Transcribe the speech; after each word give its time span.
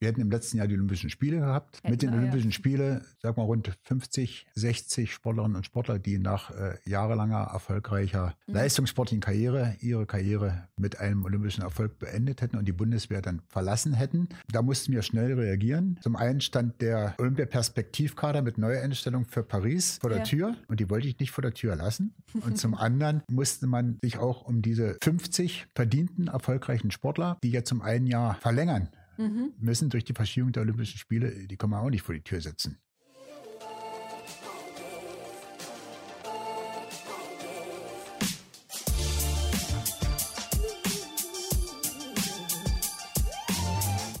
Wir 0.00 0.08
hätten 0.08 0.22
im 0.22 0.30
letzten 0.30 0.56
Jahr 0.56 0.66
die 0.66 0.74
Olympischen 0.76 1.10
Spiele 1.10 1.40
gehabt. 1.40 1.76
Hätten 1.78 1.90
Mit 1.90 2.00
den 2.00 2.08
wir, 2.10 2.16
ja. 2.16 2.22
Olympischen 2.22 2.52
Spielen, 2.52 3.02
sag 3.22 3.36
mal, 3.36 3.42
rund 3.42 3.70
50, 3.82 4.46
60 4.54 5.12
Sportlerinnen 5.12 5.56
und 5.56 5.66
Sportler, 5.66 5.98
die 5.98 6.18
nach 6.18 6.50
äh, 6.52 6.78
jahrelanger 6.86 7.50
erfolgreicher 7.52 8.34
Mhm. 8.46 8.54
leistungssportlichen 8.54 9.20
Karriere 9.20 9.76
ihre 9.80 10.06
Karriere 10.06 10.68
mit 10.78 10.98
einem 11.00 11.24
olympischen 11.24 11.62
Erfolg 11.62 11.98
beendet 11.98 12.40
hätten 12.40 12.56
und 12.56 12.66
die 12.66 12.72
Bundeswehr 12.72 13.20
dann 13.20 13.42
verlassen 13.48 13.92
hätten. 13.92 14.28
Da 14.50 14.62
mussten 14.62 14.92
wir 14.92 15.02
schnell 15.02 15.34
reagieren. 15.38 15.98
Zum 16.02 16.16
einen 16.16 16.40
stand 16.40 16.80
der 16.80 17.14
Olympia-Perspektivkader 17.18 18.40
mit 18.40 18.56
Neueinstellung 18.56 19.26
für 19.26 19.42
Paris 19.42 19.98
vor 20.00 20.08
der 20.10 20.20
Ja. 20.20 20.24
Tür 20.24 20.56
und 20.68 20.80
die 20.80 20.88
wollte 20.88 21.08
ich 21.08 21.18
nicht 21.20 21.30
vor 21.30 21.42
der 21.42 21.52
Tür 21.52 21.76
lassen. 21.76 22.14
Und 22.40 22.56
zum 22.56 22.74
anderen 22.74 23.22
musste 23.30 23.66
man 23.66 23.98
sich 24.02 24.16
auch 24.18 24.42
um 24.42 24.62
diese 24.62 24.96
50 25.02 25.66
verdienten, 25.74 26.28
erfolgreichen 26.28 26.90
Sportler, 26.90 27.36
die 27.42 27.50
jetzt 27.50 27.70
um 27.70 27.82
ein 27.82 28.06
Jahr 28.06 28.36
verlängern 28.36 28.88
Mhm. 29.16 29.52
müssen 29.58 29.90
durch 29.90 30.04
die 30.04 30.14
Verschiebung 30.14 30.52
der 30.52 30.62
Olympischen 30.62 30.98
Spiele, 30.98 31.46
die 31.46 31.56
kann 31.56 31.70
man 31.70 31.80
auch 31.80 31.90
nicht 31.90 32.02
vor 32.02 32.14
die 32.14 32.22
Tür 32.22 32.40
setzen. 32.40 32.78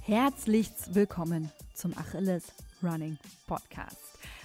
Herzlich 0.04 0.68
willkommen 0.92 1.52
zum 1.74 1.96
Achilles 1.96 2.52
Running 2.82 3.16
Podcast. 3.46 3.96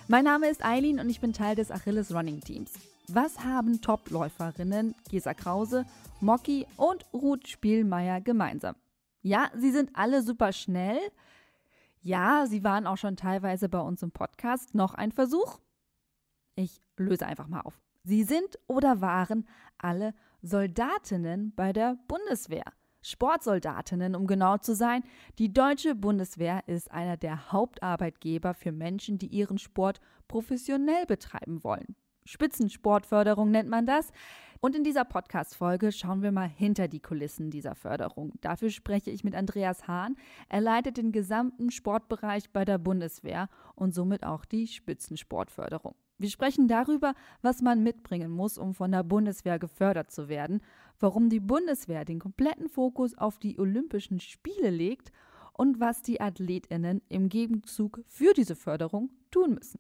Mein 0.08 0.26
Name 0.26 0.48
ist 0.48 0.64
Eileen 0.64 1.00
und 1.00 1.10
ich 1.10 1.20
bin 1.20 1.34
Teil 1.34 1.56
des 1.56 1.72
Achilles 1.72 2.14
Running 2.14 2.40
Teams. 2.42 2.72
Was 3.08 3.40
haben 3.40 3.82
Topläuferinnen 3.82 4.94
Gesa 5.10 5.34
Krause, 5.34 5.86
Mocky 6.22 6.68
und 6.78 7.06
Ruth 7.14 7.48
Spielmeier 7.48 8.22
gemeinsam? 8.22 8.76
Ja, 9.26 9.50
sie 9.56 9.72
sind 9.72 9.90
alle 9.96 10.22
super 10.22 10.54
schnell. 10.54 11.00
Ja, 12.04 12.46
sie 12.46 12.64
waren 12.64 12.86
auch 12.86 12.98
schon 12.98 13.18
teilweise 13.18 13.70
bei 13.70 13.80
uns 13.80 14.04
im 14.04 14.12
Podcast. 14.12 14.76
Noch 14.76 14.94
ein 14.94 15.12
Versuch? 15.12 15.60
Ich 16.54 16.80
löse 16.96 17.26
einfach 17.26 17.48
mal 17.48 17.62
auf. 17.62 17.82
Sie 18.04 18.24
sind 18.24 18.60
oder 18.68 19.02
waren 19.02 19.48
alle 19.80 20.14
Soldatinnen 20.44 21.56
bei 21.56 21.74
der 21.74 21.98
Bundeswehr. 22.08 22.66
Sportsoldatinnen, 23.02 24.16
um 24.16 24.28
genau 24.28 24.60
zu 24.60 24.76
sein. 24.76 25.02
Die 25.40 25.52
deutsche 25.52 25.96
Bundeswehr 25.96 26.62
ist 26.68 26.92
einer 26.92 27.18
der 27.18 27.52
Hauptarbeitgeber 27.52 28.54
für 28.54 28.72
Menschen, 28.72 29.18
die 29.18 29.28
ihren 29.28 29.58
Sport 29.58 30.02
professionell 30.28 31.08
betreiben 31.08 31.64
wollen. 31.64 31.96
Spitzensportförderung 32.26 33.52
nennt 33.52 33.70
man 33.70 33.86
das. 33.86 34.12
Und 34.62 34.76
in 34.76 34.84
dieser 34.84 35.06
Podcast-Folge 35.06 35.92
schauen 35.92 36.24
wir 36.24 36.32
mal 36.32 36.48
hinter 36.48 36.88
die 36.88 37.00
Kulissen 37.00 37.52
dieser 37.52 37.76
Förderung. 37.76 38.34
Dafür 38.42 38.72
spreche 38.72 39.12
ich 39.12 39.24
mit 39.24 39.36
Andreas 39.36 39.88
Hahn. 39.88 40.16
Er 40.50 40.62
leitet 40.62 40.98
den 40.98 41.12
gesamten 41.12 41.70
Sportbereich 41.70 42.50
bei 42.52 42.66
der 42.66 42.80
Bundeswehr 42.80 43.48
und 43.76 43.94
somit 43.94 44.24
auch 44.24 44.44
die 44.46 44.68
Spitzensportförderung. 44.68 45.94
Wir 46.18 46.30
sprechen 46.30 46.68
darüber, 46.68 47.14
was 47.42 47.62
man 47.62 47.84
mitbringen 47.84 48.32
muss, 48.32 48.58
um 48.58 48.74
von 48.74 48.92
der 48.92 49.04
Bundeswehr 49.04 49.60
gefördert 49.60 50.12
zu 50.12 50.30
werden, 50.30 50.62
warum 51.00 51.30
die 51.30 51.42
Bundeswehr 51.42 52.06
den 52.06 52.20
kompletten 52.20 52.70
Fokus 52.70 53.18
auf 53.18 53.38
die 53.38 53.60
Olympischen 53.60 54.22
Spiele 54.22 54.70
legt 54.70 55.12
und 55.54 55.80
was 55.80 56.02
die 56.02 56.22
Athletinnen 56.22 57.02
im 57.10 57.28
Gegenzug 57.28 58.02
für 58.08 58.34
diese 58.34 58.56
Förderung 58.56 59.12
tun 59.30 59.56
müssen. 59.56 59.80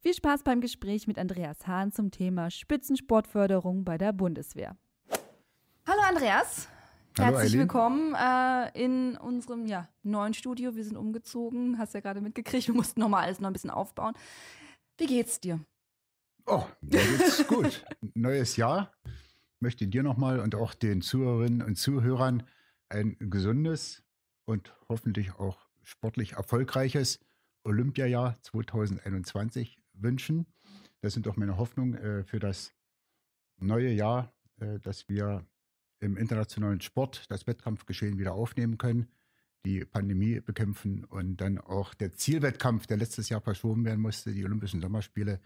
Viel 0.00 0.14
Spaß 0.14 0.44
beim 0.44 0.60
Gespräch 0.60 1.08
mit 1.08 1.18
Andreas 1.18 1.66
Hahn 1.66 1.90
zum 1.90 2.12
Thema 2.12 2.52
Spitzensportförderung 2.52 3.84
bei 3.84 3.98
der 3.98 4.12
Bundeswehr. 4.12 4.76
Hallo 5.88 6.00
Andreas, 6.08 6.68
Hallo, 7.18 7.32
herzlich 7.32 7.54
Eileen. 7.54 7.58
willkommen 7.58 8.14
äh, 8.14 8.80
in 8.80 9.16
unserem 9.16 9.66
ja, 9.66 9.88
neuen 10.04 10.34
Studio. 10.34 10.76
Wir 10.76 10.84
sind 10.84 10.96
umgezogen, 10.96 11.78
hast 11.78 11.94
ja 11.94 12.00
gerade 12.00 12.20
mitgekriegt, 12.20 12.68
wir 12.68 12.74
mussten 12.76 13.00
nochmal 13.00 13.24
alles 13.24 13.40
noch 13.40 13.48
ein 13.48 13.52
bisschen 13.52 13.70
aufbauen. 13.70 14.14
Wie 14.98 15.06
geht's 15.06 15.40
dir? 15.40 15.58
Oh, 16.46 16.62
mir 16.80 17.00
geht's 17.00 17.44
gut. 17.48 17.84
Neues 18.14 18.56
Jahr. 18.56 18.92
Möchte 19.58 19.88
dir 19.88 20.04
nochmal 20.04 20.38
und 20.38 20.54
auch 20.54 20.74
den 20.74 21.02
Zuhörerinnen 21.02 21.60
und 21.60 21.74
Zuhörern 21.74 22.44
ein 22.88 23.16
gesundes 23.18 24.04
und 24.44 24.72
hoffentlich 24.88 25.34
auch 25.34 25.58
sportlich 25.82 26.34
erfolgreiches 26.34 27.18
Olympiajahr 27.64 28.40
2021 28.42 29.76
wünschen. 30.02 30.46
Das 31.00 31.14
sind 31.14 31.28
auch 31.28 31.36
meine 31.36 31.56
Hoffnungen 31.56 31.94
äh, 31.94 32.24
für 32.24 32.38
das 32.38 32.74
neue 33.58 33.90
Jahr, 33.90 34.32
äh, 34.60 34.78
dass 34.80 35.08
wir 35.08 35.46
im 36.00 36.16
internationalen 36.16 36.80
Sport 36.80 37.24
das 37.28 37.46
Wettkampfgeschehen 37.46 38.18
wieder 38.18 38.34
aufnehmen 38.34 38.78
können, 38.78 39.08
die 39.64 39.84
Pandemie 39.84 40.40
bekämpfen 40.40 41.04
und 41.04 41.40
dann 41.40 41.58
auch 41.58 41.94
der 41.94 42.12
Zielwettkampf, 42.12 42.86
der 42.86 42.96
letztes 42.96 43.28
Jahr 43.28 43.40
verschoben 43.40 43.84
werden 43.84 44.00
musste, 44.00 44.32
die 44.32 44.44
Olympischen 44.44 44.80
Sommerspiele, 44.80 45.40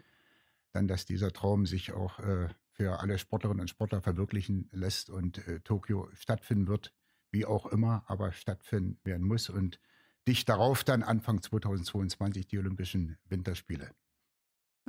dann, 0.71 0.87
dass 0.87 1.05
dieser 1.05 1.31
Traum 1.31 1.65
sich 1.65 1.91
auch 1.93 2.19
äh, 2.19 2.49
für 2.71 2.99
alle 2.99 3.17
Sportlerinnen 3.17 3.61
und 3.61 3.69
Sportler 3.69 4.01
verwirklichen 4.01 4.69
lässt 4.71 5.11
und 5.11 5.41
Tokio 5.63 6.09
stattfinden 6.15 6.67
wird, 6.67 6.91
wie 7.31 7.45
auch 7.45 7.67
immer, 7.67 8.03
aber 8.07 8.31
stattfinden 8.31 8.99
werden 9.03 9.27
muss 9.27 9.49
und 9.49 9.79
dicht 10.27 10.49
darauf 10.49 10.83
dann 10.83 11.03
Anfang 11.03 11.41
2022 11.41 12.47
die 12.47 12.57
Olympischen 12.57 13.17
Winterspiele. 13.25 13.91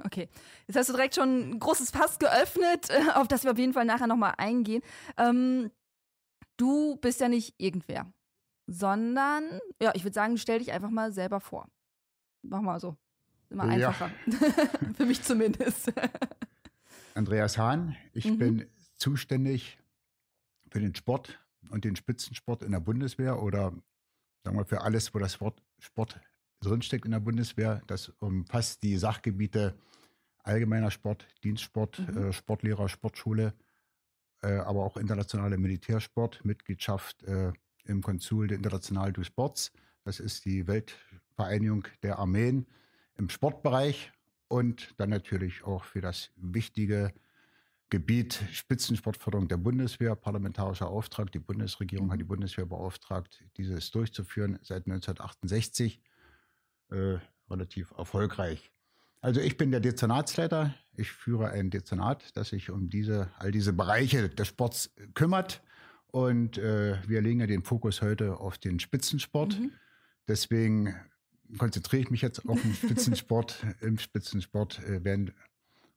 Okay, 0.03 0.29
jetzt 0.67 0.77
hast 0.77 0.89
du 0.89 0.93
direkt 0.95 1.15
schon 1.15 1.51
ein 1.51 1.59
großes 1.61 1.91
Fass 1.91 2.19
geöffnet, 2.19 2.91
äh, 2.91 3.13
auf 3.15 3.29
das 3.29 3.45
wir 3.45 3.53
auf 3.53 3.59
jeden 3.59 3.73
Fall 3.73 3.85
nachher 3.85 4.07
nochmal 4.09 4.35
eingehen. 4.39 4.83
Ähm, 5.17 5.71
du 6.57 6.97
bist 6.97 7.21
ja 7.21 7.29
nicht 7.29 7.55
irgendwer, 7.59 8.13
sondern, 8.67 9.61
ja, 9.81 9.93
ich 9.95 10.03
würde 10.05 10.15
sagen, 10.15 10.37
stell 10.37 10.59
dich 10.59 10.73
einfach 10.73 10.91
mal 10.91 11.13
selber 11.13 11.41
vor. 11.41 11.69
Mach 12.43 12.61
mal 12.61 12.81
so. 12.81 12.97
Immer 13.51 13.73
Ja. 13.77 13.91
einfacher. 13.91 14.11
Für 14.97 15.07
mich 15.07 15.23
zumindest. 15.23 15.93
Andreas 17.15 17.57
Hahn, 17.59 17.97
ich 18.13 18.25
Mhm. 18.25 18.39
bin 18.39 18.71
zuständig 18.97 19.79
für 20.71 20.81
den 20.81 20.95
Sport 20.95 21.39
und 21.71 21.85
den 21.85 21.95
Spitzensport 21.95 22.63
in 22.65 22.73
der 22.73 22.81
Bundeswehr 22.81 23.41
oder 23.41 23.73
sagen 24.43 24.57
wir 24.59 24.65
für 24.65 24.81
alles, 24.83 25.15
wo 25.15 25.21
das 25.21 25.41
Wort 25.41 25.63
Sport 25.79 26.21
drinsteckt 26.69 27.05
in 27.05 27.13
der 27.13 27.21
Bundeswehr. 27.21 27.83
Das 27.87 28.11
umfasst 28.21 28.83
die 28.83 28.97
Sachgebiete 28.97 29.75
allgemeiner 30.43 30.91
Sport, 30.91 31.27
Dienstsport, 31.43 31.99
Mhm. 31.99 32.19
äh, 32.19 32.33
Sportlehrer, 32.33 32.89
Sportschule, 32.89 33.55
äh, 34.43 34.57
aber 34.59 34.85
auch 34.85 34.97
internationale 34.97 35.57
Militärsport, 35.57 36.45
Mitgliedschaft 36.45 37.23
äh, 37.25 37.53
im 37.85 38.03
Konsul 38.03 38.49
der 38.49 38.59
International 38.59 39.13
du 39.13 39.25
Sports. 39.25 39.73
Das 40.05 40.21
ist 40.21 40.45
die 40.45 40.67
Weltvereinigung 40.67 41.87
der 42.03 42.19
Armeen 42.19 42.67
im 43.17 43.29
Sportbereich 43.29 44.13
und 44.49 44.95
dann 44.99 45.11
natürlich 45.11 45.65
auch 45.65 45.85
für 45.85 46.01
das 46.01 46.31
wichtige 46.37 47.13
Gebiet 47.91 48.43
Spitzensportförderung 48.53 49.47
der 49.49 49.57
Bundeswehr, 49.57 50.17
parlamentarischer 50.17 50.89
Auftrag. 50.89 51.31
Die 51.33 51.39
Bundesregierung 51.39 52.11
hat 52.11 52.19
die 52.19 52.25
Bundeswehr 52.25 52.67
beauftragt, 52.67 53.45
dieses 53.57 53.91
durchzuführen 53.91 54.59
seit 54.63 54.87
1968. 54.87 56.01
Äh, 56.95 57.19
relativ 57.51 57.93
erfolgreich. 57.99 58.73
Also 59.21 59.41
ich 59.41 59.57
bin 59.57 59.71
der 59.71 59.81
Dezernatsleiter. 59.81 60.75
Ich 60.97 61.11
führe 61.11 61.51
ein 61.51 61.71
Dezernat, 61.71 62.37
das 62.37 62.51
sich 62.51 62.71
um 62.71 62.89
diese, 62.89 63.31
all 63.39 63.51
diese 63.51 63.73
Bereiche 63.73 64.29
des 64.29 64.49
Sports 64.49 64.95
kümmert. 65.15 65.63
Und 66.07 66.59
äh, 66.59 66.97
wir 67.07 67.21
legen 67.21 67.41
ja 67.41 67.47
den 67.47 67.63
Fokus 67.63 68.01
heute 68.01 68.39
auf 68.39 68.59
den 68.59 68.79
Spitzensport. 68.79 69.59
Mhm. 69.59 69.73
Deswegen 70.29 70.95
konzentriere 71.59 72.03
ich 72.03 72.11
mich 72.11 72.23
jetzt 72.23 72.49
auf 72.49 72.61
den 72.61 72.75
Spitzensport. 72.75 73.65
Im 73.81 73.99
Spitzensport 73.99 74.83
äh, 74.85 75.03
werden 75.05 75.33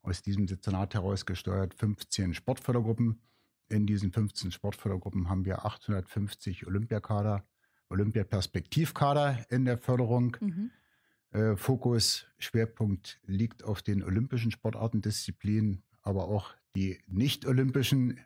aus 0.01 0.21
diesem 0.21 0.47
Dezernat 0.47 0.95
heraus 0.95 1.25
gesteuert 1.25 1.75
15 1.75 2.33
Sportfördergruppen. 2.33 3.21
In 3.69 3.85
diesen 3.85 4.11
15 4.11 4.51
Sportfördergruppen 4.51 5.29
haben 5.29 5.45
wir 5.45 5.65
850 5.65 6.65
Olympiakader, 6.65 7.45
Olympiaperspektivkader 7.89 9.45
in 9.49 9.65
der 9.65 9.77
Förderung. 9.77 10.35
Mhm. 10.39 10.71
Äh, 11.31 11.55
Fokus, 11.55 12.25
Schwerpunkt 12.37 13.19
liegt 13.25 13.63
auf 13.63 13.81
den 13.81 14.03
olympischen 14.03 14.51
Sportartendisziplinen, 14.51 15.83
aber 16.01 16.27
auch 16.27 16.53
die 16.75 16.99
nicht-olympischen, 17.07 18.19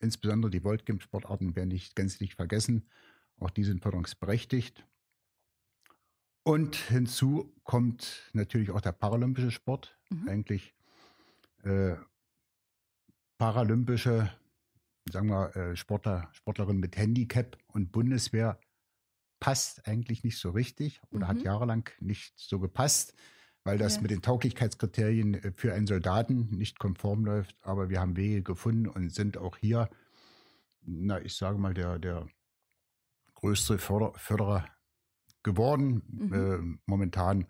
insbesondere 0.00 0.50
die 0.50 0.60
Voltgym-Sportarten, 0.60 1.54
werden 1.54 1.68
nicht 1.68 1.94
gänzlich 1.94 2.34
vergessen. 2.34 2.88
Auch 3.38 3.50
die 3.50 3.64
sind 3.64 3.82
förderungsberechtigt. 3.82 4.84
Und 6.42 6.76
hinzu 6.76 7.54
kommt 7.62 8.30
natürlich 8.32 8.70
auch 8.70 8.80
der 8.80 8.92
paralympische 8.92 9.50
Sport. 9.50 9.98
Mhm. 10.08 10.28
Eigentlich 10.28 10.74
äh, 11.62 11.94
paralympische, 13.36 14.32
sagen 15.10 15.28
wir, 15.28 15.54
äh, 15.54 15.76
Sportler, 15.76 16.28
Sportlerin 16.32 16.78
mit 16.78 16.96
Handicap 16.96 17.58
und 17.68 17.92
Bundeswehr 17.92 18.58
passt 19.40 19.86
eigentlich 19.86 20.24
nicht 20.24 20.38
so 20.38 20.50
richtig 20.50 21.00
oder 21.10 21.28
hat 21.28 21.38
Mhm. 21.38 21.44
jahrelang 21.44 21.88
nicht 22.00 22.38
so 22.38 22.58
gepasst, 22.58 23.14
weil 23.64 23.78
das 23.78 23.96
Ja. 23.96 24.02
mit 24.02 24.10
den 24.10 24.22
Tauglichkeitskriterien 24.22 25.34
äh, 25.34 25.52
für 25.54 25.74
einen 25.74 25.86
Soldaten 25.86 26.48
nicht 26.56 26.78
konform 26.78 27.24
läuft. 27.24 27.56
Aber 27.62 27.88
wir 27.88 28.00
haben 28.00 28.16
Wege 28.16 28.42
gefunden 28.42 28.88
und 28.88 29.12
sind 29.12 29.36
auch 29.38 29.56
hier, 29.56 29.88
na, 30.82 31.20
ich 31.20 31.36
sage 31.36 31.58
mal, 31.58 31.74
der, 31.74 31.98
der 31.98 32.26
größte 33.34 33.78
Förder 33.78 34.12
Förderer 34.16 34.66
geworden. 35.42 36.02
Mhm. 36.08 36.32
Äh, 36.74 36.78
momentan 36.86 37.46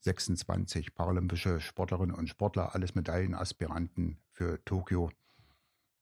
26 0.00 0.94
paralympische 0.94 1.60
Sportlerinnen 1.60 2.14
und 2.16 2.28
Sportler, 2.28 2.74
alles 2.74 2.94
Medaillenaspiranten 2.94 4.18
für 4.32 4.64
Tokio 4.64 5.10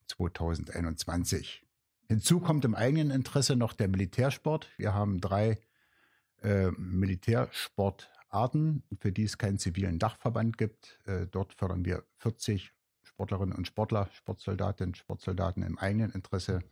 2021. 0.06 1.65
Hinzu 2.08 2.40
kommt 2.40 2.64
im 2.64 2.74
eigenen 2.74 3.10
Interesse 3.10 3.56
noch 3.56 3.72
der 3.72 3.88
Militärsport. 3.88 4.68
Wir 4.76 4.94
haben 4.94 5.20
drei 5.20 5.58
äh, 6.42 6.70
Militärsportarten, 6.72 8.82
für 9.00 9.12
die 9.12 9.24
es 9.24 9.38
keinen 9.38 9.58
zivilen 9.58 9.98
Dachverband 9.98 10.58
gibt. 10.58 11.00
Äh, 11.06 11.26
dort 11.26 11.54
fördern 11.54 11.84
wir 11.84 12.04
40 12.18 12.72
Sportlerinnen 13.02 13.56
und 13.56 13.66
Sportler, 13.66 14.08
Sportsoldatinnen, 14.12 14.94
Sportsoldaten 14.94 15.62
im 15.62 15.78
eigenen 15.78 16.12
Interesse. 16.12 16.62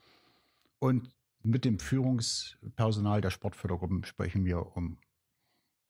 Und 0.78 1.10
mit 1.42 1.64
dem 1.64 1.78
Führungspersonal 1.78 3.20
der 3.20 3.30
Sportfördergruppen 3.30 4.04
sprechen 4.04 4.44
wir 4.44 4.76
um 4.76 4.98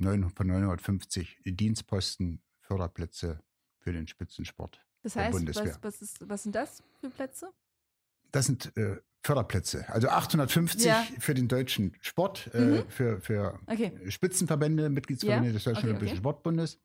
9, 0.00 0.31
von 0.31 0.46
950 0.46 1.38
Dienstposten, 1.44 2.41
Förderplätze 2.61 3.43
für 3.79 3.93
den 3.93 4.06
Spitzensport. 4.06 4.81
Das 5.02 5.17
heißt, 5.17 5.46
was, 5.49 5.82
was, 5.82 6.02
ist, 6.02 6.29
was 6.29 6.44
sind 6.44 6.55
das 6.55 6.82
für 7.00 7.11
Plätze? 7.11 7.52
Das 8.32 8.46
sind 8.46 8.76
äh, 8.76 9.00
Förderplätze. 9.25 9.88
Also 9.88 10.09
850 10.09 10.85
ja. 10.85 11.03
für 11.19 11.32
den 11.32 11.49
deutschen 11.49 11.97
Sport, 12.03 12.50
äh, 12.53 12.61
mhm. 12.61 12.88
für, 12.88 13.21
für 13.23 13.59
okay. 13.67 13.93
Spitzenverbände, 14.11 14.91
Mitgliedsverbände 14.91 15.49
ja. 15.49 15.53
des 15.55 15.65
Deutschen 15.65 15.79
okay, 15.79 15.88
Olympischen 15.88 16.12
okay. 16.12 16.19
Sportbundes. 16.19 16.79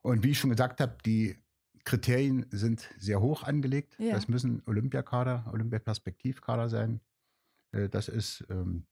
Und 0.00 0.22
wie 0.22 0.30
ich 0.30 0.38
schon 0.38 0.50
gesagt 0.50 0.80
habe, 0.80 0.96
die 1.04 1.36
Kriterien 1.84 2.46
sind 2.50 2.88
sehr 2.98 3.20
hoch 3.20 3.42
angelegt. 3.42 3.96
Ja. 3.98 4.14
Das 4.14 4.28
müssen 4.28 4.62
Olympiakader, 4.66 5.50
Olympiaperspektivkader 5.52 6.68
sein. 6.68 7.00
Äh, 7.72 7.88
das 7.88 8.08
ist, 8.08 8.44
ähm, 8.48 8.86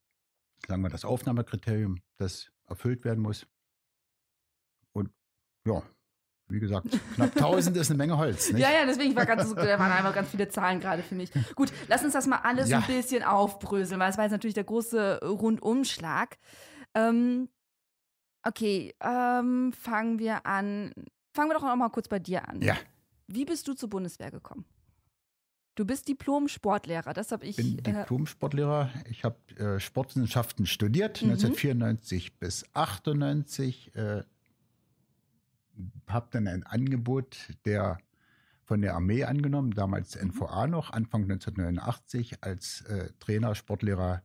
sagen 0.66 0.82
wir, 0.82 0.90
das 0.90 1.04
Aufnahmekriterium, 1.04 2.00
das 2.16 2.50
erfüllt 2.66 3.04
werden 3.04 3.20
muss. 3.20 3.46
Und 4.92 5.10
ja, 5.64 5.80
wie 6.48 6.60
gesagt, 6.60 6.86
knapp 7.14 7.34
1000 7.36 7.76
ist 7.76 7.90
eine 7.90 7.98
Menge 7.98 8.18
Holz. 8.18 8.52
Nicht? 8.52 8.62
Ja, 8.62 8.70
ja, 8.70 8.84
deswegen 8.86 9.16
war 9.16 9.26
ganz, 9.26 9.54
da 9.54 9.78
waren 9.78 9.92
einfach 9.92 10.14
ganz 10.14 10.30
viele 10.30 10.48
Zahlen 10.48 10.80
gerade 10.80 11.02
für 11.02 11.14
mich. 11.14 11.30
Gut, 11.54 11.72
lass 11.88 12.04
uns 12.04 12.12
das 12.12 12.26
mal 12.26 12.40
alles 12.42 12.68
ja. 12.68 12.78
ein 12.78 12.86
bisschen 12.86 13.22
aufbröseln, 13.22 14.00
weil 14.00 14.10
es 14.10 14.16
war 14.16 14.24
jetzt 14.24 14.32
natürlich 14.32 14.54
der 14.54 14.64
große 14.64 15.20
Rundumschlag. 15.22 16.38
Ähm, 16.94 17.48
okay, 18.42 18.94
ähm, 19.00 19.72
fangen 19.72 20.18
wir 20.18 20.44
an. 20.46 20.92
Fangen 21.32 21.50
wir 21.50 21.54
doch 21.54 21.62
noch 21.62 21.76
mal 21.76 21.88
kurz 21.88 22.08
bei 22.08 22.18
dir 22.18 22.48
an. 22.48 22.60
Ja. 22.60 22.76
Wie 23.26 23.44
bist 23.44 23.66
du 23.66 23.74
zur 23.74 23.88
Bundeswehr 23.88 24.30
gekommen? 24.30 24.64
Du 25.76 25.84
bist 25.84 26.06
Diplom-Sportlehrer, 26.06 27.14
das 27.14 27.32
habe 27.32 27.46
ich. 27.46 27.58
Ich 27.58 27.76
bin 27.78 27.94
äh, 27.94 28.00
Diplom-Sportlehrer. 28.00 28.90
Ich 29.10 29.24
habe 29.24 29.36
äh, 29.56 29.80
Sportwissenschaften 29.80 30.66
studiert, 30.66 31.20
mhm. 31.20 31.30
1994 31.30 32.38
bis 32.38 32.64
98. 32.74 33.96
Äh, 33.96 34.22
habe 36.08 36.28
dann 36.30 36.48
ein 36.48 36.62
Angebot 36.62 37.48
der 37.64 37.98
von 38.64 38.80
der 38.80 38.94
Armee 38.94 39.24
angenommen, 39.24 39.72
damals 39.72 40.20
mhm. 40.20 40.28
NVA 40.28 40.66
noch, 40.66 40.90
Anfang 40.90 41.22
1989 41.24 42.42
als 42.42 42.80
äh, 42.82 43.10
Trainer, 43.20 43.54
Sportlehrer 43.54 44.22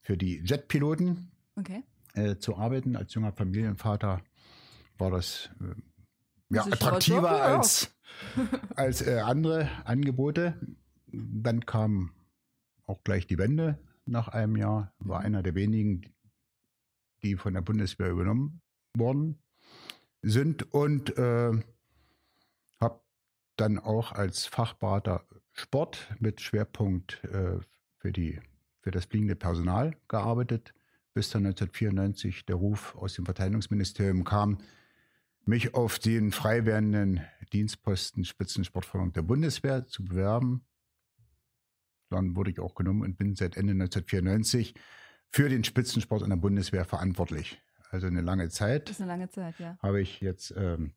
für 0.00 0.16
die 0.16 0.42
Jetpiloten 0.44 1.32
okay. 1.56 1.82
äh, 2.14 2.36
zu 2.36 2.56
arbeiten. 2.56 2.96
Als 2.96 3.14
junger 3.14 3.32
Familienvater 3.32 4.20
war 4.98 5.10
das 5.10 5.50
äh, 5.60 6.54
ja, 6.54 6.64
attraktiver 6.64 7.42
als, 7.42 7.96
als 8.76 9.02
äh, 9.02 9.20
andere 9.20 9.68
Angebote. 9.84 10.60
Dann 11.06 11.64
kam 11.64 12.12
auch 12.86 13.02
gleich 13.04 13.26
die 13.26 13.38
Wende 13.38 13.78
nach 14.04 14.28
einem 14.28 14.56
Jahr, 14.56 14.92
war 14.98 15.20
mhm. 15.20 15.26
einer 15.26 15.42
der 15.42 15.54
wenigen, 15.54 16.02
die 17.22 17.36
von 17.36 17.54
der 17.54 17.62
Bundeswehr 17.62 18.10
übernommen 18.10 18.60
worden 18.94 19.38
sind 20.22 20.72
und 20.72 21.16
äh, 21.16 21.52
habe 22.80 23.00
dann 23.56 23.78
auch 23.78 24.12
als 24.12 24.46
Fachberater 24.46 25.24
Sport 25.52 26.14
mit 26.18 26.40
Schwerpunkt 26.40 27.22
äh, 27.24 27.58
für, 27.98 28.12
die, 28.12 28.40
für 28.80 28.90
das 28.90 29.06
fliegende 29.06 29.36
Personal 29.36 29.96
gearbeitet, 30.08 30.74
bis 31.14 31.30
dann 31.30 31.46
1994 31.46 32.46
der 32.46 32.56
Ruf 32.56 32.94
aus 32.96 33.14
dem 33.14 33.24
Verteidigungsministerium 33.24 34.24
kam, 34.24 34.58
mich 35.44 35.74
auf 35.74 35.98
den 35.98 36.30
frei 36.30 36.64
werdenden 36.64 37.24
Dienstposten 37.52 38.24
Spitzensportförderung 38.24 39.12
der 39.12 39.22
Bundeswehr 39.22 39.86
zu 39.86 40.04
bewerben. 40.04 40.64
Dann 42.10 42.36
wurde 42.36 42.50
ich 42.50 42.60
auch 42.60 42.74
genommen 42.74 43.02
und 43.02 43.16
bin 43.16 43.34
seit 43.34 43.56
Ende 43.56 43.72
1994 43.72 44.74
für 45.30 45.48
den 45.48 45.64
Spitzensport 45.64 46.22
in 46.22 46.30
der 46.30 46.36
Bundeswehr 46.36 46.84
verantwortlich 46.84 47.60
also 47.90 48.06
eine 48.06 48.20
lange 48.20 48.48
Zeit. 48.48 48.88
Das 48.88 48.96
ist 48.96 49.00
eine 49.02 49.10
lange 49.10 49.30
Zeit, 49.30 49.58
ja. 49.58 49.78
Habe 49.82 50.00
ich 50.00 50.20
jetzt 50.20 50.52
ähm, 50.56 50.94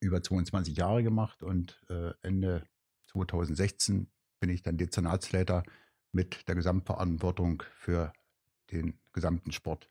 über 0.00 0.22
22 0.22 0.76
Jahre 0.76 1.02
gemacht 1.02 1.42
und 1.42 1.80
äh, 1.88 2.12
Ende 2.22 2.66
2016 3.06 4.10
bin 4.40 4.50
ich 4.50 4.62
dann 4.62 4.76
Dezernatsleiter 4.76 5.62
mit 6.10 6.48
der 6.48 6.54
Gesamtverantwortung 6.54 7.62
für 7.74 8.12
den 8.70 8.98
gesamten 9.12 9.52
Sport, 9.52 9.90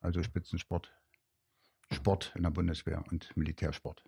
also 0.00 0.22
Spitzensport, 0.22 0.92
Sport 1.90 2.32
in 2.34 2.44
der 2.44 2.50
Bundeswehr 2.50 3.04
und 3.10 3.36
Militärsport. 3.36 4.04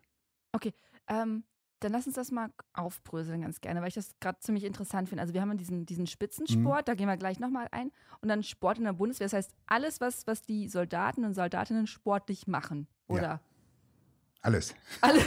Okay, 0.53 0.73
ähm, 1.09 1.45
dann 1.81 1.93
lass 1.93 2.07
uns 2.07 2.17
das 2.17 2.31
mal 2.31 2.51
aufbröseln 2.73 3.43
ganz 3.43 3.61
gerne, 3.61 3.81
weil 3.81 3.89
ich 3.89 3.95
das 3.95 4.15
gerade 4.21 4.39
ziemlich 4.41 4.65
interessant 4.65 5.09
finde. 5.09 5.23
Also 5.23 5.35
wir 5.35 5.43
haben 5.43 5.57
diesen, 5.59 5.85
diesen 5.85 6.07
Spitzensport, 6.07 6.81
mhm. 6.81 6.85
da 6.87 6.95
gehen 6.95 7.07
wir 7.07 7.17
gleich 7.17 7.39
nochmal 7.39 7.69
ein. 7.71 7.93
Und 8.21 8.29
dann 8.29 8.43
Sport 8.43 8.79
in 8.79 8.85
der 8.85 8.95
Bundeswehr. 8.95 9.27
Das 9.27 9.35
heißt, 9.35 9.51
alles, 9.67 10.01
was, 10.01 10.27
was 10.27 10.43
die 10.43 10.69
Soldaten 10.69 11.25
und 11.25 11.35
Soldatinnen 11.35 11.87
sportlich 11.87 12.47
machen, 12.47 12.87
oder? 13.09 13.23
Ja. 13.23 13.41
Alles. 14.43 14.77
Alles. 15.01 15.25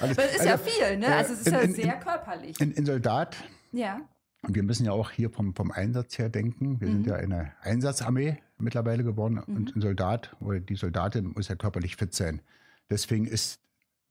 Alles. 0.00 0.16
Das 0.16 0.26
ist 0.26 0.40
also, 0.40 0.48
ja 0.50 0.58
viel, 0.58 0.98
ne? 0.98 1.06
Also 1.08 1.32
es 1.32 1.40
ist 1.40 1.48
in, 1.48 1.52
ja 1.52 1.68
sehr 1.68 1.94
in, 1.94 2.00
körperlich. 2.00 2.60
In, 2.60 2.70
in, 2.70 2.86
Soldat. 2.86 3.36
Ja. 3.72 4.02
Und 4.42 4.54
wir 4.54 4.62
müssen 4.62 4.86
ja 4.86 4.92
auch 4.92 5.10
hier 5.10 5.30
vom, 5.30 5.52
vom 5.52 5.72
Einsatz 5.72 6.16
her 6.16 6.28
denken. 6.28 6.80
Wir 6.80 6.86
mhm. 6.86 6.92
sind 6.92 7.06
ja 7.08 7.16
eine 7.16 7.52
Einsatzarmee 7.62 8.38
mittlerweile 8.58 9.02
geworden. 9.02 9.42
Mhm. 9.44 9.56
Und 9.56 9.74
ein 9.74 9.80
Soldat 9.80 10.36
oder 10.38 10.60
die 10.60 10.76
Soldatin 10.76 11.32
muss 11.34 11.48
ja 11.48 11.56
körperlich 11.56 11.96
fit 11.96 12.14
sein. 12.14 12.40
Deswegen 12.88 13.26
ist 13.26 13.60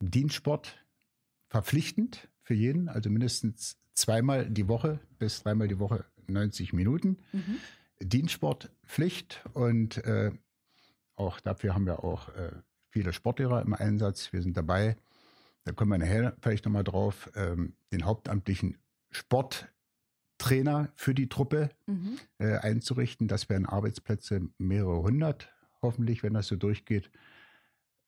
Dienstsport 0.02 0.78
verpflichtend 1.50 2.30
für 2.42 2.54
jeden, 2.54 2.88
also 2.88 3.10
mindestens 3.10 3.78
zweimal 3.94 4.50
die 4.50 4.68
Woche 4.68 5.00
bis 5.18 5.44
dreimal 5.44 5.68
die 5.68 5.80
Woche 5.80 6.06
90 6.28 6.74
Minuten. 6.74 7.18
Mhm. 7.34 7.58
Dienstsportpflicht 8.02 9.44
und 9.54 9.98
äh, 10.06 10.32
auch 11.16 11.40
dafür 11.42 11.74
haben 11.74 11.86
wir 11.86 12.04
auch 12.04 12.30
äh, 12.30 12.52
viele 12.90 13.12
Sportlehrer 13.12 13.62
im 13.62 13.74
Einsatz. 13.74 14.32
Wir 14.32 14.42
sind 14.42 14.56
dabei, 14.56 14.96
da 15.66 15.74
kommen 15.74 15.92
wir 15.92 15.98
nachher 15.98 16.36
vielleicht 16.42 16.66
nochmal 16.66 16.86
drauf, 16.86 17.30
ähm, 17.36 17.74
den 17.92 18.06
hauptamtlichen 18.06 18.78
Sporttrainer 19.12 20.94
für 20.96 21.14
die 21.14 21.28
Truppe 21.28 21.70
mhm. 21.88 22.18
äh, 22.38 22.56
einzurichten. 22.58 23.28
Das 23.28 23.50
wären 23.50 23.66
Arbeitsplätze 23.66 24.48
mehrere 24.58 25.02
hundert, 25.02 25.54
hoffentlich, 25.82 26.24
wenn 26.24 26.34
das 26.34 26.48
so 26.48 26.56
durchgeht. 26.56 27.12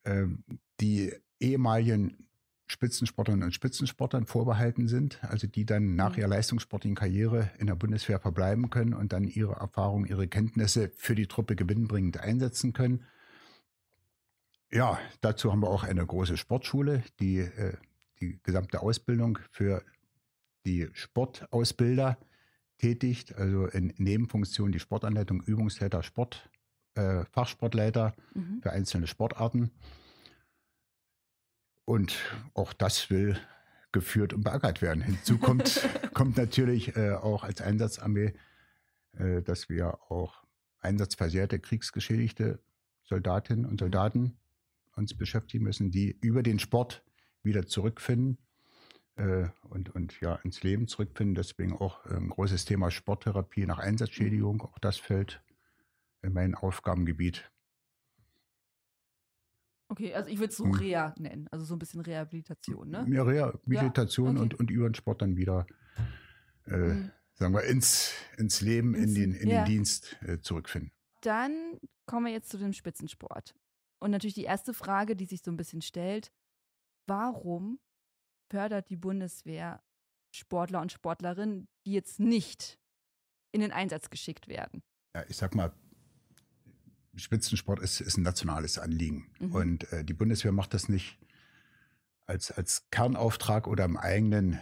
Ähm, 0.04 0.42
die 0.80 1.12
ehemaligen 1.38 2.28
Spitzensportlerinnen 2.72 3.44
und 3.46 3.52
Spitzensportlern 3.52 4.26
vorbehalten 4.26 4.88
sind, 4.88 5.22
also 5.22 5.46
die 5.46 5.64
dann 5.64 5.94
nach 5.94 6.12
mhm. 6.12 6.18
ihrer 6.18 6.28
leistungssportlichen 6.28 6.96
Karriere 6.96 7.50
in 7.58 7.66
der 7.66 7.76
Bundeswehr 7.76 8.18
verbleiben 8.18 8.70
können 8.70 8.94
und 8.94 9.12
dann 9.12 9.24
ihre 9.24 9.54
Erfahrungen, 9.54 10.06
ihre 10.06 10.26
Kenntnisse 10.26 10.90
für 10.96 11.14
die 11.14 11.26
Truppe 11.26 11.54
gewinnbringend 11.54 12.18
einsetzen 12.18 12.72
können. 12.72 13.04
Ja, 14.72 14.98
dazu 15.20 15.52
haben 15.52 15.60
wir 15.60 15.68
auch 15.68 15.84
eine 15.84 16.04
große 16.04 16.38
Sportschule, 16.38 17.02
die 17.20 17.40
äh, 17.40 17.76
die 18.20 18.38
gesamte 18.42 18.80
Ausbildung 18.80 19.38
für 19.50 19.82
die 20.64 20.88
Sportausbilder 20.92 22.16
tätigt, 22.78 23.34
also 23.36 23.66
in 23.66 23.92
Nebenfunktion 23.98 24.72
die 24.72 24.80
Sportanleitung, 24.80 25.42
Übungsleiter, 25.42 26.02
Sport, 26.02 26.48
äh, 26.94 27.24
Fachsportleiter 27.26 28.14
mhm. 28.34 28.60
für 28.62 28.72
einzelne 28.72 29.06
Sportarten. 29.06 29.70
Und 31.84 32.16
auch 32.54 32.72
das 32.72 33.10
will 33.10 33.38
geführt 33.92 34.32
und 34.32 34.42
beackert 34.42 34.82
werden. 34.82 35.02
Hinzu 35.02 35.38
kommt, 35.38 35.86
kommt 36.14 36.36
natürlich 36.36 36.96
äh, 36.96 37.12
auch 37.12 37.44
als 37.44 37.60
Einsatzarmee, 37.60 38.32
äh, 39.18 39.42
dass 39.42 39.68
wir 39.68 39.98
auch 40.10 40.42
einsatzversehrte, 40.80 41.58
kriegsgeschädigte 41.58 42.60
Soldatinnen 43.04 43.66
und 43.66 43.80
Soldaten 43.80 44.38
uns 44.96 45.16
beschäftigen 45.16 45.64
müssen, 45.64 45.90
die 45.90 46.16
über 46.20 46.42
den 46.42 46.58
Sport 46.58 47.04
wieder 47.42 47.66
zurückfinden 47.66 48.38
äh, 49.16 49.48
und, 49.62 49.94
und 49.94 50.20
ja 50.20 50.36
ins 50.36 50.62
Leben 50.62 50.88
zurückfinden. 50.88 51.34
Deswegen 51.34 51.74
auch 51.74 52.04
ein 52.06 52.28
großes 52.28 52.64
Thema 52.64 52.90
Sporttherapie 52.90 53.66
nach 53.66 53.78
Einsatzschädigung. 53.78 54.62
Auch 54.62 54.78
das 54.78 54.96
fällt 54.96 55.42
in 56.22 56.32
mein 56.32 56.54
Aufgabengebiet. 56.54 57.51
Okay, 59.92 60.14
also 60.14 60.30
ich 60.30 60.38
würde 60.38 60.52
es 60.52 60.56
so 60.56 60.64
hm. 60.64 60.72
Reha 60.72 61.14
nennen, 61.18 61.48
also 61.50 61.66
so 61.66 61.76
ein 61.76 61.78
bisschen 61.78 62.00
Rehabilitation, 62.00 62.88
ne? 62.88 63.06
Ja, 63.10 63.24
Rehabilitation 63.24 64.36
ja, 64.36 64.42
okay. 64.42 64.42
und, 64.42 64.54
und 64.54 64.70
über 64.70 64.88
den 64.88 64.94
Sport 64.94 65.20
dann 65.20 65.36
wieder, 65.36 65.66
äh, 66.66 66.76
mhm. 66.76 67.10
sagen 67.34 67.52
wir, 67.52 67.64
ins, 67.64 68.14
ins 68.38 68.62
Leben, 68.62 68.94
ins, 68.94 69.14
in, 69.14 69.32
den, 69.32 69.34
in 69.34 69.50
ja. 69.50 69.64
den 69.64 69.66
Dienst 69.66 70.16
äh, 70.22 70.40
zurückfinden. 70.40 70.92
dann 71.20 71.78
kommen 72.06 72.24
wir 72.24 72.32
jetzt 72.32 72.48
zu 72.48 72.56
dem 72.56 72.72
Spitzensport. 72.72 73.54
Und 74.00 74.12
natürlich 74.12 74.32
die 74.32 74.44
erste 74.44 74.72
Frage, 74.72 75.14
die 75.14 75.26
sich 75.26 75.42
so 75.42 75.50
ein 75.50 75.58
bisschen 75.58 75.82
stellt, 75.82 76.32
warum 77.06 77.78
fördert 78.50 78.88
die 78.88 78.96
Bundeswehr 78.96 79.82
Sportler 80.34 80.80
und 80.80 80.90
Sportlerinnen, 80.90 81.68
die 81.84 81.92
jetzt 81.92 82.18
nicht 82.18 82.80
in 83.52 83.60
den 83.60 83.72
Einsatz 83.72 84.08
geschickt 84.08 84.48
werden? 84.48 84.82
Ja, 85.14 85.22
ich 85.28 85.36
sag 85.36 85.54
mal, 85.54 85.70
Spitzensport 87.16 87.80
ist, 87.80 88.00
ist 88.00 88.16
ein 88.16 88.22
nationales 88.22 88.78
Anliegen. 88.78 89.26
Mhm. 89.38 89.52
Und 89.52 89.92
äh, 89.92 90.04
die 90.04 90.14
Bundeswehr 90.14 90.52
macht 90.52 90.74
das 90.74 90.88
nicht 90.88 91.18
als, 92.26 92.50
als 92.50 92.88
Kernauftrag 92.90 93.66
oder 93.66 93.84
im 93.84 93.96
eigenen 93.96 94.58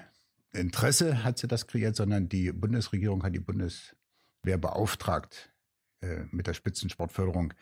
Interesse 0.53 1.23
hat 1.23 1.39
sie 1.39 1.47
das 1.47 1.67
kreiert, 1.67 1.95
sondern 1.95 2.29
die 2.29 2.53
Bundesregierung 2.53 3.23
hat 3.23 3.35
die 3.35 3.41
Bundeswehr 3.41 4.59
beauftragt 4.59 5.53
äh, 6.01 6.25
mit 6.33 6.47
der 6.47 6.55
Spitzensportförderung. 6.55 7.55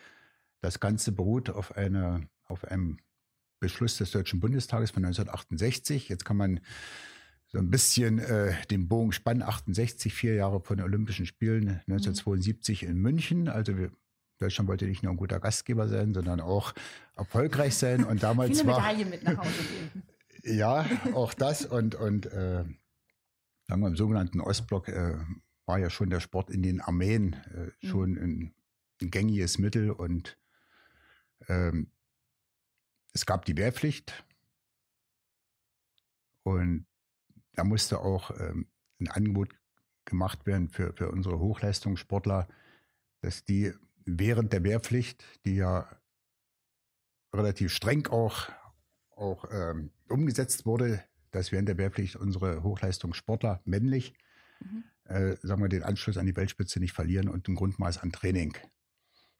Das 0.61 0.79
Ganze 0.79 1.11
beruht 1.11 1.49
auf, 1.49 1.75
eine, 1.77 2.27
auf 2.45 2.65
einem 2.65 2.97
Beschluss 3.59 3.97
des 3.97 4.11
Deutschen 4.11 4.39
Bundestages 4.39 4.91
von 4.91 5.05
1968. 5.05 6.09
Jetzt 6.09 6.25
kann 6.25 6.37
man 6.37 6.61
so 7.45 7.57
ein 7.57 7.69
bisschen 7.69 8.19
äh, 8.19 8.53
den 8.67 8.87
Bogen 8.87 9.11
spannen. 9.11 9.43
68, 9.43 10.13
vier 10.13 10.35
Jahre 10.35 10.61
von 10.61 10.77
den 10.77 10.85
Olympischen 10.85 11.25
Spielen 11.25 11.81
1972 11.87 12.83
mhm. 12.83 12.89
in 12.89 12.97
München. 12.97 13.47
Also 13.49 13.77
wir 13.77 13.91
Deutschland 14.39 14.69
wollte 14.69 14.85
nicht 14.85 15.03
nur 15.03 15.11
ein 15.11 15.17
guter 15.17 15.39
Gastgeber 15.39 15.87
sein, 15.87 16.13
sondern 16.13 16.39
auch 16.39 16.73
erfolgreich 17.15 17.75
sein. 17.75 18.03
Und 18.03 18.23
damals 18.23 18.59
Viele 18.59 18.71
war, 18.71 18.81
Medaillen 18.81 19.09
mit 19.09 19.23
nach 19.23 19.37
Hause 19.37 19.51
geben. 19.51 20.57
ja, 20.57 20.85
auch 21.13 21.33
das. 21.33 21.65
Und, 21.65 21.95
und 21.95 22.25
äh, 22.27 22.63
sagen 23.67 23.81
wir, 23.81 23.87
im 23.87 23.97
sogenannten 23.97 24.39
Ostblock 24.39 24.87
äh, 24.87 25.17
war 25.65 25.77
ja 25.77 25.89
schon 25.89 26.09
der 26.09 26.21
Sport 26.21 26.49
in 26.49 26.63
den 26.63 26.81
Armeen 26.81 27.33
äh, 27.33 27.85
mhm. 27.85 27.89
schon 27.89 28.17
ein, 28.17 28.55
ein, 29.01 29.11
gängiges 29.11 29.59
Mittel. 29.59 29.91
Und 29.91 30.37
ähm, 31.47 31.91
es 33.13 33.25
gab 33.25 33.43
die 33.43 33.57
Wehrpflicht. 33.57 34.23
Und 36.43 36.85
da 37.53 37.65
musste 37.65 37.99
auch 37.99 38.31
ähm, 38.39 38.67
ein 39.01 39.09
Angebot 39.09 39.49
gemacht 40.05 40.45
werden 40.45 40.69
für, 40.69 40.93
für 40.93 41.11
unsere 41.11 41.39
Hochleistungssportler, 41.39 42.47
dass 43.21 43.43
die 43.43 43.73
während 44.17 44.53
der 44.53 44.63
Wehrpflicht, 44.63 45.23
die 45.45 45.55
ja 45.55 45.89
relativ 47.33 47.71
streng 47.71 48.07
auch, 48.07 48.49
auch 49.15 49.45
ähm, 49.51 49.91
umgesetzt 50.07 50.65
wurde, 50.65 51.03
dass 51.31 51.51
während 51.51 51.67
der 51.67 51.77
Wehrpflicht 51.77 52.15
unsere 52.15 52.63
Hochleistungssportler 52.63 53.61
männlich, 53.65 54.13
mhm. 54.59 54.83
äh, 55.05 55.35
sagen 55.41 55.61
wir, 55.61 55.69
den 55.69 55.83
Anschluss 55.83 56.17
an 56.17 56.25
die 56.25 56.35
Weltspitze 56.35 56.79
nicht 56.79 56.93
verlieren 56.93 57.29
und 57.29 57.47
ein 57.47 57.55
Grundmaß 57.55 57.99
an 57.99 58.11
Training 58.11 58.55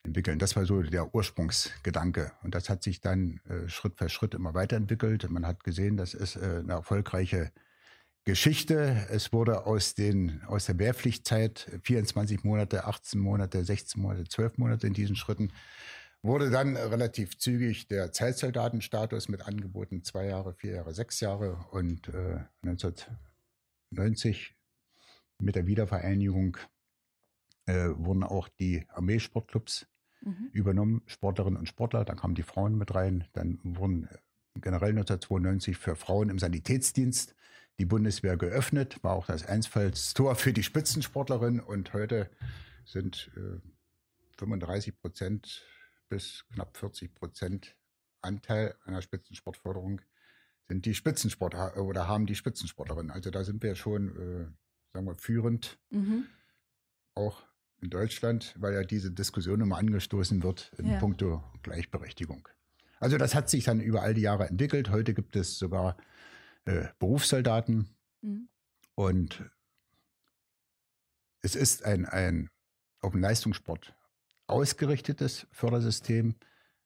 entwickeln. 0.03 0.39
Das 0.39 0.55
war 0.55 0.65
so 0.65 0.81
der 0.81 1.13
Ursprungsgedanke. 1.13 2.31
Und 2.43 2.55
das 2.55 2.69
hat 2.69 2.83
sich 2.83 3.01
dann 3.01 3.39
äh, 3.49 3.67
Schritt 3.67 3.97
für 3.97 4.09
Schritt 4.09 4.33
immer 4.33 4.53
weiterentwickelt. 4.53 5.29
Man 5.29 5.45
hat 5.45 5.63
gesehen, 5.63 5.97
das 5.97 6.13
ist 6.13 6.35
äh, 6.35 6.59
eine 6.63 6.73
erfolgreiche 6.73 7.51
Geschichte. 8.29 9.07
Es 9.09 9.33
wurde 9.33 9.65
aus, 9.65 9.95
den, 9.95 10.43
aus 10.43 10.67
der 10.67 10.77
Wehrpflichtzeit 10.77 11.67
24 11.81 12.43
Monate, 12.43 12.85
18 12.85 13.19
Monate, 13.19 13.65
16 13.65 13.99
Monate, 13.99 14.25
12 14.25 14.59
Monate 14.59 14.85
in 14.85 14.93
diesen 14.93 15.15
Schritten, 15.15 15.51
wurde 16.21 16.51
dann 16.51 16.77
relativ 16.77 17.39
zügig 17.39 17.87
der 17.87 18.11
Zeitsoldatenstatus 18.11 19.29
mit 19.29 19.47
Angeboten 19.47 20.03
zwei 20.03 20.27
Jahre, 20.27 20.53
vier 20.53 20.73
Jahre, 20.73 20.93
sechs 20.93 21.19
Jahre 21.21 21.65
und 21.71 22.09
äh, 22.09 22.41
1990 22.61 24.55
mit 25.39 25.55
der 25.55 25.65
Wiedervereinigung 25.65 26.57
äh, 27.65 27.89
wurden 27.95 28.23
auch 28.23 28.47
die 28.47 28.85
Armeesportclubs 28.89 29.87
mhm. 30.21 30.49
übernommen, 30.51 31.01
Sportlerinnen 31.07 31.57
und 31.57 31.67
Sportler, 31.67 32.05
dann 32.05 32.17
kamen 32.17 32.35
die 32.35 32.43
Frauen 32.43 32.77
mit 32.77 32.93
rein, 32.93 33.25
dann 33.33 33.59
wurden 33.63 34.07
generell 34.53 34.91
1992 34.91 35.77
für 35.77 35.95
Frauen 35.95 36.29
im 36.29 36.37
Sanitätsdienst 36.37 37.33
die 37.79 37.85
Bundeswehr 37.85 38.37
geöffnet, 38.37 39.01
war 39.03 39.13
auch 39.13 39.25
das 39.25 39.45
Einfallstor 39.45 40.35
für 40.35 40.53
die 40.53 40.63
Spitzensportlerin 40.63 41.61
und 41.61 41.93
heute 41.93 42.29
sind 42.85 43.31
äh, 43.37 43.59
35 44.37 44.99
Prozent 44.99 45.63
bis 46.09 46.45
knapp 46.53 46.75
40 46.77 47.15
Prozent 47.15 47.75
Anteil 48.21 48.75
einer 48.85 49.01
Spitzensportförderung 49.01 50.01
sind 50.67 50.85
die 50.85 50.93
Spitzensportler 50.93 51.77
oder 51.77 52.07
haben 52.07 52.25
die 52.25 52.35
Spitzensportlerinnen. 52.35 53.11
Also 53.11 53.31
da 53.31 53.43
sind 53.43 53.63
wir 53.63 53.75
schon, 53.75 54.09
äh, 54.09 54.45
sagen 54.93 55.05
wir, 55.07 55.15
führend, 55.15 55.79
mhm. 55.89 56.25
auch 57.15 57.43
in 57.81 57.89
Deutschland, 57.89 58.55
weil 58.59 58.73
ja 58.73 58.83
diese 58.83 59.11
Diskussion 59.11 59.61
immer 59.61 59.77
angestoßen 59.77 60.43
wird 60.43 60.71
in 60.77 60.87
ja. 60.87 60.99
puncto 60.99 61.43
Gleichberechtigung. 61.63 62.47
Also 62.99 63.17
das 63.17 63.33
hat 63.33 63.49
sich 63.49 63.63
dann 63.63 63.79
über 63.79 64.01
all 64.01 64.13
die 64.13 64.21
Jahre 64.21 64.47
entwickelt. 64.47 64.89
Heute 64.91 65.13
gibt 65.13 65.35
es 65.37 65.57
sogar 65.57 65.95
äh, 66.69 66.87
Berufssoldaten. 66.99 67.89
Mhm. 68.21 68.47
Und 68.95 69.43
es 71.41 71.55
ist 71.55 71.83
ein, 71.83 72.05
ein 72.05 72.49
auf 73.01 73.13
den 73.13 73.21
Leistungssport 73.21 73.95
ausgerichtetes 74.47 75.47
Fördersystem. 75.51 76.35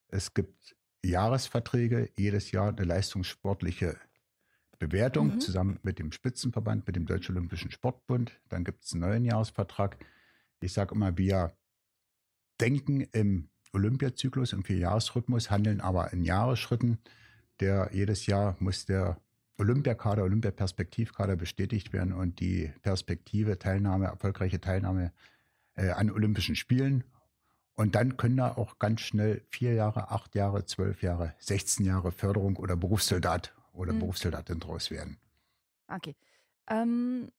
Es 0.08 0.34
gibt 0.34 0.76
Jahresverträge, 1.04 2.10
jedes 2.18 2.52
Jahr 2.52 2.70
eine 2.70 2.86
leistungssportliche 2.86 3.98
Bewertung 4.80 5.36
mhm. 5.36 5.40
zusammen 5.40 5.80
mit 5.84 6.00
dem 6.00 6.12
Spitzenverband, 6.12 6.88
mit 6.88 6.96
dem 6.96 7.06
Deutschen 7.06 7.36
Olympischen 7.36 7.72
Sportbund. 7.72 8.40
Dann 8.50 8.64
gibt 8.64 8.86
es 8.86 8.94
einen 8.94 9.02
neuen 9.02 9.26
Jahresvertrag. 9.26 9.98
Ich 10.62 10.74
sage 10.74 10.96
immer, 10.96 11.18
wir 11.18 11.58
denken 12.62 13.02
im 13.02 13.50
Olympiazyklus, 13.74 14.54
im 14.54 14.64
Vierjahresrhythmus, 14.64 15.50
handeln 15.50 15.82
aber 15.82 16.14
in 16.14 16.24
Jahresschritten. 16.24 17.00
Der 17.60 17.90
jedes 17.92 18.28
Jahr 18.28 18.56
muss 18.60 18.86
der 18.86 19.18
Olympiakader, 19.58 20.24
Olympiaperspektivkader 20.24 21.36
bestätigt 21.36 21.94
werden 21.94 22.14
und 22.14 22.40
die 22.40 22.72
Perspektive, 22.82 23.60
Teilnahme, 23.60 24.06
erfolgreiche 24.06 24.60
Teilnahme 24.60 25.14
äh, 25.76 25.90
an 25.90 26.10
Olympischen 26.12 26.56
Spielen. 26.56 27.04
Und 27.76 27.96
dann 27.96 28.18
können 28.18 28.38
da 28.38 28.54
auch 28.56 28.78
ganz 28.80 29.02
schnell 29.02 29.46
vier 29.50 29.74
Jahre, 29.74 30.12
acht 30.12 30.36
Jahre, 30.36 30.66
zwölf 30.66 31.02
Jahre, 31.02 31.34
16 31.40 31.86
Jahre 31.86 32.12
Förderung 32.12 32.58
oder 32.58 32.76
Berufssoldat 32.76 33.54
oder 33.74 33.94
mhm. 33.94 34.00
Berufssoldatin 34.00 34.60
draus 34.60 34.92
werden. 34.92 35.18
Okay. 35.88 36.16
Ähm, 36.68 37.32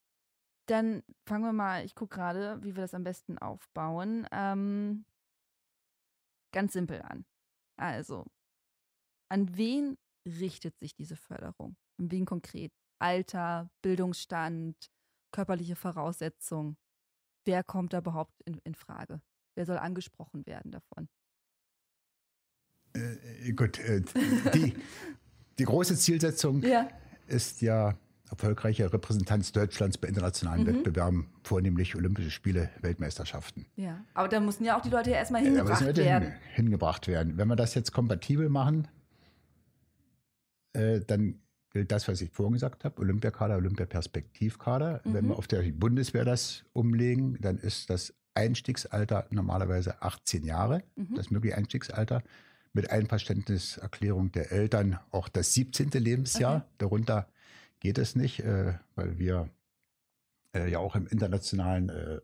dann 0.66 1.02
fangen 1.26 1.44
wir 1.44 1.52
mal, 1.52 1.84
ich 1.84 1.94
gucke 1.94 2.16
gerade, 2.16 2.62
wie 2.62 2.74
wir 2.74 2.82
das 2.82 2.94
am 2.94 3.04
besten 3.04 3.38
aufbauen. 3.38 4.26
Ähm, 4.32 5.04
ganz 6.52 6.72
simpel 6.72 7.02
an. 7.02 7.24
Also, 7.76 8.24
an 9.28 9.56
wen 9.56 9.98
richtet 10.26 10.78
sich 10.78 10.94
diese 10.94 11.16
Förderung? 11.16 11.76
Wegen 11.98 12.26
konkret 12.26 12.72
Alter, 12.98 13.70
Bildungsstand, 13.82 14.90
körperliche 15.30 15.76
Voraussetzungen. 15.76 16.76
Wer 17.44 17.62
kommt 17.62 17.92
da 17.92 17.98
überhaupt 17.98 18.40
in, 18.44 18.58
in 18.64 18.74
Frage? 18.74 19.20
Wer 19.54 19.66
soll 19.66 19.78
angesprochen 19.78 20.46
werden 20.46 20.70
davon? 20.70 21.08
Äh, 22.94 23.52
gut, 23.52 23.78
äh, 23.78 24.02
die, 24.54 24.74
die 25.58 25.64
große 25.64 25.96
Zielsetzung 25.96 26.62
ja. 26.62 26.88
ist 27.26 27.60
ja 27.60 27.96
erfolgreiche 28.30 28.92
Repräsentanz 28.92 29.52
Deutschlands 29.52 29.98
bei 29.98 30.08
internationalen 30.08 30.62
mhm. 30.62 30.66
Wettbewerben, 30.66 31.28
vornehmlich 31.42 31.94
Olympische 31.94 32.30
Spiele, 32.30 32.70
Weltmeisterschaften. 32.80 33.66
Ja, 33.76 34.04
aber 34.14 34.28
da 34.28 34.40
müssen 34.40 34.64
ja 34.64 34.78
auch 34.78 34.82
die 34.82 34.90
Leute 34.90 35.10
ja 35.10 35.16
erstmal 35.16 35.42
hingebracht 35.42 35.82
ja, 35.82 35.96
werden. 35.96 36.30
Hin, 36.30 36.40
hingebracht 36.54 37.06
werden. 37.06 37.36
Wenn 37.36 37.48
wir 37.48 37.56
das 37.56 37.74
jetzt 37.74 37.92
kompatibel 37.92 38.48
machen, 38.48 38.88
äh, 40.72 41.00
dann 41.00 41.40
gilt 41.74 41.90
das, 41.90 42.06
was 42.06 42.20
ich 42.20 42.30
vorhin 42.30 42.54
gesagt 42.54 42.84
habe, 42.84 43.00
Olympiakader, 43.00 43.56
Olympiaperspektivkader. 43.56 45.02
Mhm. 45.04 45.14
Wenn 45.14 45.28
wir 45.28 45.36
auf 45.36 45.48
der 45.48 45.60
Bundeswehr 45.72 46.24
das 46.24 46.64
umlegen, 46.72 47.36
dann 47.40 47.58
ist 47.58 47.90
das 47.90 48.14
Einstiegsalter 48.32 49.26
normalerweise 49.30 50.00
18 50.00 50.44
Jahre, 50.44 50.84
mhm. 50.94 51.16
das 51.16 51.30
mögliche 51.30 51.56
Einstiegsalter, 51.56 52.22
mit 52.72 52.90
Einverständniserklärung 52.90 54.30
der 54.30 54.52
Eltern 54.52 55.00
auch 55.10 55.28
das 55.28 55.52
17. 55.54 55.90
Lebensjahr. 55.90 56.56
Okay. 56.58 56.66
Darunter 56.78 57.28
geht 57.80 57.98
es 57.98 58.14
nicht, 58.14 58.40
äh, 58.40 58.74
weil 58.94 59.18
wir 59.18 59.50
äh, 60.54 60.70
ja 60.70 60.78
auch 60.78 60.94
im 60.94 61.08
internationalen 61.08 61.88
äh, 61.88 62.20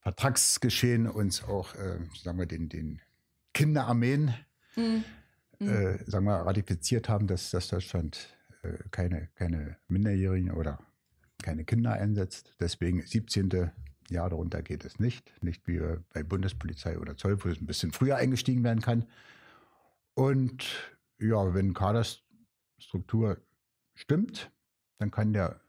Vertragsgeschehen 0.00 1.06
uns 1.06 1.44
auch, 1.44 1.74
äh, 1.74 1.98
sagen 2.22 2.38
wir, 2.38 2.46
den, 2.46 2.70
den 2.70 3.00
Kinderarmeen 3.52 4.34
mhm 4.74 5.04
mhm. 5.58 5.68
äh, 5.68 6.10
sagen 6.10 6.26
wir, 6.26 6.36
ratifiziert 6.36 7.08
haben, 7.08 7.26
dass, 7.26 7.50
dass 7.50 7.68
Deutschland 7.68 8.36
äh, 8.62 8.72
keine, 8.90 9.28
keine 9.34 9.76
Minderjährigen 9.88 10.50
oder 10.50 10.78
keine 11.42 11.64
Kinder 11.64 11.92
einsetzt. 11.92 12.54
Deswegen 12.60 13.02
17. 13.02 13.70
Jahr 14.08 14.30
darunter 14.30 14.62
geht 14.62 14.84
es 14.84 14.98
nicht. 14.98 15.32
Nicht 15.42 15.66
wie 15.66 15.80
bei 16.12 16.22
Bundespolizei 16.22 16.98
oder 16.98 17.16
Zoll, 17.16 17.42
wo 17.44 17.48
es 17.48 17.60
ein 17.60 17.66
bisschen 17.66 17.92
früher 17.92 18.16
eingestiegen 18.16 18.64
werden 18.64 18.80
kann. 18.80 19.06
Und 20.14 20.64
ja, 21.18 21.54
wenn 21.54 21.74
Kaderstruktur 21.74 23.38
stimmt, 23.94 24.50
dann 24.98 25.10
kann 25.10 25.32
der 25.32 25.60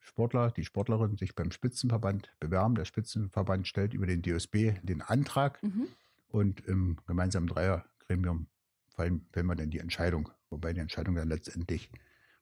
Sportler, 0.00 0.50
die 0.50 0.64
Sportlerin 0.64 1.16
sich 1.16 1.34
beim 1.34 1.50
Spitzenverband 1.50 2.34
bewerben. 2.40 2.74
Der 2.74 2.84
Spitzenverband 2.84 3.66
stellt 3.66 3.92
über 3.92 4.06
den 4.06 4.22
DSB 4.22 4.74
den 4.82 5.02
Antrag 5.02 5.62
Mhm. 5.62 5.88
und 6.28 6.60
im 6.66 6.96
gemeinsamen 7.06 7.48
Dreiergremium 7.48 8.46
fallen, 8.96 9.28
fällen 9.32 9.46
wir 9.46 9.56
dann 9.56 9.70
die 9.70 9.78
Entscheidung. 9.80 10.30
Wobei 10.50 10.72
die 10.72 10.80
Entscheidung 10.80 11.14
dann 11.16 11.28
letztendlich 11.28 11.90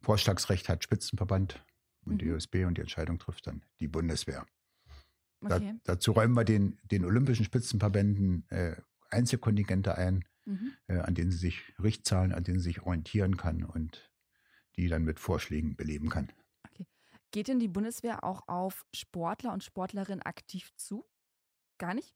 Vorschlagsrecht 0.02 0.68
hat 0.68 0.84
Spitzenverband 0.84 1.64
und 2.04 2.22
Mhm. 2.22 2.22
DSB 2.22 2.64
und 2.66 2.76
die 2.78 2.82
Entscheidung 2.82 3.18
trifft 3.18 3.46
dann 3.46 3.64
die 3.80 3.88
Bundeswehr. 3.88 4.46
Da, 5.46 5.56
Okay. 5.56 5.74
dazu 5.84 6.12
räumen 6.12 6.34
wir 6.34 6.44
den, 6.44 6.78
den 6.84 7.04
olympischen 7.04 7.44
Spitzenverbänden 7.44 8.46
äh, 8.50 8.76
Einzelkontingente 9.10 9.96
ein, 9.96 10.24
Mhm. 10.46 10.76
äh, 10.88 10.98
an 10.98 11.14
denen 11.14 11.30
sie 11.30 11.38
sich 11.38 11.74
Richtzahlen, 11.82 12.32
an 12.32 12.44
denen 12.44 12.58
sie 12.60 12.64
sich 12.70 12.82
orientieren 12.82 13.36
kann 13.36 13.64
und 13.64 14.10
die 14.76 14.88
dann 14.88 15.04
mit 15.04 15.20
Vorschlägen 15.20 15.76
beleben 15.76 16.10
kann. 16.10 16.32
Geht 17.32 17.48
denn 17.48 17.58
die 17.58 17.68
Bundeswehr 17.68 18.24
auch 18.24 18.48
auf 18.48 18.86
Sportler 18.94 19.52
und 19.52 19.64
Sportlerinnen 19.64 20.22
aktiv 20.22 20.70
zu? 20.76 21.06
Gar 21.78 21.94
nicht? 21.94 22.14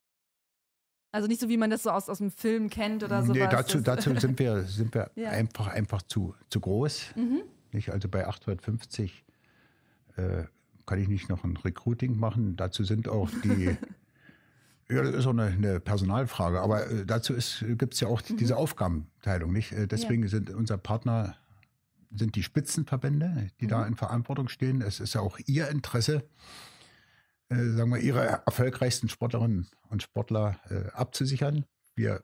Also 1.13 1.27
nicht 1.27 1.41
so, 1.41 1.49
wie 1.49 1.57
man 1.57 1.71
das 1.71 1.83
so 1.85 1.91
aus, 1.91 2.09
aus 2.09 2.19
dem 2.19 2.31
Film 2.31 2.69
kennt 2.69 3.03
oder 3.03 3.23
sowas. 3.23 3.37
nee, 3.37 3.47
dazu, 3.51 3.81
dazu 3.81 4.15
sind 4.19 4.39
wir, 4.39 4.65
sind 4.65 4.95
wir 4.95 5.11
Ja. 5.17 5.31
einfach, 5.31 5.69
einfach 5.69 6.03
zu, 6.03 6.35
zu 6.51 6.61
groß. 6.61 7.15
Mhm. 7.17 7.41
Nicht? 7.73 7.91
Also 7.91 8.09
bei 8.09 8.27
850 8.27 9.25
äh, 10.17 10.45
kann 10.87 10.99
ich 11.01 11.09
nicht 11.09 11.29
noch 11.29 11.45
ein 11.45 11.57
Recruiting 11.57 12.19
machen. 12.19 12.57
Dazu 12.57 12.85
sind 12.85 13.09
auch 13.09 13.31
die, 13.43 13.77
ja, 14.91 15.03
das 15.03 15.15
ist 15.15 15.27
auch 15.27 15.31
eine, 15.31 15.45
eine 15.47 15.81
Personalfrage, 15.81 16.61
aber 16.61 16.91
äh, 16.91 17.07
dazu 17.07 17.35
gibt 17.77 17.95
es 17.95 18.01
ja 18.01 18.09
auch 18.09 18.23
Mhm. 18.29 18.37
diese 18.37 18.57
Aufgabenteilung. 18.57 19.53
Nicht? 19.53 19.73
Äh, 19.73 19.87
deswegen 19.87 20.29
sind 20.29 20.51
unser 20.51 20.77
Partner 20.79 21.37
sind 22.11 22.37
die 22.37 22.43
Spitzenverbände, 22.43 23.49
die 23.61 23.67
da 23.67 23.81
Mhm. 23.83 23.89
in 23.89 23.95
Verantwortung 23.97 24.49
stehen. 24.49 24.81
Es 24.83 24.99
ist 25.01 25.15
ja 25.15 25.21
auch 25.21 25.39
ihr 25.47 25.69
Interesse, 25.69 26.23
äh, 27.51 27.57
sagen 27.71 27.91
wir, 27.91 27.99
ihre 27.99 28.43
erfolgreichsten 28.47 29.09
Sportlerinnen 29.09 29.69
und 29.89 30.03
Sportler 30.03 30.61
äh, 30.71 30.91
abzusichern. 30.93 31.65
Wir 31.95 32.23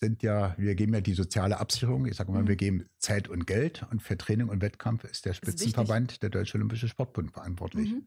sind 0.00 0.22
ja, 0.22 0.54
wir 0.58 0.74
geben 0.74 0.92
ja 0.94 1.00
die 1.00 1.14
soziale 1.14 1.58
Absicherung. 1.58 2.06
Ich 2.06 2.16
sage 2.16 2.30
mal, 2.30 2.42
Mhm. 2.42 2.48
wir 2.48 2.56
geben 2.56 2.86
Zeit 2.98 3.28
und 3.28 3.46
Geld 3.46 3.86
und 3.90 4.02
für 4.02 4.16
Training 4.18 4.48
und 4.48 4.60
Wettkampf 4.60 5.04
ist 5.04 5.24
der 5.24 5.32
ist. 5.32 5.38
Spitzenverband, 5.38 6.22
der 6.22 6.30
Deutsche 6.30 6.56
Olympische 6.58 6.88
Sportbund, 6.88 7.32
verantwortlich. 7.32 7.90
Mhm. 7.92 8.06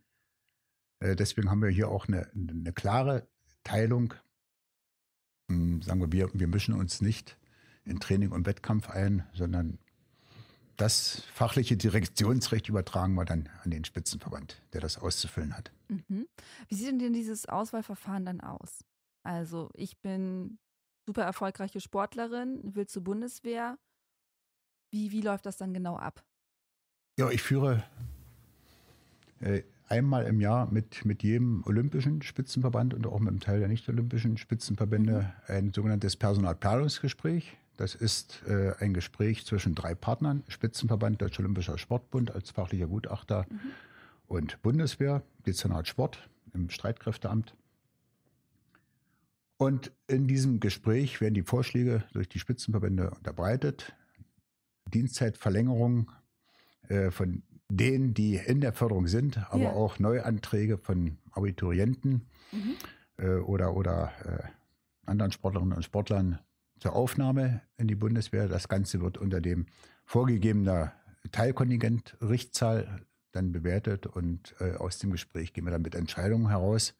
Äh, 1.00 1.16
deswegen 1.16 1.50
haben 1.50 1.62
wir 1.62 1.70
hier 1.70 1.90
auch 1.90 2.08
eine, 2.08 2.30
eine 2.34 2.74
klare 2.74 3.28
Teilung. 3.64 4.14
Hm, 5.50 5.82
Sagen 5.82 6.02
wir, 6.02 6.12
wir, 6.12 6.30
wir 6.34 6.48
mischen 6.48 6.74
uns 6.76 7.02
nicht 7.02 7.38
in 7.86 8.00
Training 8.00 8.32
und 8.32 8.46
Wettkampf 8.46 8.90
ein, 8.90 9.26
sondern 9.34 9.80
das 10.78 11.24
fachliche 11.34 11.76
Direktionsrecht 11.76 12.70
übertragen 12.70 13.16
wir 13.16 13.26
dann 13.26 13.50
an 13.64 13.72
den 13.72 13.84
Spitzenverband, 13.84 14.62
der 14.74 14.82
das 14.82 14.98
auszufüllen 14.98 15.58
hat. 15.58 15.72
Mhm. 15.90 16.28
Wie 16.68 16.76
sieht 16.76 16.88
denn, 16.88 17.00
denn 17.00 17.14
dieses 17.14 17.48
Auswahlverfahren 17.48 18.26
dann 18.26 18.42
aus? 18.42 18.86
Also, 19.24 19.70
ich 19.74 20.00
bin 20.00 20.60
super 21.06 21.24
erfolgreiche 21.24 21.82
Sportlerin, 21.82 22.76
will 22.76 22.86
zur 22.86 23.04
Bundeswehr. 23.04 23.78
Wie, 24.92 25.12
wie 25.12 25.22
läuft 25.22 25.46
das 25.46 25.58
dann 25.58 25.74
genau 25.74 25.98
ab? 25.98 26.24
Ja, 27.18 27.30
ich 27.32 27.42
führe 27.42 27.84
äh, 29.40 29.64
einmal 29.88 30.26
im 30.26 30.40
Jahr 30.40 30.72
mit, 30.72 31.06
mit 31.06 31.24
jedem 31.24 31.64
olympischen 31.66 32.22
Spitzenverband 32.22 32.94
und 32.94 33.08
auch 33.08 33.20
mit 33.20 33.30
einem 33.30 33.40
Teil 33.40 33.60
der 33.60 33.68
nicht-olympischen 33.68 34.38
Spitzenverbände 34.38 35.34
ein 35.48 35.74
sogenanntes 35.74 36.16
Personalplanungsgespräch. 36.16 37.58
Das 37.78 37.94
ist 37.96 38.42
äh, 38.48 38.74
ein 38.80 38.94
Gespräch 38.94 39.46
zwischen 39.46 39.76
drei 39.76 39.94
Partnern, 39.96 40.44
Spitzenverband, 40.48 41.22
Deutscher 41.22 41.42
Olympischer 41.42 41.78
Sportbund 41.78 42.34
als 42.34 42.50
fachlicher 42.52 42.88
Gutachter 42.88 43.46
und 44.28 44.62
Bundeswehr, 44.64 45.22
Dezernat 45.46 45.88
Sport 45.88 46.28
im 46.54 46.70
Streitkräfteamt. 46.70 47.56
Und 49.58 49.92
in 50.08 50.28
diesem 50.28 50.60
Gespräch 50.60 51.22
werden 51.22 51.34
die 51.34 51.44
Vorschläge 51.44 52.04
durch 52.14 52.28
die 52.30 52.40
Spitzenverbände 52.40 53.10
unterbreitet. 53.12 53.94
Dienstzeitverlängerung 54.94 56.12
äh, 56.90 57.12
von 57.12 57.44
denen, 57.70 58.14
die 58.14 58.36
in 58.38 58.62
der 58.62 58.74
Förderung 58.74 59.08
sind, 59.08 59.38
aber 59.52 59.64
Ja. 59.64 59.72
auch 59.72 60.00
Neuanträge 60.00 60.78
von 60.78 61.18
Abiturienten 61.32 62.26
Mhm. 62.52 62.76
äh, 63.18 63.36
oder, 63.40 63.76
oder 63.76 64.12
äh, 64.24 65.10
anderen 65.10 65.32
Sportlerinnen 65.32 65.74
und 65.76 65.84
Sportlern 65.84 66.40
zur 66.80 66.96
Aufnahme 66.96 67.62
in 67.78 67.88
die 67.88 67.96
Bundeswehr. 67.96 68.48
Das 68.48 68.68
Ganze 68.68 69.02
wird 69.02 69.18
unter 69.18 69.42
dem 69.42 69.66
vorgegebener 70.06 70.94
Teilkontingent 71.32 72.18
Richtzahl 72.22 73.02
dann 73.32 73.52
bewertet 73.52 74.08
und 74.08 74.56
äh, 74.60 74.76
aus 74.76 75.00
dem 75.00 75.12
Gespräch 75.12 75.54
gehen 75.54 75.66
wir 75.66 75.72
dann 75.72 75.82
mit 75.82 75.96
Entscheidungen 75.96 76.50
heraus 76.50 76.96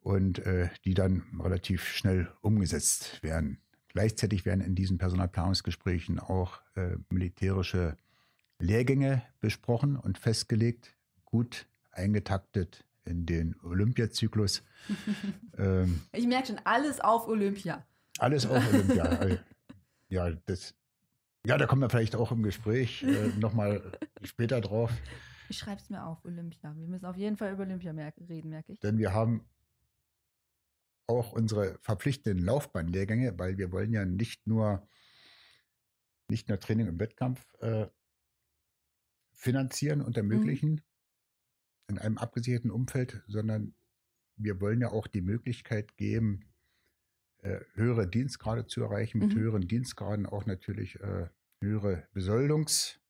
und 0.00 0.38
äh, 0.40 0.68
die 0.84 0.94
dann 0.94 1.24
relativ 1.40 1.84
schnell 1.88 2.28
umgesetzt 2.40 3.22
werden. 3.22 3.58
Gleichzeitig 3.88 4.44
werden 4.44 4.60
in 4.60 4.74
diesen 4.74 4.98
Personalplanungsgesprächen 4.98 6.18
auch 6.18 6.60
äh, 6.74 6.96
militärische 7.10 7.96
Lehrgänge 8.58 9.22
besprochen 9.40 9.96
und 9.96 10.18
festgelegt, 10.18 10.94
gut 11.24 11.66
eingetaktet 11.90 12.84
in 13.04 13.26
den 13.26 13.56
Olympiazyklus. 13.62 14.62
ähm, 15.58 16.02
Ich 16.12 16.26
merke 16.26 16.48
schon, 16.48 16.60
alles 16.64 17.00
auf 17.00 17.26
Olympia. 17.28 17.84
Alles 18.18 18.46
auf 18.46 18.62
Olympia. 18.68 19.38
Ja, 20.08 20.30
das, 20.30 20.74
ja, 21.46 21.56
da 21.56 21.64
kommen 21.64 21.80
wir 21.80 21.88
vielleicht 21.88 22.14
auch 22.16 22.32
im 22.32 22.42
Gespräch 22.42 23.02
äh, 23.02 23.28
nochmal 23.38 23.98
später 24.22 24.60
drauf. 24.60 24.92
Ich 25.48 25.56
schreibe 25.56 25.80
es 25.80 25.88
mir 25.88 26.04
auf, 26.04 26.22
Olympia. 26.26 26.76
Wir 26.76 26.86
müssen 26.86 27.06
auf 27.06 27.16
jeden 27.16 27.38
Fall 27.38 27.54
über 27.54 27.62
Olympia 27.62 27.94
merk 27.94 28.14
reden, 28.28 28.50
merke 28.50 28.72
ich. 28.72 28.80
Denn 28.80 28.98
wir 28.98 29.14
haben 29.14 29.48
auch 31.06 31.32
unsere 31.32 31.78
verpflichtenden 31.80 32.44
Laufbahnlehrgänge, 32.44 33.38
weil 33.38 33.56
wir 33.56 33.72
wollen 33.72 33.92
ja 33.94 34.04
nicht 34.04 34.46
nur, 34.46 34.86
nicht 36.28 36.50
nur 36.50 36.60
Training 36.60 36.88
im 36.88 37.00
Wettkampf 37.00 37.42
äh, 37.60 37.86
finanzieren 39.32 40.02
und 40.02 40.18
ermöglichen 40.18 40.82
in 41.88 41.98
einem 41.98 42.18
abgesicherten 42.18 42.70
Umfeld, 42.70 43.22
sondern 43.26 43.74
wir 44.36 44.60
wollen 44.60 44.80
ja 44.80 44.90
auch 44.90 45.06
die 45.06 45.22
Möglichkeit 45.22 45.96
geben, 45.96 46.51
äh, 47.42 47.60
höhere 47.74 48.06
Dienstgrade 48.08 48.66
zu 48.66 48.82
erreichen, 48.82 49.18
mit 49.18 49.34
Mhm. 49.34 49.40
höheren 49.40 49.68
Dienstgraden 49.68 50.26
auch 50.26 50.46
natürlich 50.46 50.98
äh, 51.00 51.28
höhere 51.60 52.08
Besoldungsstufen, 52.12 53.00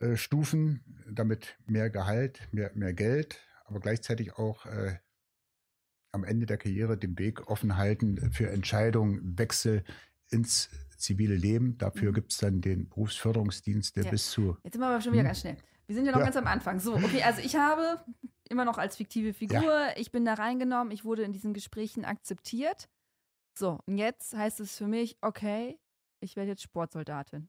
äh, 0.00 1.12
damit 1.12 1.56
mehr 1.66 1.90
Gehalt, 1.90 2.48
mehr, 2.52 2.70
mehr 2.74 2.92
Geld, 2.92 3.40
aber 3.64 3.80
gleichzeitig 3.80 4.34
auch 4.34 4.66
äh, 4.66 4.98
am 6.12 6.24
Ende 6.24 6.46
der 6.46 6.58
Karriere 6.58 6.98
den 6.98 7.18
Weg 7.18 7.48
offen 7.48 7.76
halten 7.76 8.32
für 8.32 8.50
Entscheidungen, 8.50 9.38
Wechsel 9.38 9.82
ins 10.30 10.68
zivile 10.98 11.34
Leben. 11.36 11.78
Dafür 11.78 12.10
Mhm. 12.10 12.14
gibt 12.14 12.32
es 12.32 12.38
dann 12.38 12.60
den 12.60 12.88
Berufsförderungsdienst, 12.88 13.96
der 13.96 14.04
Ja. 14.04 14.10
bis 14.10 14.30
zu 14.30 14.56
Jetzt 14.62 14.74
sind 14.74 14.80
wir 14.82 14.88
aber 14.88 15.00
schon 15.00 15.12
wieder 15.12 15.22
Hm. 15.22 15.28
ganz 15.28 15.40
schnell. 15.40 15.56
Wir 15.86 15.94
sind 15.96 16.06
ja 16.06 16.12
noch 16.12 16.18
Ja. 16.18 16.24
ganz 16.24 16.36
am 16.36 16.46
Anfang. 16.46 16.80
So, 16.80 16.94
okay, 16.94 17.22
also 17.22 17.40
ich 17.40 17.56
habe 17.56 18.04
immer 18.48 18.64
noch 18.64 18.78
als 18.78 18.96
fiktive 18.96 19.32
Figur, 19.32 19.88
ich 19.96 20.12
bin 20.12 20.24
da 20.24 20.34
reingenommen, 20.34 20.90
ich 20.92 21.04
wurde 21.04 21.22
in 21.22 21.32
diesen 21.32 21.54
Gesprächen 21.54 22.04
akzeptiert. 22.04 22.88
So, 23.54 23.78
und 23.86 23.98
jetzt 23.98 24.34
heißt 24.34 24.60
es 24.60 24.76
für 24.76 24.86
mich, 24.86 25.16
okay, 25.20 25.78
ich 26.20 26.36
werde 26.36 26.50
jetzt 26.50 26.62
Sportsoldatin. 26.62 27.48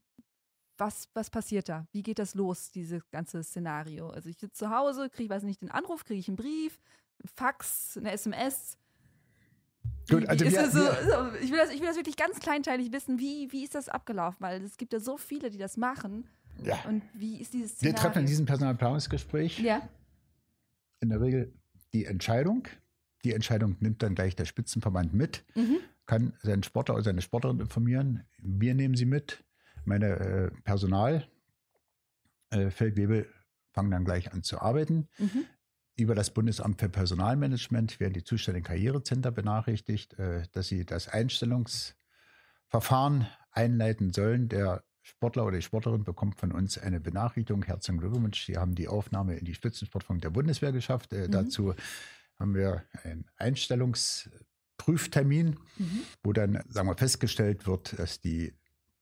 Was, 0.76 1.08
was 1.14 1.30
passiert 1.30 1.68
da? 1.68 1.86
Wie 1.92 2.02
geht 2.02 2.18
das 2.18 2.34
los, 2.34 2.70
dieses 2.72 3.08
ganze 3.10 3.42
Szenario? 3.44 4.08
Also 4.10 4.28
ich 4.28 4.36
sitze 4.38 4.58
zu 4.66 4.70
Hause, 4.70 5.08
kriege, 5.08 5.30
weiß 5.32 5.44
nicht, 5.44 5.62
den 5.62 5.70
Anruf, 5.70 6.04
kriege 6.04 6.18
ich 6.18 6.26
einen 6.28 6.36
Brief, 6.36 6.80
ein 7.22 7.28
Fax, 7.28 7.96
eine 7.96 8.10
SMS. 8.10 8.76
Gut, 10.10 10.26
also 10.28 10.44
wir- 10.44 10.70
so, 10.70 10.78
wir- 10.80 11.30
so, 11.32 11.36
ich, 11.44 11.50
will 11.52 11.58
das, 11.58 11.70
ich 11.70 11.80
will 11.80 11.86
das 11.86 11.96
wirklich 11.96 12.16
ganz 12.16 12.40
kleinteilig 12.40 12.92
wissen, 12.92 13.18
wie, 13.18 13.50
wie 13.52 13.64
ist 13.64 13.74
das 13.76 13.88
abgelaufen? 13.88 14.38
Weil 14.40 14.62
es 14.62 14.76
gibt 14.76 14.92
ja 14.92 15.00
so 15.00 15.16
viele, 15.16 15.48
die 15.50 15.58
das 15.58 15.76
machen. 15.76 16.28
ja. 16.62 16.76
Und 16.88 17.02
wie 17.14 17.40
ist 17.40 17.52
dieses 17.54 17.70
Wir 17.80 17.90
Szenario? 17.90 18.02
treffen 18.02 18.18
in 18.20 18.26
diesem 18.26 18.46
Personalplanungsgespräch 18.46 19.60
Ja. 19.60 19.88
in 21.00 21.08
der 21.10 21.20
Regel 21.20 21.52
die 21.92 22.04
Entscheidung. 22.04 22.66
Die 23.24 23.32
Entscheidung 23.32 23.76
nimmt 23.80 24.02
dann 24.02 24.14
gleich 24.14 24.34
der 24.36 24.44
Spitzenverband 24.44 25.14
mit, 25.14 25.44
Mhm. 25.54 25.78
Kann 26.06 26.36
seinen 26.42 26.62
Sportler 26.62 26.94
oder 26.94 27.04
seine 27.04 27.22
Sportlerin 27.22 27.60
informieren. 27.60 28.24
Wir 28.38 28.74
nehmen 28.74 28.96
sie 28.96 29.06
mit. 29.06 29.44
Meine 29.84 30.18
äh, 30.18 30.50
Personal, 30.62 31.28
äh, 32.50 32.70
Feldwebel, 32.70 33.28
fangen 33.72 33.90
dann 33.90 34.04
gleich 34.04 34.32
an 34.32 34.42
zu 34.42 34.60
arbeiten. 34.60 35.08
Mhm. 35.18 35.44
Über 35.96 36.14
das 36.14 36.30
Bundesamt 36.30 36.80
für 36.80 36.88
Personalmanagement 36.88 38.00
werden 38.00 38.14
die 38.14 38.24
zuständigen 38.24 38.66
Karrierecenter 38.66 39.30
benachrichtigt, 39.30 40.18
äh, 40.18 40.42
dass 40.52 40.68
sie 40.68 40.84
das 40.84 41.08
Einstellungsverfahren 41.08 43.26
einleiten 43.50 44.12
sollen. 44.12 44.48
Der 44.48 44.84
Sportler 45.02 45.44
oder 45.44 45.56
die 45.56 45.62
Sportlerin 45.62 46.04
bekommt 46.04 46.36
von 46.36 46.52
uns 46.52 46.78
eine 46.78 47.00
Benachrichtigung. 47.00 47.62
Herzlichen 47.62 48.00
Glückwunsch, 48.00 48.46
Sie 48.46 48.56
haben 48.56 48.74
die 48.74 48.88
Aufnahme 48.88 49.36
in 49.36 49.44
die 49.44 49.54
Spitzensportfunk 49.54 50.22
der 50.22 50.30
Bundeswehr 50.30 50.72
geschafft. 50.72 51.12
Äh, 51.12 51.28
Mhm. 51.28 51.32
Dazu 51.32 51.74
haben 52.38 52.54
wir 52.54 52.84
einen 53.02 53.26
Einstellungsprüftermin, 54.84 55.56
Mhm. 55.78 56.00
wo 56.22 56.32
dann, 56.32 56.62
sagen 56.68 56.88
wir, 56.88 56.96
festgestellt 56.96 57.66
wird, 57.66 57.98
dass 57.98 58.20
die 58.20 58.54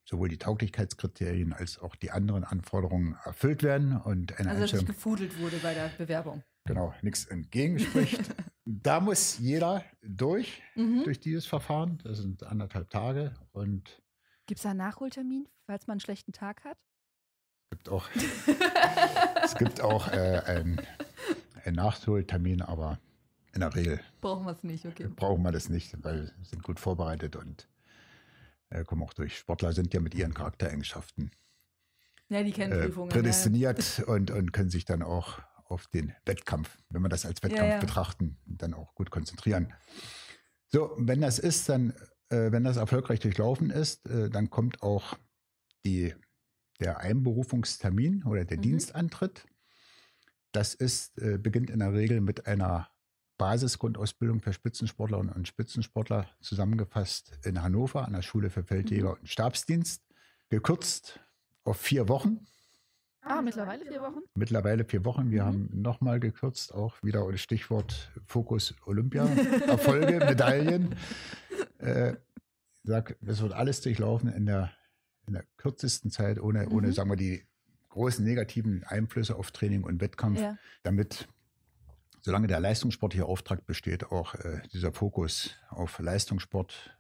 sowohl 0.05 0.29
die 0.29 0.39
Tauglichkeitskriterien 0.39 1.53
als 1.53 1.79
auch 1.79 1.95
die 1.97 2.11
anderen 2.11 2.45
Anforderungen 2.45 3.17
erfüllt 3.25 3.63
werden 3.63 3.97
und 3.97 4.39
eine 4.39 4.51
Also, 4.51 4.63
dass 4.63 4.73
nicht 4.73 4.87
gefudelt 4.87 5.39
wurde 5.41 5.57
bei 5.59 5.75
der 5.75 5.89
Bewerbung. 5.97 6.43
genau, 6.65 6.93
nichts 7.03 7.25
entgegenspricht. 7.27 8.21
da 8.65 9.01
muss 9.01 9.39
jeder 9.39 9.85
durch, 10.03 10.63
Mhm. 10.75 11.05
durch 11.05 11.21
dieses 11.21 11.47
Verfahren. 11.47 11.99
Das 12.05 12.19
sind 12.19 12.43
anderthalb 12.43 12.91
Tage 12.91 13.35
und 13.53 14.01
Gibt 14.47 14.59
es 14.59 14.63
da 14.65 14.71
einen 14.71 14.79
Nachholtermin, 14.79 15.49
falls 15.67 15.87
man 15.87 15.95
einen 15.95 16.01
schlechten 16.01 16.33
Tag 16.33 16.65
hat? 16.65 16.77
es 17.71 17.79
gibt 17.79 17.89
auch, 17.89 18.09
es 19.45 19.55
gibt 19.55 19.81
auch 19.81 20.09
äh, 20.09 20.43
einen, 20.47 20.81
einen 21.65 21.77
Nachholtermin, 21.77 22.61
aber 22.61 22.99
in 23.55 23.61
der 23.61 23.75
Regel 23.75 24.01
Brauchen 24.21 24.45
wir 24.47 24.53
es 24.53 24.63
nicht, 24.63 24.87
okay. 24.87 25.09
brauchen 25.15 25.43
wir 25.43 25.53
das 25.53 25.69
nicht, 25.69 25.97
weil 26.03 26.33
wir 26.37 26.45
sind 26.45 26.63
gut 26.63 26.81
vorbereitet 26.81 27.37
und 27.37 27.69
äh, 28.71 28.85
kommen 28.85 29.03
auch 29.03 29.13
durch. 29.13 29.37
Sportler 29.39 29.73
sind 29.73 29.93
ja 29.95 30.01
mit 30.01 30.15
ihren 30.15 30.35
Charaktereigenschaften 30.35 31.31
Ja, 32.29 32.43
die 32.43 32.53
kennen 32.53 32.73
äh, 32.73 32.85
Prüfungen. 32.87 33.11
prädestiniert 33.11 34.03
und, 34.07 34.31
und 34.31 34.53
können 34.53 34.71
sich 34.71 34.85
dann 34.85 35.03
auch 35.03 35.41
auf 35.65 35.87
den 35.89 36.13
Wettkampf, 36.27 36.79
wenn 36.91 37.03
wir 37.03 37.09
das 37.09 37.25
als 37.25 37.43
Wettkampf 37.43 37.71
ja. 37.71 37.79
betrachten, 37.79 38.37
dann 38.47 38.75
auch 38.75 38.95
gut 38.95 39.11
konzentrieren. 39.11 39.73
So, 40.69 40.95
wenn 40.99 41.21
das 41.21 41.39
ist, 41.39 41.69
dann, 41.69 41.91
äh, 42.31 42.53
wenn 42.53 42.65
das 42.65 42.77
erfolgreich 42.77 43.21
durchlaufen 43.21 43.71
ist, 43.71 44.07
äh, 44.07 44.29
dann 44.31 44.51
kommt 44.51 44.83
auch 44.83 45.19
die, 45.85 46.15
der 46.81 46.99
Einberufungstermin 47.01 48.25
oder 48.25 48.45
der 48.45 48.59
Mhm. 48.59 48.63
Dienstantritt. 48.63 49.47
Das 50.53 50.75
ist, 50.75 51.19
äh, 51.19 51.39
beginnt 51.39 51.71
in 51.71 51.79
der 51.79 51.93
Regel 51.95 52.21
mit 52.21 52.47
einer 52.47 52.89
Basisgrundausbildung 53.43 54.41
für 54.41 54.53
Spitzensportlerinnen 54.53 55.33
und 55.35 55.49
Spitzensportler 55.49 56.29
zusammengefasst 56.41 57.41
in 57.45 57.61
Hannover 57.61 58.07
an 58.07 58.13
der 58.13 58.23
Schule 58.23 58.51
für 58.51 58.63
Feldjäger 58.63 59.19
und 59.19 59.29
Stabsdienst, 59.29 60.01
gekürzt 60.49 61.19
auf 61.65 61.77
vier 61.77 62.09
Wochen. 62.09 62.47
Ah, 63.21 63.43
mittlerweile 63.43 63.85
vier 63.85 64.01
Wochen? 64.01 64.21
Mittlerweile 64.37 64.85
vier 64.85 65.05
Wochen. 65.05 65.33
Wir 65.33 65.43
Mhm. 65.43 65.47
haben 65.47 65.69
nochmal 65.83 66.21
gekürzt, 66.21 66.73
auch 66.73 66.95
wieder 67.03 67.29
das 67.33 67.41
Stichwort 67.41 68.13
Fokus 68.27 68.77
Olympia, 68.87 69.25
Erfolge, 69.67 70.19
Medaillen. 70.25 70.95
Äh, 71.79 72.13
ich 72.13 72.19
sag, 72.85 73.17
es 73.27 73.41
wird 73.43 73.55
alles 73.55 73.81
durchlaufen 73.81 74.33
in 74.33 74.47
der, 74.47 74.71
in 75.27 75.33
der 75.33 75.45
kürzesten 75.57 76.13
Zeit, 76.13 76.39
ohne, 76.41 76.69
ohne, 76.69 76.87
Mhm. 76.89 76.93
sagen 76.93 77.11
wir, 77.11 77.17
die 77.17 77.45
großen 77.89 78.25
negativen 78.25 78.85
Einflüsse 78.85 79.35
auf 79.35 79.51
Training 79.51 79.83
und 79.83 80.01
Wettkampf, 80.01 80.41
Ja. 80.41 80.57
damit, 80.85 81.27
solange 82.23 82.47
der 82.47 82.61
leistungssportliche 82.61 83.27
Auftrag 83.27 83.67
besteht, 83.67 84.05
auch 84.11 84.35
äh, 84.35 84.63
dieser 84.73 84.93
Fokus 84.93 85.57
auf 85.69 85.99
Leistungssport, 85.99 86.97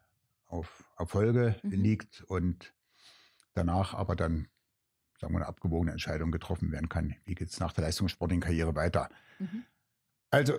auf 0.47 0.85
Erfolge 0.99 1.57
Mhm. 1.63 1.71
liegt 1.71 2.23
und 2.25 2.75
danach 3.55 3.95
aber 3.95 4.15
dann 4.17 4.49
sagen 5.21 5.33
wir, 5.35 5.39
eine 5.39 5.47
abgewogene 5.47 5.93
Entscheidung 5.93 6.31
getroffen 6.33 6.73
werden 6.73 6.89
kann. 6.89 7.15
Wie 7.25 7.35
geht 7.35 7.49
es 7.49 7.61
nach 7.61 7.73
der 7.73 7.85
leistungssportlichen 7.85 8.43
Karriere 8.43 8.75
weiter? 8.75 9.09
Mhm. 9.39 9.65
Also, 10.31 10.59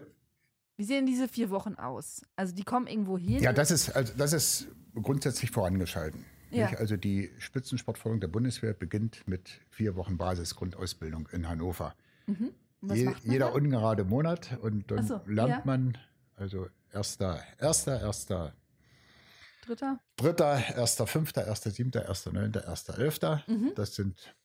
Wie 0.77 0.83
sehen 0.85 1.05
diese 1.05 1.27
vier 1.27 1.49
Wochen 1.49 1.75
aus? 1.75 2.21
Also 2.35 2.55
die 2.55 2.63
kommen 2.63 2.87
irgendwo 2.87 3.17
hin? 3.17 3.43
ja, 3.43 3.53
das 3.53 3.69
ist, 3.71 3.89
also 3.91 4.13
das 4.17 4.33
ist 4.33 4.67
grundsätzlich 4.95 5.51
vorangeschalten. 5.51 6.25
Ja. 6.51 6.67
Also 6.77 6.97
die 6.97 7.31
Spitzensportförderung 7.39 8.21
der 8.21 8.27
Bundeswehr 8.27 8.73
beginnt 8.73 9.27
mit 9.27 9.59
vier 9.71 9.95
Wochen 9.95 10.17
Basisgrundausbildung 10.17 11.27
in 11.31 11.49
Hannover. 11.49 11.95
Mhm. 12.27 12.51
Je, 12.91 13.13
jeder 13.23 13.47
da? 13.49 13.53
ungerade 13.53 14.03
Monat 14.03 14.57
und 14.61 14.91
dann 14.91 15.05
so, 15.07 15.21
lernt 15.25 15.49
ja. 15.49 15.61
man, 15.65 15.97
also 16.35 16.67
erster, 16.91 17.41
erster, 17.59 18.01
erster, 18.01 18.53
Dritter? 19.65 19.99
dritter, 20.17 20.59
erster, 20.75 21.07
fünfter, 21.07 21.45
erster, 21.47 21.71
siebter, 21.71 22.05
erster, 22.05 22.33
neunter, 22.33 22.65
erster, 22.65 22.97
elfter. 22.97 23.43
Mhm. 23.47 23.71
Das 23.75 23.95
sind 23.95 24.35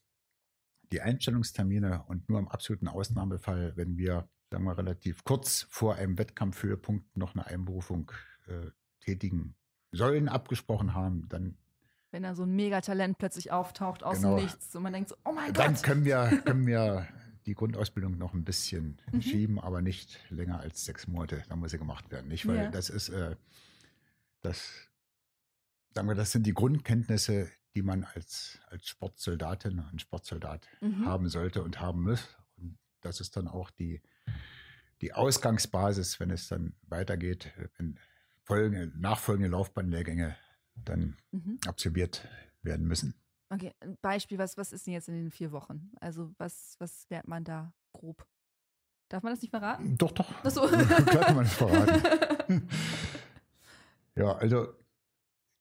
die 0.92 1.00
Einstellungstermine 1.00 2.04
und 2.06 2.28
nur 2.28 2.38
im 2.38 2.48
absoluten 2.48 2.86
Ausnahmefall, 2.88 3.72
wenn 3.76 3.96
wir, 3.98 4.28
sagen 4.50 4.64
wir, 4.64 4.78
relativ 4.78 5.24
kurz 5.24 5.66
vor 5.68 5.96
einem 5.96 6.16
Wettkampfhöhepunkt 6.18 7.16
noch 7.16 7.34
eine 7.34 7.46
Einberufung 7.46 8.12
äh, 8.46 8.70
tätigen 9.00 9.56
sollen, 9.90 10.28
abgesprochen 10.28 10.94
haben, 10.94 11.28
dann, 11.28 11.56
Wenn 12.12 12.22
da 12.22 12.34
so 12.34 12.44
ein 12.44 12.54
Megatalent 12.54 13.18
plötzlich 13.18 13.50
auftaucht 13.50 14.04
aus 14.04 14.18
Genau. 14.18 14.36
dem 14.36 14.44
Nichts 14.44 14.74
und 14.76 14.82
man 14.82 14.92
denkt 14.92 15.08
so, 15.10 15.16
oh 15.24 15.32
mein 15.32 15.52
dann 15.52 15.74
Gott. 15.74 15.82
können 15.82 16.04
wir, 16.04 16.40
können 16.44 16.66
wir 16.66 17.06
die 17.48 17.54
Grundausbildung 17.54 18.18
noch 18.18 18.34
ein 18.34 18.44
bisschen 18.44 19.00
Mhm. 19.10 19.22
schieben, 19.22 19.58
aber 19.58 19.80
nicht 19.82 20.18
länger 20.30 20.60
als 20.60 20.84
sechs 20.84 21.06
Monate. 21.08 21.42
Da 21.48 21.56
muss 21.56 21.70
sie 21.72 21.78
gemacht 21.78 22.10
werden. 22.10 22.28
Nicht, 22.28 22.46
weil 22.46 22.56
Ja. 22.56 22.70
das 22.70 22.90
ist, 22.90 23.08
äh, 23.08 23.36
das, 24.42 24.70
sagen 25.94 26.08
wir, 26.08 26.14
das 26.14 26.30
sind 26.30 26.46
die 26.46 26.52
Grundkenntnisse, 26.54 27.50
die 27.74 27.82
man 27.82 28.04
als, 28.04 28.58
als 28.68 28.86
Sportsoldatin 28.86 29.78
und 29.80 30.00
Sportsoldat 30.00 30.68
Mhm. 30.80 31.06
haben 31.06 31.28
sollte 31.28 31.62
und 31.62 31.80
haben 31.80 32.02
muss. 32.02 32.36
Und 32.56 32.78
das 33.00 33.20
ist 33.20 33.36
dann 33.36 33.48
auch 33.48 33.70
die, 33.70 34.02
die 35.00 35.14
Ausgangsbasis, 35.14 36.20
wenn 36.20 36.30
es 36.30 36.48
dann 36.48 36.74
weitergeht, 36.82 37.52
wenn 37.78 37.98
folgende, 38.44 38.92
nachfolgende 38.98 39.48
Laufbahnlehrgänge 39.50 40.36
dann 40.74 41.16
Mhm. 41.30 41.58
absolviert 41.66 42.28
werden 42.62 42.86
müssen. 42.86 43.14
Okay, 43.50 43.72
ein 43.80 43.96
Beispiel, 44.02 44.38
was, 44.38 44.56
was 44.56 44.72
ist 44.72 44.86
denn 44.86 44.94
jetzt 44.94 45.08
in 45.08 45.14
den 45.14 45.30
vier 45.30 45.52
Wochen? 45.52 45.90
Also 46.00 46.32
was, 46.38 46.76
was 46.78 47.06
lernt 47.08 47.28
man 47.28 47.44
da 47.44 47.72
grob? 47.92 48.26
Darf 49.08 49.22
man 49.22 49.32
das 49.32 49.40
nicht 49.40 49.50
verraten? 49.50 49.96
Doch, 49.96 50.12
doch. 50.12 50.30
Ach 50.44 50.50
so. 50.50 50.66
Klar 50.68 51.24
kann 51.24 51.36
man 51.36 51.46
verraten. 51.46 52.68
Ja, 54.14 54.32
also 54.36 54.74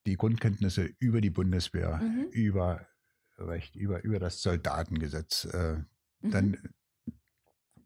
die 0.08 0.16
Grundkenntnisse 0.18 0.90
über 0.98 1.22
die 1.22 1.30
Bundeswehr, 1.30 1.98
Mhm. 2.02 2.28
über 2.32 2.88
Recht, 3.38 3.76
über, 3.76 4.04
über 4.04 4.18
das 4.18 4.42
Soldatengesetz, 4.42 5.46
äh, 5.46 5.84
Mhm. 6.22 6.32
dann 6.32 6.58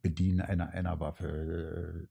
Bedienen 0.01 0.39
einer, 0.39 0.69
einer 0.69 0.99
Waffe, 1.01 1.27
äh, 1.27 2.07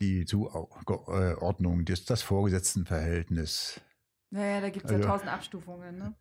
die 0.00 0.24
Zuordnung, 0.24 1.84
das, 1.84 2.04
das 2.04 2.22
Vorgesetztenverhältnis, 2.22 3.80
Naja, 4.30 4.60
da 4.60 4.70
gibt 4.70 4.84
es 4.86 4.90
ja 4.92 4.96
Also- 4.98 5.08
tausend 5.08 5.30
Abstufungen, 5.30 5.98
ne? 5.98 6.14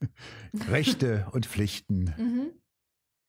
Rechte 0.70 1.28
und 1.32 1.46
Pflichten. 1.46 2.14
Mhm. 2.18 2.52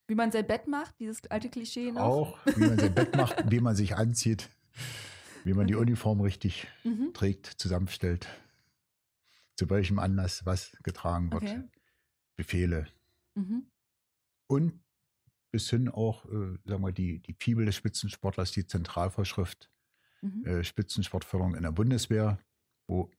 Wie 0.09 0.15
man 0.15 0.33
sein 0.33 0.47
Bett 0.47 0.67
macht, 0.67 0.99
dieses 0.99 1.25
alte 1.31 1.49
Klischee 1.51 1.93
noch. 1.93 2.01
Auch, 2.03 2.39
wie 2.57 2.61
man 2.67 2.79
sein 2.79 2.95
Bett 2.95 3.15
macht, 3.17 3.51
wie 3.51 3.61
man 3.61 3.77
sich 3.77 3.95
anzieht, 3.97 4.49
wie 5.45 5.53
man 5.55 5.67
die 5.67 5.75
Okay. 5.77 5.83
Uniform 5.83 6.21
richtig 6.21 6.67
Mhm. 6.83 7.13
trägt, 7.15 7.47
zusammenstellt, 7.47 8.27
zu 9.57 9.69
welchem 9.71 9.99
Anlass 9.99 10.45
was 10.47 10.73
getragen 10.83 11.31
wird, 11.33 11.43
Okay. 11.45 11.63
Befehle 12.37 12.89
Mhm. 13.37 13.67
und 14.49 14.81
bis 15.53 15.69
hin 15.71 15.89
auch, 15.89 16.25
äh, 16.27 16.59
sagen 16.65 16.83
wir, 16.83 16.93
die, 16.93 17.19
die 17.21 17.35
Fibel 17.39 17.67
des 17.67 17.77
Spitzensportlers, 17.77 18.53
die 18.53 18.67
Zentralvorschrift 18.67 19.71
Mhm. 20.23 20.45
äh, 20.47 20.65
Spitzensportförderung 20.65 21.55
in 21.55 21.63
der 21.63 21.73
Bundeswehr, 21.73 22.39
wo 22.89 23.11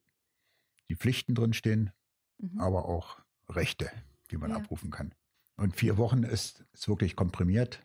die 0.92 0.98
Pflichten 0.98 1.36
drinstehen, 1.36 1.92
Mhm. 2.38 2.60
aber 2.60 2.84
auch 2.86 3.22
Rechte, 3.48 3.90
die 4.30 4.36
man 4.38 4.50
Ja. 4.50 4.58
abrufen 4.58 4.92
kann. 4.92 5.16
Und 5.56 5.74
vier 5.74 5.98
Wochen 5.98 6.24
ist, 6.24 6.66
ist 6.74 6.90
wirklich 6.90 7.16
komprimiert, 7.16 7.82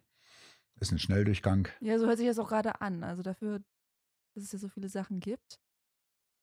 ist 0.80 0.90
ein 0.90 0.98
Schnelldurchgang. 0.98 1.68
Ja, 1.80 1.98
so 2.00 2.06
hört 2.06 2.18
sich 2.18 2.26
das 2.26 2.40
auch 2.40 2.48
gerade 2.48 2.80
an. 2.80 3.04
Also 3.04 3.22
dafür, 3.22 3.60
dass 4.34 4.42
es 4.42 4.52
ja 4.52 4.58
so 4.58 4.68
viele 4.68 4.88
Sachen 4.88 5.20
gibt. 5.20 5.60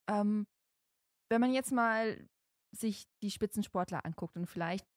Ähm, 0.07 0.47
wenn 1.29 1.41
man 1.41 1.51
jetzt 1.53 1.71
mal 1.73 2.29
sich 2.71 3.05
die 3.21 3.29
Spitzensportler 3.31 4.05
anguckt 4.05 4.37
und 4.37 4.45
vielleicht, 4.47 4.87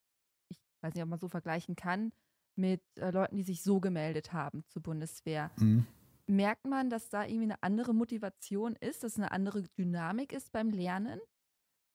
ich 0.48 0.58
weiß 0.82 0.94
nicht, 0.94 1.02
ob 1.02 1.08
man 1.08 1.18
so 1.18 1.28
vergleichen 1.28 1.74
kann, 1.74 2.12
mit 2.54 2.80
äh, 2.96 3.10
Leuten, 3.10 3.36
die 3.36 3.42
sich 3.42 3.62
so 3.62 3.80
gemeldet 3.80 4.32
haben 4.32 4.64
zur 4.68 4.82
Bundeswehr, 4.82 5.50
Mhm. 5.58 5.84
merkt 6.28 6.66
man, 6.66 6.90
dass 6.90 7.08
da 7.08 7.24
irgendwie 7.24 7.44
eine 7.44 7.62
andere 7.62 7.92
Motivation 7.92 8.76
ist, 8.76 9.02
dass 9.02 9.16
eine 9.16 9.32
andere 9.32 9.62
Dynamik 9.78 10.32
ist 10.32 10.52
beim 10.52 10.70
Lernen? 10.70 11.20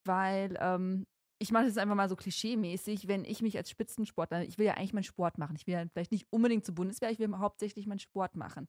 Weil 0.06 0.58
ähm, 0.60 1.06
ich 1.40 1.52
mache 1.52 1.66
das 1.66 1.78
einfach 1.78 1.96
mal 1.96 2.10
so 2.10 2.16
klischee-mäßig, 2.16 3.08
wenn 3.08 3.26
ich 3.26 3.42
mich 3.42 3.58
als 3.58 3.70
Spitzensportler, 3.70 4.44
ich 4.44 4.58
will 4.58 4.66
ja 4.66 4.76
eigentlich 4.76 4.94
meinen 4.94 5.04
Sport 5.04 5.38
machen. 5.38 5.56
Ich 5.56 5.66
will 5.68 5.74
ja 5.74 5.86
vielleicht 5.92 6.12
nicht 6.12 6.28
unbedingt 6.30 6.66
zur 6.66 6.76
Bundeswehr, 6.76 7.10
ich 7.12 7.20
will 7.20 7.32
hauptsächlich 7.38 7.88
meinen 7.88 8.00
Sport 8.00 8.36
machen. 8.36 8.68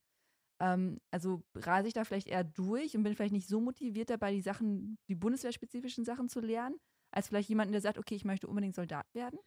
Ähm, 0.60 1.00
also 1.10 1.42
rase 1.56 1.88
ich 1.88 1.94
da 1.94 2.04
vielleicht 2.04 2.28
eher 2.28 2.44
durch 2.44 2.96
und 2.96 3.02
bin 3.02 3.14
vielleicht 3.14 3.32
nicht 3.32 3.48
so 3.48 3.60
motiviert 3.60 4.10
dabei, 4.10 4.32
die 4.32 4.40
Sachen, 4.42 4.98
die 5.08 5.14
bundeswehrspezifischen 5.14 6.04
Sachen 6.04 6.28
zu 6.28 6.40
lernen, 6.40 6.76
als 7.10 7.28
vielleicht 7.28 7.48
jemanden, 7.48 7.72
der 7.72 7.80
sagt, 7.80 7.98
okay, 7.98 8.14
ich 8.14 8.24
möchte 8.24 8.46
unbedingt 8.46 8.74
Soldat 8.74 9.06
werden. 9.14 9.38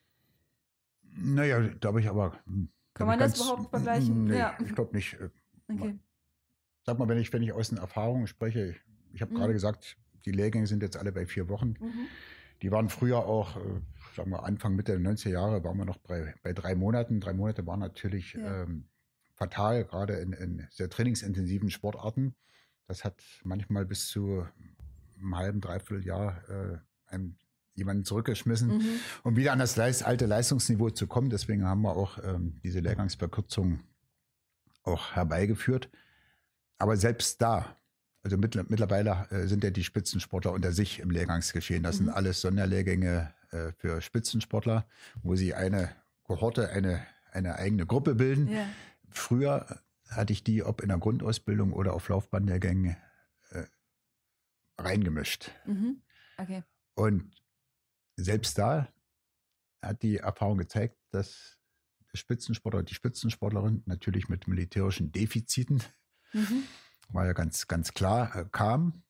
Naja, 1.02 1.62
da 1.62 1.90
habe 1.90 2.02
ich 2.02 2.10
aber. 2.10 2.40
hm, 2.46 2.70
Kann 2.94 3.08
man 3.08 3.20
ich 3.20 3.26
das 3.26 3.40
überhaupt 3.40 3.70
vergleichen? 3.70 4.26
Nee, 4.26 4.40
Ja. 4.40 4.58
ich 4.64 4.74
glaube 4.76 4.96
nicht. 4.96 5.14
Äh, 5.14 5.30
Okay. 5.68 6.00
Sag 6.84 7.00
mal, 7.00 7.08
wenn 7.08 7.18
ich, 7.18 7.34
wenn 7.34 7.42
ich 7.42 7.52
aus 7.52 7.70
den 7.70 7.80
Erfahrungen 7.80 8.28
spreche, 8.28 8.68
ich, 8.72 8.82
ich 9.14 9.22
habe 9.22 9.34
Mhm. 9.34 9.38
gerade 9.38 9.54
gesagt, 9.54 9.98
die 10.26 10.32
Lehrgänge 10.32 10.68
sind 10.68 10.82
jetzt 10.84 10.98
alle 10.98 11.12
bei 11.12 11.26
vier 11.26 11.50
Wochen. 11.50 11.76
Mhm. 11.80 12.08
Die 12.62 12.72
waren 12.72 12.90
früher 12.90 13.20
auch, 13.20 13.58
äh, 13.58 13.82
sagen 14.16 14.32
wir, 14.32 14.44
Anfang, 14.44 14.76
Mitte 14.76 14.94
der 14.94 15.02
90er 15.02 15.30
Jahre 15.30 15.64
waren 15.64 15.78
wir 15.78 15.86
noch 15.86 15.98
bei, 15.98 16.34
bei 16.44 16.54
drei 16.54 16.76
Monaten. 16.76 17.20
Drei 17.20 17.34
Monate 17.34 17.66
waren 17.68 17.80
natürlich 17.80 18.34
Ja. 18.34 18.64
ähm, 18.64 18.86
fatal, 19.34 19.84
gerade 19.86 20.14
in, 20.16 20.34
in 20.34 20.68
sehr 20.72 20.90
trainingsintensiven 20.90 21.70
Sportarten. 21.70 22.36
Das 22.88 23.04
hat 23.04 23.22
manchmal 23.44 23.86
bis 23.86 24.08
zu 24.08 24.48
einem 25.20 25.36
halben, 25.36 25.62
dreiviertel 25.62 26.06
Jahr 26.06 26.42
äh, 26.50 26.78
einem 27.08 27.38
jemanden 27.74 28.06
zurückgeschmissen, 28.06 28.78
mhm. 28.78 29.00
um 29.24 29.36
wieder 29.36 29.52
an 29.52 29.60
das 29.60 29.78
alte 29.78 30.26
Leistungsniveau 30.26 30.92
zu 30.92 31.08
kommen. 31.08 31.30
Deswegen 31.30 31.66
haben 31.66 31.82
wir 31.82 31.96
auch 31.96 32.18
ähm, 32.24 32.60
diese 32.64 32.80
Lehrgangsverkürzung 32.80 33.82
auch 34.84 35.12
herbeigeführt. 35.12 35.90
Aber 36.78 36.96
selbst 36.96 37.42
da, 37.42 37.78
also 38.26 38.38
mittlerweile 38.38 39.28
äh, 39.30 39.46
sind 39.46 39.64
ja 39.64 39.70
die 39.70 39.84
Spitzensportler 39.84 40.52
unter 40.52 40.72
sich 40.72 41.00
im 41.00 41.12
Lehrgangsgeschehen. 41.12 41.84
Das 41.84 42.00
mhm. 42.00 42.06
sind 42.06 42.14
alles 42.16 42.42
Sonderlehrgänge 42.42 43.32
äh, 43.52 43.72
für 43.74 44.02
Spitzensportler, 44.02 44.88
wo 45.22 45.36
sie 45.36 45.54
eine 45.54 45.96
Kohorte, 46.24 46.70
eine, 46.70 47.06
eine 47.32 47.56
eigene 47.60 47.86
Gruppe 47.86 48.16
bilden. 48.16 48.48
Ja. 48.48 48.68
Früher 49.12 49.80
hatte 50.10 50.34
ich 50.34 50.44
die, 50.44 50.64
ob 50.64 50.82
in 50.82 50.90
der 50.90 50.98
Grundausbildung 50.98 51.72
oder 51.72 51.94
auf 51.94 52.10
Laufbahnlehrgängen, 52.10 52.98
äh, 53.52 53.66
reingemischt. 54.80 55.52
Mhm. 55.68 56.02
Okay. 56.38 56.64
Und 56.96 57.32
selbst 58.16 58.58
da 58.58 58.92
hat 59.84 60.02
die 60.02 60.18
Erfahrung 60.18 60.58
gezeigt, 60.58 60.98
dass 61.12 61.60
der 62.12 62.18
Spitzensportler, 62.18 62.82
die 62.82 62.96
Spitzensportlerin 62.96 63.84
natürlich 63.86 64.30
mit 64.30 64.48
militärischen 64.48 65.12
Defiziten, 65.12 65.84
mhm. 66.34 66.64
War 67.10 67.26
ja 67.26 67.34
ganz, 67.34 67.68
ganz 67.68 67.94
klar, 67.94 68.36
äh, 68.36 68.46
kam 68.52 69.04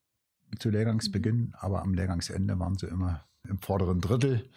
zu 0.59 0.69
Lehrgangsbeginn, 0.69 1.37
mhm. 1.37 1.53
aber 1.57 1.81
am 1.81 1.93
Lehrgangsende 1.93 2.57
waren 2.59 2.77
sie 2.77 2.87
immer 2.87 3.27
im 3.47 3.59
vorderen 3.59 4.01
Drittel. 4.01 4.49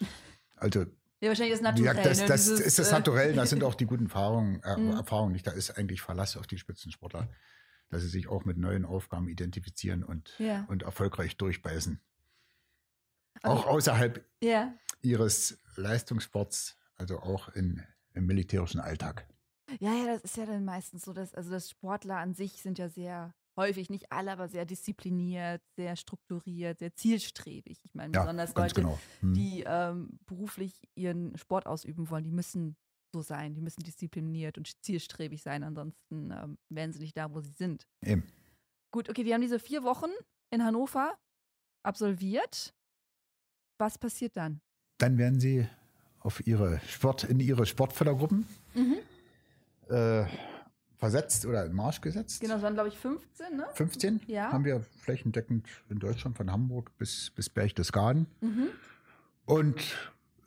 Also 0.57 0.87
ja, 1.21 1.29
wahrscheinlich 1.29 1.55
das 1.55 1.63
Naturell. 1.63 1.97
Ja, 1.97 2.03
das, 2.03 2.25
das 2.25 2.45
dieses, 2.45 2.61
ist 2.61 2.79
das 2.79 2.89
äh, 2.89 2.93
Naturell, 2.93 3.35
das 3.35 3.51
sind 3.51 3.65
auch 3.65 3.75
die 3.75 3.87
guten 3.87 4.05
Erfahrungen, 4.05 4.63
äh, 4.63 4.77
mhm. 4.77 4.93
Erfahrungen 4.93 5.33
nicht. 5.33 5.47
Da 5.47 5.51
ist 5.51 5.77
eigentlich 5.77 6.01
Verlass 6.01 6.37
auf 6.37 6.47
die 6.47 6.59
Spitzensportler, 6.59 7.29
dass 7.91 8.03
sie 8.03 8.09
sich 8.09 8.29
auch 8.29 8.45
mit 8.45 8.57
neuen 8.57 8.85
Aufgaben 8.85 9.29
identifizieren 9.29 10.05
und, 10.05 10.35
ja. 10.39 10.65
und 10.69 10.83
erfolgreich 10.83 11.37
durchbeißen. 11.37 12.01
Auch 13.43 13.67
okay. 13.67 13.69
außerhalb 13.69 14.25
ja. 14.41 14.75
ihres 15.03 15.59
Leistungssports, 15.77 16.77
also 16.97 17.21
auch 17.21 17.49
in, 17.51 17.83
im 18.15 18.27
militärischen 18.27 18.81
Alltag. 18.81 19.27
Ja, 19.81 19.93
ja, 19.95 20.07
das 20.07 20.23
ist 20.23 20.37
ja 20.37 20.47
dann 20.47 20.65
meistens 20.65 21.05
so, 21.05 21.13
dass, 21.13 21.35
also 21.35 21.51
das 21.51 21.71
Sportler 21.71 22.17
an 22.17 22.35
sich 22.35 22.63
sind 22.63 22.79
ja 22.79 22.89
sehr 22.89 23.35
häufig, 23.57 23.91
nicht 23.91 24.11
alle, 24.13 24.33
aber 24.33 24.49
sehr 24.49 24.65
diszipliniert, 24.65 25.63
sehr 25.77 25.97
strukturiert, 25.97 26.79
sehr 26.79 26.95
zielstrebig. 26.95 27.81
Ich 27.85 27.95
meine, 27.95 28.15
ja, 28.15 28.23
besonders 28.23 28.55
Leute, 28.55 28.75
genau. 28.75 28.99
hm. 29.21 29.35
die 29.35 29.65
ähm, 29.67 30.19
beruflich 30.27 30.89
ihren 30.95 31.37
Sport 31.37 31.67
ausüben 31.67 32.09
wollen, 32.09 32.25
die 32.25 32.31
müssen 32.31 32.77
so 33.13 33.21
sein, 33.21 33.55
die 33.55 33.61
müssen 33.61 33.83
diszipliniert 33.83 34.59
und 34.59 34.71
zielstrebig 34.83 35.43
sein, 35.43 35.63
ansonsten 35.63 36.31
ähm, 36.31 36.59
wären 36.69 36.93
sie 36.93 37.01
nicht 37.01 37.17
da, 37.17 37.33
wo 37.33 37.41
sie 37.41 37.53
sind. 37.53 37.87
Eben. 38.05 38.23
Gut, 38.91 39.09
okay, 39.11 39.25
die 39.25 39.35
haben 39.35 39.41
diese 39.41 39.59
vier 39.59 39.83
Wochen 39.83 40.11
in 40.51 40.65
Hannover 40.65 41.19
absolviert. 41.83 42.75
Was 43.79 43.99
passiert 43.99 44.37
dann? 44.37 44.61
Dann 44.99 45.19
werden 45.19 45.41
sie 45.41 45.69
auf 46.21 46.47
ihre 46.47 46.81
Sport, 46.87 47.25
in 47.25 47.41
ihre 47.41 47.67
Sportfördergruppen 47.67 48.47
mhm. 48.75 48.99
Äh, 49.89 50.27
versetzt 50.97 51.47
oder 51.47 51.65
in 51.65 51.73
Marsch 51.73 52.01
gesetzt. 52.01 52.41
Genau, 52.41 52.57
es 52.57 52.63
waren, 52.63 52.75
glaube 52.75 52.89
ich, 52.89 52.99
15, 52.99 53.57
ne? 53.57 53.67
15 53.75 54.21
ja. 54.27 54.53
haben 54.53 54.65
wir 54.65 54.81
flächendeckend 54.81 55.67
in 55.89 55.99
Deutschland 55.99 56.37
von 56.37 56.51
Hamburg 56.51 56.97
bis, 56.99 57.31
bis 57.31 57.49
Berchtesgaden. 57.49 58.27
Mhm. 58.41 58.69
Und 59.45 59.81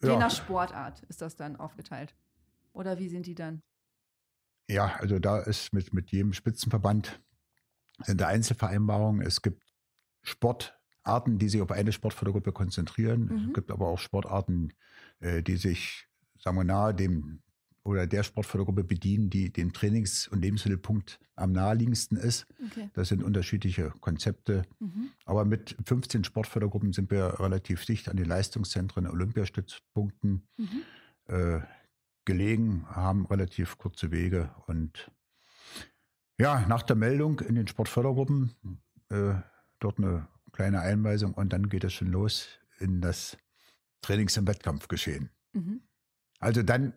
ja. 0.02 0.14
Je 0.14 0.18
nach 0.18 0.32
Sportart 0.32 1.04
ist 1.04 1.22
das 1.22 1.36
dann 1.36 1.56
aufgeteilt. 1.56 2.16
Oder 2.74 3.00
wie 3.00 3.08
sind 3.08 3.26
die 3.26 3.36
dann? 3.36 3.62
Ja, 4.68 4.96
also 5.00 5.20
da 5.20 5.40
ist 5.40 5.74
mit, 5.74 5.94
mit 5.94 6.12
jedem 6.12 6.34
Spitzenverband 6.34 7.22
sind 8.04 8.22
da 8.22 8.28
Einzelvereinbarungen. 8.28 9.26
Es 9.26 9.42
gibt 9.42 9.64
Sportarten, 10.22 11.38
die 11.38 11.50
sich 11.50 11.62
auf 11.62 11.72
eine 11.72 11.92
Sportfördergruppe 11.92 12.52
konzentrieren. 12.52 13.26
Mhm. 13.26 13.48
Es 13.50 13.54
gibt 13.54 13.72
aber 13.72 13.88
auch 13.88 14.00
Sportarten, 14.00 14.74
äh, 15.20 15.44
die 15.44 15.58
sich, 15.58 16.08
sagen 16.40 16.58
wir, 16.58 16.64
nahe 16.64 16.94
dem 16.94 17.42
oder 17.84 18.06
der 18.06 18.24
Sportfördergruppe 18.24 18.84
bedienen, 18.84 19.30
die 19.30 19.52
den 19.52 19.74
Trainings- 19.74 20.28
und 20.28 20.42
Lebensmittelpunkt 20.42 21.20
am 21.36 21.52
naheliegendsten 21.52 22.18
ist. 22.18 22.46
Okay. 22.68 22.90
Das 22.94 23.10
sind 23.10 23.24
unterschiedliche 23.24 23.92
Konzepte. 24.02 24.64
Mhm. 24.80 25.12
Aber 25.26 25.46
mit 25.46 25.76
15 25.86 26.24
Sportfördergruppen 26.24 26.94
sind 26.94 27.10
wir 27.10 27.40
relativ 27.40 27.86
dicht 27.86 28.08
an 28.10 28.18
den 28.18 28.28
Leistungszentren, 28.28 29.08
Olympiastützpunkten 29.08 30.48
mhm. 30.58 30.82
äh, 31.28 31.62
gelegen, 32.26 32.86
haben 32.88 33.26
relativ 33.26 33.78
kurze 33.78 34.12
Wege. 34.12 34.54
Und 34.68 35.12
ja, 36.40 36.66
nach 36.68 36.84
der 36.84 36.96
Meldung 36.96 37.40
in 37.40 37.56
den 37.56 37.68
Sportfördergruppen 37.68 38.52
äh, 39.10 39.36
dort 39.80 39.98
eine 39.98 40.28
kleine 40.52 40.82
Einweisung 40.82 41.34
und 41.34 41.54
dann 41.54 41.70
geht 41.70 41.84
es 41.84 41.94
schon 41.94 42.08
los 42.08 42.48
in 42.80 43.02
das 43.02 43.38
Trainings- 44.02 44.38
und 44.38 44.48
Wettkampfgeschehen. 44.48 45.30
Mhm. 45.54 45.82
Also 46.40 46.64
dann 46.64 46.94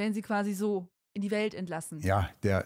werden 0.00 0.14
sie 0.14 0.22
quasi 0.22 0.52
so 0.52 0.88
in 1.12 1.22
die 1.22 1.30
Welt 1.30 1.54
entlassen. 1.54 2.00
Ja, 2.00 2.28
der, 2.42 2.64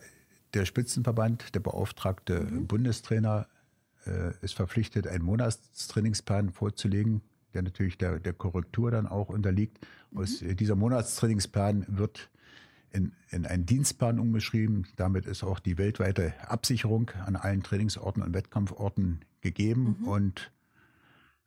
der 0.54 0.64
Spitzenverband, 0.64 1.54
der 1.54 1.60
beauftragte 1.60 2.40
mhm. 2.40 2.66
Bundestrainer 2.66 3.46
äh, 4.06 4.32
ist 4.40 4.54
verpflichtet, 4.54 5.06
einen 5.06 5.24
Monatstrainingsplan 5.24 6.50
vorzulegen, 6.50 7.20
der 7.52 7.62
natürlich 7.62 7.98
der, 7.98 8.20
der 8.20 8.32
Korrektur 8.32 8.90
dann 8.90 9.06
auch 9.06 9.28
unterliegt. 9.28 9.78
Mhm. 10.10 10.18
Aus 10.20 10.40
äh, 10.40 10.54
dieser 10.54 10.76
Monatstrainingsplan 10.76 11.84
wird 11.88 12.30
in, 12.90 13.12
in 13.30 13.44
einen 13.44 13.66
Dienstplan 13.66 14.18
umgeschrieben. 14.18 14.86
Damit 14.96 15.26
ist 15.26 15.42
auch 15.42 15.58
die 15.58 15.76
weltweite 15.78 16.32
Absicherung 16.48 17.10
an 17.26 17.36
allen 17.36 17.62
Trainingsorten 17.62 18.22
und 18.22 18.34
Wettkampforten 18.34 19.24
gegeben. 19.40 19.96
Mhm. 20.00 20.08
Und 20.08 20.52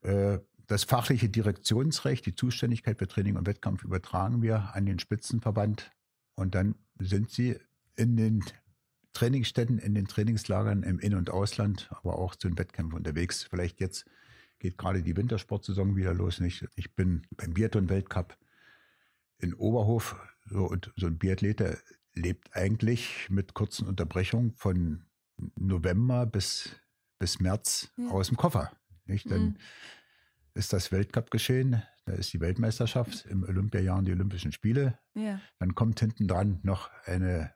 äh, 0.02 0.40
das 0.68 0.84
fachliche 0.84 1.30
Direktionsrecht, 1.30 2.26
die 2.26 2.36
Zuständigkeit 2.36 3.00
für 3.00 3.08
Training 3.08 3.38
und 3.38 3.48
Wettkampf 3.48 3.84
übertragen 3.84 4.42
wir 4.42 4.76
an 4.76 4.86
den 4.86 5.00
Spitzenverband 5.00 5.92
und 6.36 6.56
dann 6.56 6.76
sind 7.00 7.32
sie 7.32 7.58
in 7.96 8.18
den 8.18 8.44
Trainingsstätten, 9.14 9.80
in 9.80 9.96
den 9.96 10.08
Trainingslagern 10.08 10.84
im 10.84 11.00
In- 11.00 11.16
und 11.16 11.30
Ausland, 11.30 11.90
aber 11.92 12.20
auch 12.20 12.36
zu 12.36 12.50
den 12.50 12.58
Wettkämpfen 12.58 12.98
unterwegs. 12.98 13.46
Vielleicht 13.46 13.80
jetzt 13.80 14.06
geht 14.60 14.78
gerade 14.78 15.02
die 15.02 15.16
Wintersportsaison 15.16 15.96
wieder 15.96 16.14
los. 16.14 16.40
Nicht? 16.42 16.68
Ich 16.76 16.94
bin 16.96 17.26
beim 17.32 17.54
Biathlon-Weltcup 17.54 18.38
in 19.40 19.54
Oberhof 19.54 20.18
so, 20.46 20.66
und 20.66 20.92
so 20.98 21.08
ein 21.08 21.18
Biathlet, 21.18 21.62
der 21.62 21.78
lebt 22.14 22.56
eigentlich 22.56 23.30
mit 23.30 23.54
kurzen 23.54 23.88
Unterbrechungen 23.88 24.52
von 24.54 25.06
November 25.56 26.26
bis, 26.26 26.76
bis 27.20 27.40
März 27.40 27.92
ja. 27.98 28.10
aus 28.10 28.28
dem 28.28 28.38
Koffer. 28.38 28.72
Nicht? 29.06 29.32
Dann 29.32 29.42
mhm 29.42 29.58
ist 30.58 30.74
das 30.74 30.92
Weltcup 30.92 31.32
geschehen. 31.32 31.82
Da 32.06 32.14
ist 32.14 32.34
die 32.34 32.42
Weltmeisterschaft 32.42 33.26
im 33.26 33.44
Olympiajahr 33.44 34.02
die 34.02 34.12
Olympischen 34.12 34.52
Spiele. 34.52 34.98
Ja. 35.14 35.40
Dann 35.60 35.76
kommt 35.76 36.00
hinten 36.00 36.28
dran 36.28 36.60
noch 36.64 36.90
eine 37.06 37.54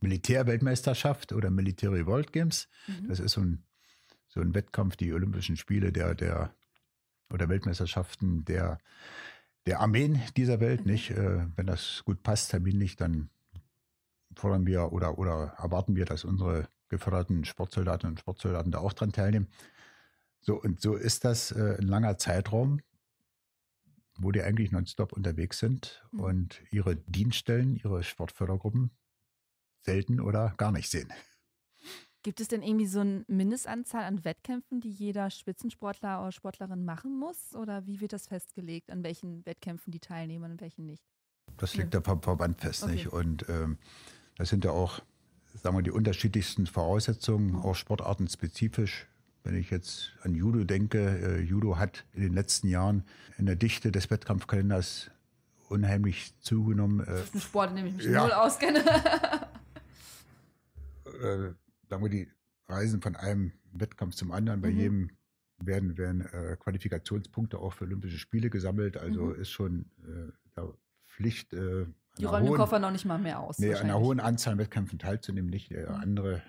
Militärweltmeisterschaft 0.00 1.32
oder 1.32 1.50
Military 1.50 2.06
World 2.06 2.32
Games. 2.32 2.68
Mhm. 2.86 3.08
Das 3.08 3.20
ist 3.20 3.32
so 3.32 3.40
ein, 3.40 3.64
so 4.28 4.40
ein 4.40 4.54
Wettkampf, 4.54 4.96
die 4.96 5.12
Olympischen 5.12 5.56
Spiele 5.56 5.92
der, 5.92 6.14
der 6.14 6.54
oder 7.32 7.48
Weltmeisterschaften 7.48 8.44
der, 8.44 8.78
der 9.66 9.80
Armeen 9.80 10.20
dieser 10.36 10.60
Welt, 10.60 10.84
mhm. 10.84 10.92
nicht? 10.92 11.10
Äh, 11.10 11.46
wenn 11.56 11.66
das 11.66 12.02
gut 12.04 12.22
passt, 12.22 12.50
terminlich, 12.50 12.96
dann 12.96 13.30
fordern 14.34 14.66
wir 14.66 14.92
oder, 14.92 15.18
oder 15.18 15.54
erwarten 15.58 15.96
wir, 15.96 16.04
dass 16.04 16.24
unsere 16.24 16.68
geförderten 16.88 17.44
Sportsoldatinnen 17.44 18.12
und 18.12 18.20
Sportsoldaten 18.20 18.72
da 18.72 18.78
auch 18.78 18.92
dran 18.92 19.12
teilnehmen. 19.12 19.48
So, 20.42 20.60
und 20.60 20.80
so 20.80 20.96
ist 20.96 21.24
das 21.24 21.52
äh, 21.52 21.76
ein 21.78 21.86
langer 21.86 22.18
Zeitraum, 22.18 22.80
wo 24.18 24.32
die 24.32 24.42
eigentlich 24.42 24.72
nonstop 24.72 25.12
unterwegs 25.12 25.58
sind 25.58 26.02
mhm. 26.10 26.20
und 26.20 26.62
ihre 26.70 26.96
Dienststellen, 26.96 27.76
ihre 27.76 28.02
Sportfördergruppen 28.02 28.90
selten 29.82 30.20
oder 30.20 30.54
gar 30.56 30.72
nicht 30.72 30.90
sehen. 30.90 31.12
Gibt 32.24 32.40
es 32.40 32.46
denn 32.46 32.62
irgendwie 32.62 32.86
so 32.86 33.00
eine 33.00 33.24
Mindestanzahl 33.26 34.04
an 34.04 34.24
Wettkämpfen, 34.24 34.80
die 34.80 34.90
jeder 34.90 35.30
Spitzensportler 35.30 36.20
oder 36.20 36.30
Sportlerin 36.30 36.84
machen 36.84 37.18
muss? 37.18 37.54
Oder 37.54 37.86
wie 37.86 38.00
wird 38.00 38.12
das 38.12 38.28
festgelegt, 38.28 38.90
an 38.90 39.02
welchen 39.02 39.44
Wettkämpfen 39.44 39.90
die 39.90 39.98
teilnehmen 39.98 40.52
und 40.52 40.60
welchen 40.60 40.86
nicht? 40.86 41.04
Das 41.56 41.74
liegt 41.74 41.94
ja. 41.94 42.00
der 42.00 42.18
Verband 42.20 42.60
fest, 42.60 42.84
okay. 42.84 42.92
nicht? 42.92 43.08
Und 43.08 43.48
ähm, 43.48 43.78
das 44.36 44.50
sind 44.50 44.64
ja 44.64 44.70
auch, 44.70 45.00
sagen 45.54 45.76
wir, 45.76 45.82
die 45.82 45.90
unterschiedlichsten 45.90 46.66
Voraussetzungen, 46.66 47.52
mhm. 47.52 47.62
auch 47.62 47.74
sportartenspezifisch. 47.74 49.08
Wenn 49.44 49.56
ich 49.56 49.70
jetzt 49.70 50.12
an 50.22 50.34
Judo 50.34 50.64
denke, 50.64 50.98
äh, 50.98 51.40
Judo 51.40 51.78
hat 51.78 52.04
in 52.12 52.22
den 52.22 52.32
letzten 52.32 52.68
Jahren 52.68 53.04
in 53.38 53.46
der 53.46 53.56
Dichte 53.56 53.90
des 53.90 54.10
Wettkampfkalenders 54.10 55.10
unheimlich 55.68 56.38
zugenommen. 56.40 57.00
Äh, 57.00 57.06
das 57.06 57.24
ist 57.24 57.34
ein 57.34 57.40
Sport, 57.40 57.70
in 57.70 57.76
dem 57.76 57.86
ich 57.86 57.94
mich 57.94 58.06
ja. 58.06 58.22
null 58.22 58.32
auskenne. 58.32 58.78
äh, 61.06 61.52
sagen 61.88 62.02
wir, 62.02 62.08
die 62.08 62.28
reisen 62.66 63.02
von 63.02 63.16
einem 63.16 63.52
Wettkampf 63.72 64.14
zum 64.14 64.30
anderen. 64.30 64.60
Bei 64.60 64.70
mhm. 64.70 64.78
jedem 64.78 65.10
werden, 65.58 65.98
werden 65.98 66.20
äh, 66.20 66.56
Qualifikationspunkte 66.58 67.58
auch 67.58 67.72
für 67.72 67.84
Olympische 67.84 68.18
Spiele 68.18 68.50
gesammelt. 68.50 68.96
Also 68.96 69.24
mhm. 69.24 69.40
ist 69.40 69.50
schon 69.50 69.86
äh, 70.06 70.62
Pflicht. 71.08 71.52
Äh, 71.52 71.86
die 72.18 72.24
räumen 72.24 72.46
den 72.46 72.54
Koffer 72.54 72.78
noch 72.78 72.90
nicht 72.90 73.04
mal 73.04 73.18
mehr 73.18 73.40
aus. 73.40 73.58
Nee, 73.58 73.74
an 73.74 73.82
einer 73.82 73.98
hohen 73.98 74.20
Anzahl 74.20 74.52
an 74.52 74.58
Wettkämpfen 74.58 74.98
teilzunehmen, 74.98 75.50
nicht. 75.50 75.70
Mhm. 75.70 75.88
Andere 75.88 76.42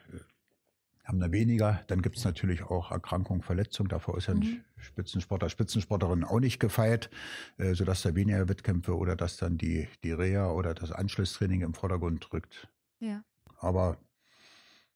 haben 1.03 1.19
da 1.19 1.31
weniger. 1.31 1.81
Dann 1.87 2.01
gibt 2.01 2.17
es 2.17 2.23
natürlich 2.23 2.63
auch 2.63 2.91
Erkrankungen, 2.91 3.41
Verletzungen. 3.41 3.89
Davor 3.89 4.17
ist 4.17 4.29
ein 4.29 4.39
mhm. 4.39 4.63
Spitzensportler, 4.77 5.49
Spitzensporterin 5.49 6.23
auch 6.23 6.39
nicht 6.39 6.59
gefeit, 6.59 7.09
äh, 7.57 7.73
sodass 7.73 8.03
da 8.03 8.15
weniger 8.15 8.47
Wettkämpfe 8.47 8.97
oder 8.97 9.15
dass 9.15 9.37
dann 9.37 9.57
die, 9.57 9.87
die 10.03 10.11
Reha 10.11 10.51
oder 10.51 10.73
das 10.73 10.91
Anschlusstraining 10.91 11.61
im 11.61 11.73
Vordergrund 11.73 12.31
rückt. 12.31 12.69
Ja. 12.99 13.23
Aber 13.59 13.97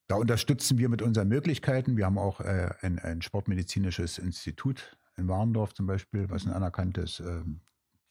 da 0.08 0.16
unterstützen 0.16 0.78
wir 0.78 0.88
mit 0.88 1.02
unseren 1.02 1.28
Möglichkeiten. 1.28 1.98
Wir 1.98 2.06
haben 2.06 2.18
auch 2.18 2.40
äh, 2.40 2.70
ein, 2.82 3.00
ein 3.00 3.22
sportmedizinisches 3.22 4.18
Institut 4.18 4.98
in 5.18 5.28
Warndorf 5.28 5.74
zum 5.74 5.88
Beispiel, 5.88 6.30
was 6.30 6.46
ein 6.46 6.54
anerkanntes 6.54 7.20
äh, 7.20 7.42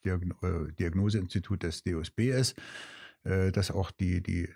Diagn 0.04 0.34
äh, 0.42 0.72
Diagnoseinstitut 0.72 1.62
des 1.62 1.82
DOSB 1.82 2.30
ist, 2.30 2.56
äh, 3.24 3.50
das 3.52 3.70
auch 3.70 3.90
die, 3.90 4.22
die 4.22 4.48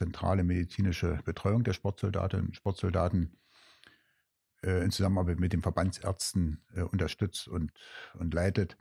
zentrale 0.00 0.44
medizinische 0.44 1.20
Betreuung 1.26 1.62
der 1.62 1.74
Sportsoldatinnen 1.74 2.46
und 2.46 2.56
Sportsoldaten 2.56 3.36
äh, 4.62 4.82
in 4.82 4.90
Zusammenarbeit 4.90 5.38
mit 5.38 5.52
den 5.52 5.60
Verbandsärzten 5.60 6.64
äh, 6.74 6.80
unterstützt 6.80 7.48
und, 7.48 7.70
und 8.14 8.32
leitet. 8.32 8.78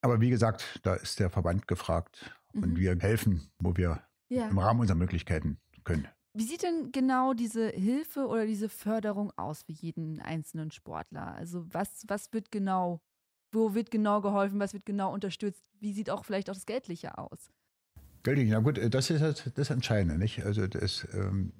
Aber 0.00 0.20
wie 0.20 0.30
gesagt, 0.30 0.80
da 0.82 0.94
ist 0.94 1.20
der 1.20 1.30
Verband 1.30 1.68
gefragt 1.68 2.34
mhm. 2.52 2.62
und 2.62 2.76
wir 2.76 2.96
helfen, 2.98 3.52
wo 3.60 3.76
wir 3.76 4.02
ja. 4.28 4.48
im 4.48 4.58
Rahmen 4.58 4.80
unserer 4.80 4.98
Möglichkeiten 4.98 5.60
können. 5.84 6.08
Wie 6.34 6.44
sieht 6.44 6.64
denn 6.64 6.90
genau 6.90 7.32
diese 7.32 7.68
Hilfe 7.68 8.26
oder 8.26 8.46
diese 8.46 8.68
Förderung 8.68 9.32
aus 9.36 9.62
für 9.62 9.72
jeden 9.72 10.20
einzelnen 10.20 10.72
Sportler? 10.72 11.34
Also 11.34 11.64
was, 11.72 12.04
was 12.08 12.32
wird 12.32 12.50
genau, 12.50 13.00
wo 13.52 13.74
wird 13.74 13.92
genau 13.92 14.20
geholfen, 14.20 14.58
was 14.58 14.72
wird 14.72 14.86
genau 14.86 15.12
unterstützt? 15.14 15.64
Wie 15.78 15.92
sieht 15.92 16.10
auch 16.10 16.24
vielleicht 16.24 16.50
auch 16.50 16.54
das 16.54 16.66
Geldliche 16.66 17.16
aus? 17.16 17.52
Geldlich, 18.22 18.48
na 18.50 18.58
gut, 18.60 18.80
das 18.92 19.10
ist 19.10 19.20
halt 19.20 19.52
das 19.56 19.70
Entscheidende, 19.70 20.18
nicht? 20.18 20.44
Also 20.44 20.66
das, 20.66 21.06
ähm, 21.14 21.52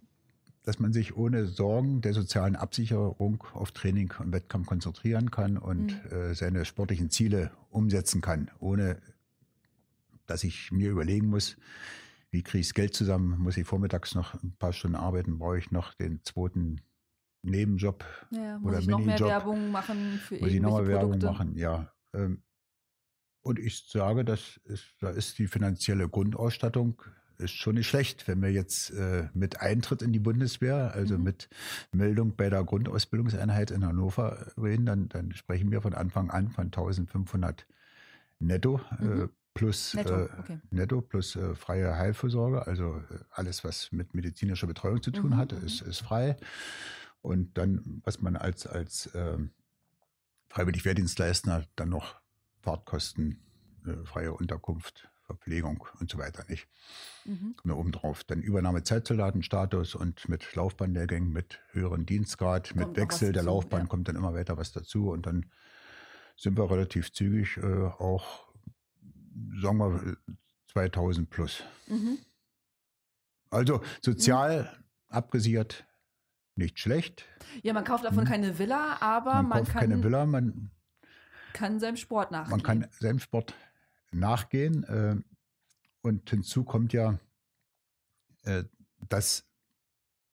dass 0.64 0.78
man 0.78 0.92
sich 0.92 1.16
ohne 1.16 1.46
Sorgen 1.46 2.00
der 2.00 2.12
sozialen 2.12 2.56
Absicherung 2.56 3.44
auf 3.54 3.72
Training 3.72 4.12
und 4.18 4.32
Wettkampf 4.32 4.66
konzentrieren 4.66 5.30
kann 5.30 5.56
und 5.56 5.92
mhm. 6.04 6.16
äh, 6.16 6.34
seine 6.34 6.64
sportlichen 6.64 7.10
Ziele 7.10 7.50
umsetzen 7.70 8.20
kann, 8.20 8.50
ohne 8.58 8.98
dass 10.26 10.44
ich 10.44 10.70
mir 10.70 10.90
überlegen 10.90 11.28
muss, 11.28 11.56
wie 12.30 12.42
kriege 12.42 12.60
ich 12.60 12.68
das 12.68 12.74
Geld 12.74 12.94
zusammen? 12.94 13.38
Muss 13.38 13.56
ich 13.56 13.66
vormittags 13.66 14.14
noch 14.14 14.34
ein 14.42 14.52
paar 14.58 14.72
Stunden 14.72 14.96
arbeiten? 14.96 15.38
Brauche 15.38 15.58
ich 15.58 15.70
noch 15.70 15.94
den 15.94 16.20
zweiten 16.24 16.82
Nebenjob 17.42 18.04
ja, 18.30 18.58
muss 18.58 18.70
oder 18.70 18.78
ich 18.80 18.86
noch 18.88 18.98
mehr 18.98 19.18
Werbung 19.18 19.70
machen 19.70 20.20
für 20.22 20.38
Muss 20.38 20.50
ich 20.50 20.60
noch 20.60 20.78
mehr 20.78 20.88
Werbung 20.88 21.18
machen, 21.18 21.56
ja. 21.56 21.90
Ähm, 22.12 22.42
und 23.48 23.58
ich 23.58 23.84
sage, 23.88 24.24
das 24.24 24.60
ist, 24.64 24.84
da 25.00 25.10
ist 25.10 25.38
die 25.38 25.46
finanzielle 25.46 26.08
Grundausstattung 26.08 27.02
ist 27.38 27.54
schon 27.54 27.76
nicht 27.76 27.86
schlecht, 27.86 28.26
wenn 28.26 28.42
wir 28.42 28.50
jetzt 28.50 28.90
äh, 28.90 29.28
mit 29.32 29.60
Eintritt 29.60 30.02
in 30.02 30.12
die 30.12 30.18
Bundeswehr, 30.18 30.92
also 30.92 31.16
mhm. 31.16 31.24
mit 31.24 31.48
Meldung 31.92 32.36
bei 32.36 32.50
der 32.50 32.64
Grundausbildungseinheit 32.64 33.70
in 33.70 33.86
Hannover 33.86 34.52
reden, 34.60 34.86
dann, 34.86 35.08
dann 35.08 35.32
sprechen 35.32 35.70
wir 35.70 35.80
von 35.80 35.94
Anfang 35.94 36.30
an 36.30 36.50
von 36.50 36.66
1500 36.66 37.66
netto. 38.40 38.80
Äh, 38.98 39.04
mhm. 39.04 39.22
Äh, 39.22 39.28
plus 39.54 39.94
netto, 39.94 40.14
äh, 40.14 40.28
okay. 40.38 40.60
netto 40.70 41.00
plus 41.00 41.36
äh, 41.36 41.54
freie 41.54 41.96
Heilvorsorge, 41.96 42.66
also 42.66 42.96
äh, 43.10 43.18
alles, 43.30 43.64
was 43.64 43.92
mit 43.92 44.14
medizinischer 44.14 44.66
Betreuung 44.66 45.02
zu 45.02 45.10
tun 45.10 45.30
mhm, 45.30 45.36
hat, 45.36 45.52
ist, 45.52 45.82
mhm. 45.82 45.90
ist 45.90 46.00
frei. 46.00 46.36
Und 47.22 47.56
dann, 47.56 48.02
was 48.04 48.20
man 48.20 48.36
als, 48.36 48.66
als 48.66 49.10
ähm, 49.14 49.50
freiwillig 50.48 50.84
Wehrdienstleister 50.84 51.66
dann 51.76 51.88
noch 51.88 52.20
Fahrtkosten, 52.60 53.40
äh, 53.86 54.04
freie 54.04 54.32
Unterkunft, 54.32 55.08
Verpflegung 55.22 55.84
und 56.00 56.10
so 56.10 56.18
weiter 56.18 56.44
nicht. 56.48 56.68
Mhm. 57.24 57.54
Kommt 57.56 57.74
obendrauf. 57.74 58.24
Dann 58.24 58.40
Übernahme 58.40 58.82
Zeitsoldatenstatus 58.82 59.94
und 59.94 60.28
mit 60.28 60.54
Laufbahnlehrgängen, 60.54 61.32
mit 61.32 61.60
höheren 61.72 62.06
Dienstgrad, 62.06 62.70
kommt 62.70 62.88
mit 62.88 62.96
Wechsel 62.96 63.32
der 63.32 63.42
Laufbahn 63.42 63.82
ja. 63.82 63.86
kommt 63.86 64.08
dann 64.08 64.16
immer 64.16 64.34
weiter 64.34 64.56
was 64.56 64.72
dazu 64.72 65.10
und 65.10 65.26
dann 65.26 65.46
sind 66.36 66.56
wir 66.56 66.70
relativ 66.70 67.12
zügig 67.12 67.58
äh, 67.58 67.84
auch 67.98 68.48
sagen 69.60 69.78
wir 69.78 70.16
2000 70.72 71.30
plus. 71.30 71.62
Mhm. 71.86 72.18
Also 73.50 73.82
sozial 74.00 74.62
mhm. 74.62 75.14
abgesichert 75.14 75.84
nicht 76.54 76.78
schlecht. 76.78 77.24
Ja, 77.62 77.72
man 77.72 77.84
kauft 77.84 78.04
davon 78.04 78.24
mhm. 78.24 78.28
keine 78.28 78.58
Villa, 78.58 78.96
aber 79.00 79.34
man, 79.34 79.48
man 79.48 79.58
kauft 79.58 79.72
kann, 79.72 79.80
keine 79.82 80.02
Villa, 80.02 80.26
man 80.26 80.70
kann 81.52 81.80
seinem 81.80 81.96
Sport 81.96 82.30
nachgehen. 82.30 82.50
Man 82.50 82.62
kann 82.62 82.86
seinem 82.98 83.18
Sport 83.18 83.54
nachgehen. 84.10 84.84
Äh, 84.84 85.16
und 86.02 86.28
hinzu 86.30 86.64
kommt 86.64 86.92
ja, 86.92 87.18
äh, 88.44 88.64
dass 89.08 89.44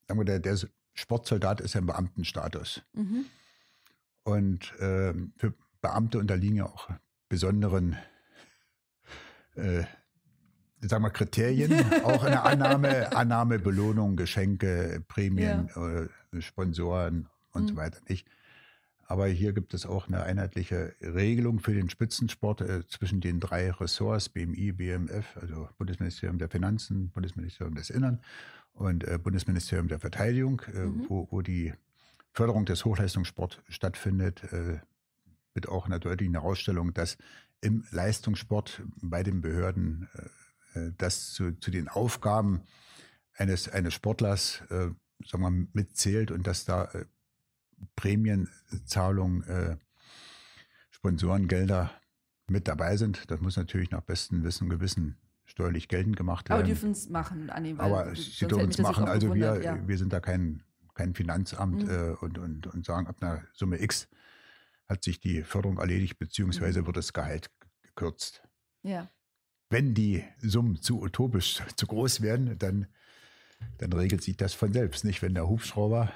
sagen 0.07 0.19
wir, 0.19 0.25
der, 0.25 0.39
der 0.39 0.57
Sportsoldat 0.93 1.61
ist 1.61 1.73
ja 1.73 1.79
im 1.79 1.87
Beamtenstatus. 1.87 2.81
Mhm. 2.93 3.25
Und 4.23 4.73
äh, 4.79 5.13
für 5.37 5.53
Beamte 5.81 6.19
unterliegen 6.19 6.57
ja 6.57 6.65
auch 6.65 6.89
besonderen 7.27 7.97
äh, 9.55 9.83
sagen 10.81 11.03
wir, 11.03 11.09
Kriterien, 11.09 11.73
auch 12.03 12.23
eine 12.23 12.43
Annahme, 12.43 13.15
Annahme, 13.15 13.59
Belohnung, 13.59 14.15
Geschenke, 14.15 15.03
Prämien, 15.07 15.69
ja. 15.75 16.01
äh, 16.01 16.41
Sponsoren 16.41 17.29
und 17.51 17.63
mhm. 17.63 17.67
so 17.69 17.75
weiter 17.75 17.99
nicht. 18.07 18.27
Aber 19.07 19.27
hier 19.27 19.53
gibt 19.53 19.73
es 19.73 19.85
auch 19.85 20.07
eine 20.07 20.23
einheitliche 20.23 20.95
Regelung 20.99 21.59
für 21.59 21.73
den 21.73 21.89
Spitzensport 21.89 22.61
äh, 22.61 22.87
zwischen 22.87 23.21
den 23.21 23.39
drei 23.39 23.69
Ressorts, 23.71 24.29
BMI, 24.29 24.71
BMF, 24.71 25.37
also 25.37 25.69
Bundesministerium 25.77 26.39
der 26.39 26.49
Finanzen, 26.49 27.11
Bundesministerium 27.11 27.75
des 27.75 27.91
Innern 27.91 28.21
und 28.73 29.07
äh, 29.07 29.19
Bundesministerium 29.19 29.87
der 29.87 29.99
Verteidigung, 29.99 30.61
äh, 30.73 30.85
mhm. 30.85 31.05
wo, 31.07 31.27
wo 31.29 31.41
die 31.41 31.73
Förderung 32.33 32.65
des 32.65 32.83
Hochleistungssports 32.83 33.59
stattfindet, 33.69 34.43
äh, 34.51 34.79
mit 35.53 35.69
auch 35.69 35.85
einer 35.85 35.99
deutlichen 35.99 36.33
Herausstellung, 36.33 36.93
dass 36.93 37.17
im 37.61 37.85
Leistungssport 37.91 38.81
bei 39.01 39.23
den 39.23 39.41
Behörden 39.41 40.09
äh, 40.73 40.79
äh, 40.79 40.91
das 40.97 41.31
zu, 41.31 41.53
zu, 41.59 41.71
den 41.71 41.87
Aufgaben 41.87 42.61
eines, 43.33 43.69
eines 43.69 43.93
Sportlers 43.93 44.63
sagen 44.69 44.97
wir, 45.25 45.67
mitzählt 45.73 46.31
und 46.31 46.47
dass 46.47 46.63
da 46.63 46.89
Prämienzahlungen, 47.95 49.43
äh, 49.43 49.77
Sponsorengelder 50.91 51.91
mit 52.47 52.67
dabei 52.67 52.97
sind. 52.97 53.29
Das 53.29 53.41
muss 53.41 53.57
natürlich 53.57 53.91
nach 53.91 54.01
bestem 54.01 54.43
Wissen 54.43 54.69
Gewissen 54.69 55.17
steuerlich 55.45 55.87
geltend 55.87 56.15
gemacht 56.17 56.49
werden. 56.49 56.59
Aber 56.59 56.67
dürfen 56.67 56.91
es 56.91 57.09
machen, 57.09 57.49
Anni, 57.49 57.75
Aber 57.77 58.15
sie 58.15 58.47
dürfen 58.47 58.69
es 58.69 58.77
machen. 58.79 59.05
Also 59.05 59.33
wir, 59.33 59.61
ja. 59.61 59.87
wir 59.87 59.97
sind 59.97 60.11
da 60.11 60.19
kein, 60.19 60.63
kein 60.93 61.13
Finanzamt 61.13 61.83
mhm. 61.83 61.89
äh, 61.89 62.09
und, 62.21 62.37
und, 62.37 62.67
und 62.67 62.85
sagen, 62.85 63.07
ab 63.07 63.17
einer 63.21 63.43
Summe 63.53 63.81
X 63.81 64.07
hat 64.87 65.03
sich 65.03 65.19
die 65.19 65.43
Förderung 65.43 65.77
erledigt, 65.77 66.19
beziehungsweise 66.19 66.81
mhm. 66.81 66.87
wird 66.87 66.97
das 66.97 67.13
Gehalt 67.13 67.49
gekürzt. 67.83 68.43
Ja. 68.83 69.09
Wenn 69.69 69.93
die 69.93 70.23
Summen 70.41 70.81
zu 70.81 71.01
utopisch, 71.01 71.61
zu 71.75 71.87
groß 71.87 72.21
werden, 72.21 72.57
dann, 72.57 72.87
dann 73.77 73.93
regelt 73.93 74.23
sich 74.23 74.37
das 74.37 74.53
von 74.53 74.73
selbst. 74.73 75.05
Nicht, 75.05 75.21
wenn 75.21 75.33
der 75.33 75.47
Hubschrauber 75.47 76.11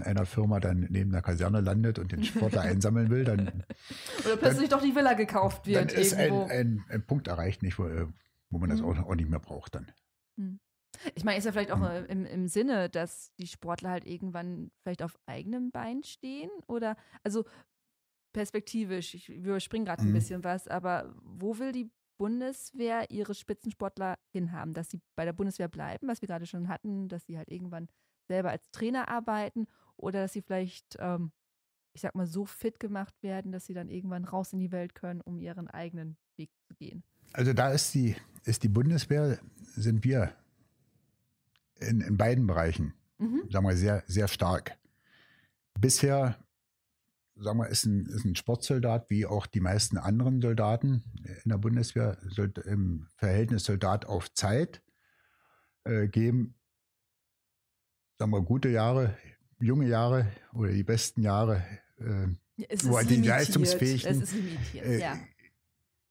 einer 0.00 0.26
Firma 0.26 0.60
dann 0.60 0.86
neben 0.90 1.12
der 1.12 1.22
Kaserne 1.22 1.60
landet 1.60 1.98
und 1.98 2.12
den 2.12 2.24
Sportler 2.24 2.62
einsammeln 2.62 3.10
will, 3.10 3.24
dann. 3.24 3.64
Oder 4.24 4.36
plötzlich 4.36 4.68
dann, 4.68 4.80
doch 4.80 4.86
die 4.86 4.94
Villa 4.94 5.14
gekauft 5.14 5.66
wird. 5.66 5.92
Dann 5.92 6.00
ist 6.00 6.14
ein, 6.14 6.32
ein, 6.32 6.84
ein, 6.88 7.06
Punkt 7.06 7.28
erreicht, 7.28 7.62
nicht, 7.62 7.78
wo, 7.78 7.84
wo 8.50 8.58
man 8.58 8.70
das 8.70 8.80
mhm. 8.80 8.86
auch, 8.86 8.98
auch, 8.98 9.14
nicht 9.14 9.28
mehr 9.28 9.40
braucht 9.40 9.74
dann. 9.74 9.90
Mhm. 10.36 10.60
Ich 11.14 11.24
meine, 11.24 11.38
ist 11.38 11.44
ja 11.44 11.52
vielleicht 11.52 11.72
auch 11.72 11.78
mhm. 11.78 12.06
im, 12.08 12.26
im 12.26 12.48
Sinne, 12.48 12.88
dass 12.88 13.32
die 13.38 13.46
Sportler 13.46 13.90
halt 13.90 14.06
irgendwann 14.06 14.70
vielleicht 14.82 15.02
auf 15.02 15.18
eigenem 15.26 15.70
Bein 15.70 16.02
stehen? 16.04 16.50
Oder, 16.66 16.96
also 17.22 17.44
perspektivisch, 18.32 19.14
ich 19.14 19.28
überspringe 19.28 19.84
gerade 19.84 20.02
ein 20.02 20.08
mhm. 20.08 20.14
bisschen 20.14 20.44
was, 20.44 20.68
aber 20.68 21.14
wo 21.22 21.58
will 21.58 21.72
die 21.72 21.90
Bundeswehr 22.18 23.10
ihre 23.10 23.34
Spitzensportler 23.34 24.18
hinhaben? 24.30 24.74
Dass 24.74 24.90
sie 24.90 25.00
bei 25.16 25.24
der 25.24 25.32
Bundeswehr 25.32 25.68
bleiben, 25.68 26.08
was 26.08 26.22
wir 26.22 26.28
gerade 26.28 26.46
schon 26.46 26.68
hatten, 26.68 27.08
dass 27.08 27.26
sie 27.26 27.36
halt 27.36 27.50
irgendwann 27.50 27.88
selber 28.28 28.50
als 28.50 28.70
Trainer 28.70 29.08
arbeiten 29.08 29.66
oder 30.02 30.22
dass 30.22 30.32
sie 30.32 30.42
vielleicht, 30.42 30.96
ähm, 30.98 31.32
ich 31.92 32.02
sag 32.02 32.14
mal, 32.14 32.26
so 32.26 32.44
fit 32.44 32.80
gemacht 32.80 33.14
werden, 33.22 33.52
dass 33.52 33.66
sie 33.66 33.74
dann 33.74 33.88
irgendwann 33.88 34.24
raus 34.24 34.52
in 34.52 34.58
die 34.58 34.72
Welt 34.72 34.94
können, 34.94 35.20
um 35.20 35.38
ihren 35.38 35.68
eigenen 35.68 36.16
Weg 36.36 36.50
zu 36.64 36.74
gehen. 36.74 37.04
Also 37.32 37.52
da 37.52 37.70
ist 37.70 37.94
die, 37.94 38.16
ist 38.44 38.62
die 38.62 38.68
Bundeswehr, 38.68 39.38
sind 39.74 40.04
wir 40.04 40.34
in, 41.76 42.00
in 42.00 42.16
beiden 42.16 42.46
Bereichen, 42.46 42.94
mhm. 43.18 43.48
sagen 43.48 43.66
wir, 43.66 43.76
sehr, 43.76 44.02
sehr 44.06 44.28
stark. 44.28 44.76
Bisher 45.78 46.36
sagen 47.36 47.58
wir, 47.58 47.68
ist 47.68 47.84
ein, 47.84 48.06
ist 48.06 48.24
ein 48.24 48.34
Sportsoldat 48.34 49.08
wie 49.08 49.24
auch 49.26 49.46
die 49.46 49.60
meisten 49.60 49.98
anderen 49.98 50.40
Soldaten 50.40 51.04
in 51.44 51.50
der 51.50 51.58
Bundeswehr 51.58 52.18
im 52.64 53.06
Verhältnis 53.16 53.64
Soldat 53.64 54.04
auf 54.04 54.32
Zeit 54.34 54.82
äh, 55.84 56.08
geben, 56.08 56.54
sagen 58.18 58.32
wir, 58.32 58.42
gute 58.42 58.68
Jahre, 58.68 59.16
junge 59.62 59.88
Jahre 59.88 60.32
oder 60.52 60.72
die 60.72 60.82
besten 60.82 61.22
Jahre, 61.22 61.64
äh, 61.98 62.28
wo 62.84 62.98
die 63.00 63.14
limitiert. 63.14 63.26
leistungsfähigen, 63.26 64.28
äh, 64.74 65.00
ja. 65.00 65.18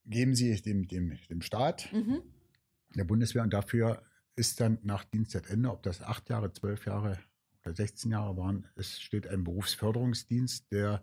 geben 0.06 0.36
sie 0.36 0.60
dem, 0.62 0.88
dem, 0.88 1.18
dem 1.30 1.42
Staat, 1.42 1.92
mhm. 1.92 2.22
der 2.96 3.04
Bundeswehr 3.04 3.44
und 3.44 3.54
dafür 3.54 4.02
ist 4.36 4.60
dann 4.60 4.80
nach 4.84 5.04
Dienstzeitende, 5.04 5.70
ob 5.70 5.84
das 5.84 6.02
acht 6.02 6.30
Jahre, 6.30 6.54
zwölf 6.54 6.86
Jahre 6.86 7.20
oder 7.64 7.76
16 7.76 8.12
Jahre 8.12 8.38
waren, 8.38 8.68
es 8.76 9.00
steht 9.00 9.28
ein 9.28 9.44
Berufsförderungsdienst, 9.44 10.72
der 10.72 11.02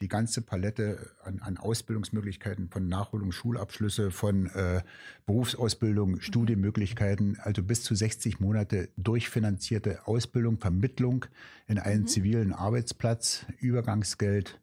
die 0.00 0.08
ganze 0.08 0.40
Palette 0.40 1.10
an, 1.24 1.40
an 1.40 1.58
Ausbildungsmöglichkeiten 1.58 2.70
von 2.70 2.88
Nachholung, 2.88 3.32
Schulabschlüsse, 3.32 4.10
von 4.10 4.46
äh, 4.46 4.82
Berufsausbildung, 5.26 6.12
mhm. 6.12 6.20
Studienmöglichkeiten, 6.20 7.38
also 7.40 7.62
bis 7.62 7.82
zu 7.82 7.94
60 7.94 8.40
Monate 8.40 8.88
durchfinanzierte 8.96 10.06
Ausbildung, 10.06 10.58
Vermittlung 10.58 11.26
in 11.66 11.78
einen 11.78 12.02
mhm. 12.02 12.06
zivilen 12.06 12.52
Arbeitsplatz, 12.54 13.44
Übergangsgeld. 13.58 14.60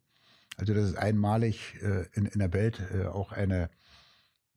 Also 0.57 0.73
das 0.73 0.89
ist 0.89 0.97
einmalig 0.97 1.75
äh, 1.83 2.05
in, 2.13 2.25
in 2.25 2.39
der 2.39 2.51
Welt 2.53 2.81
äh, 2.91 3.05
auch 3.05 3.31
eine, 3.31 3.69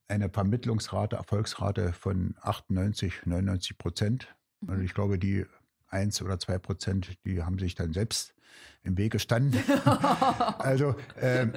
eine 0.08 0.30
Vermittlungsrate, 0.30 1.16
Erfolgsrate 1.16 1.92
von 1.92 2.36
98, 2.40 3.26
99 3.26 3.76
Prozent. 3.76 4.34
Also 4.62 4.78
mhm. 4.78 4.84
ich 4.86 4.94
glaube, 4.94 5.18
die 5.18 5.44
eins 5.88 6.22
oder 6.22 6.38
zwei 6.38 6.58
Prozent, 6.58 7.18
die 7.26 7.42
haben 7.42 7.58
sich 7.58 7.74
dann 7.74 7.92
selbst 7.92 8.32
im 8.82 8.96
Weg 8.96 9.12
gestanden. 9.12 9.62
also, 10.58 10.94
ähm, 11.20 11.52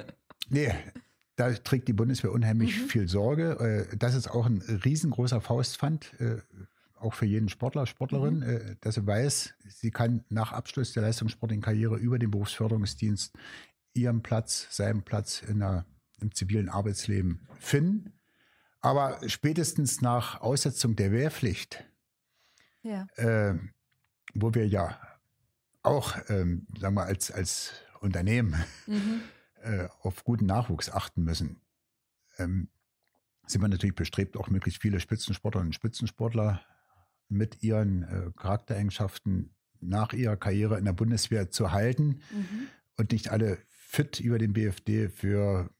nee, 0.48 0.72
da 1.36 1.52
trägt 1.52 1.88
die 1.88 1.92
Bundeswehr 1.92 2.32
unheimlich 2.32 2.80
mhm. 2.80 2.88
viel 2.88 3.08
Sorge. 3.08 3.88
Äh, 3.90 3.96
das 3.96 4.14
ist 4.14 4.28
auch 4.28 4.46
ein 4.46 4.60
riesengroßer 4.62 5.40
Faustpfand, 5.40 6.12
äh, 6.20 6.38
auch 6.96 7.14
für 7.14 7.26
jeden 7.26 7.48
Sportler, 7.48 7.86
Sportlerin, 7.86 8.38
mhm. 8.38 8.42
äh, 8.42 8.76
dass 8.80 8.94
sie 8.96 9.06
weiß, 9.06 9.54
sie 9.66 9.90
kann 9.90 10.24
nach 10.28 10.52
Abschluss 10.52 10.92
der 10.92 11.02
leistungssportlichen 11.02 11.62
Karriere 11.62 11.96
über 11.96 12.18
den 12.18 12.30
Berufsförderungsdienst 12.30 13.36
ihren 13.94 14.22
Platz, 14.22 14.68
seinen 14.70 15.02
Platz 15.02 15.42
in 15.42 15.60
der, 15.60 15.86
im 16.20 16.32
zivilen 16.34 16.68
Arbeitsleben 16.68 17.46
finden. 17.58 18.12
Aber 18.80 19.18
spätestens 19.28 20.02
nach 20.02 20.40
Aussetzung 20.40 20.94
der 20.94 21.10
Wehrpflicht, 21.10 21.84
ja. 22.82 23.06
äh, 23.16 23.54
wo 24.34 24.54
wir 24.54 24.66
ja 24.68 24.98
auch, 25.84 26.16
ähm, 26.28 26.66
sagen 26.78 26.94
wir, 26.94 27.04
als, 27.04 27.30
als 27.30 27.72
Unternehmen 28.00 28.56
mhm. 28.86 29.22
äh, 29.62 29.88
auf 30.02 30.24
guten 30.24 30.46
Nachwuchs 30.46 30.90
achten 30.90 31.22
müssen, 31.22 31.60
ähm, 32.38 32.68
sind 33.46 33.60
wir 33.60 33.68
natürlich 33.68 33.94
bestrebt, 33.94 34.36
auch 34.36 34.48
möglichst 34.48 34.80
viele 34.80 35.00
Spitzensportlerinnen 35.00 35.68
und 35.68 35.74
Spitzensportler 35.74 36.62
mit 37.28 37.62
ihren 37.62 38.02
äh, 38.04 38.30
Charaktereigenschaften 38.36 39.54
nach 39.80 40.12
ihrer 40.12 40.36
Karriere 40.36 40.78
in 40.78 40.84
der 40.86 40.92
Bundeswehr 40.92 41.50
zu 41.50 41.72
halten 41.72 42.20
mhm. 42.30 42.68
und 42.96 43.12
nicht 43.12 43.30
alle 43.30 43.58
fit 43.68 44.20
über 44.20 44.38
den 44.38 44.54
BFD 44.54 45.10
für 45.10 45.70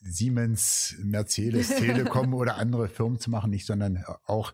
Siemens, 0.00 0.96
Mercedes, 1.02 1.68
Telekom 1.76 2.34
oder 2.34 2.56
andere 2.56 2.88
Firmen 2.88 3.20
zu 3.20 3.30
machen, 3.30 3.50
nicht, 3.50 3.66
sondern 3.66 4.04
auch 4.24 4.52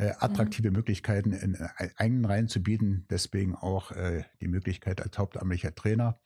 äh, 0.00 0.14
attraktive 0.18 0.70
mhm. 0.70 0.76
Möglichkeiten 0.76 1.32
in 1.32 1.54
äh, 1.54 1.68
eigenen 1.96 2.24
Reihen 2.24 2.48
zu 2.48 2.62
bieten. 2.62 3.04
Deswegen 3.10 3.54
auch 3.54 3.92
äh, 3.92 4.24
die 4.40 4.48
Möglichkeit 4.48 5.02
als 5.02 5.18
hauptamtlicher 5.18 5.74
Trainer 5.74 6.18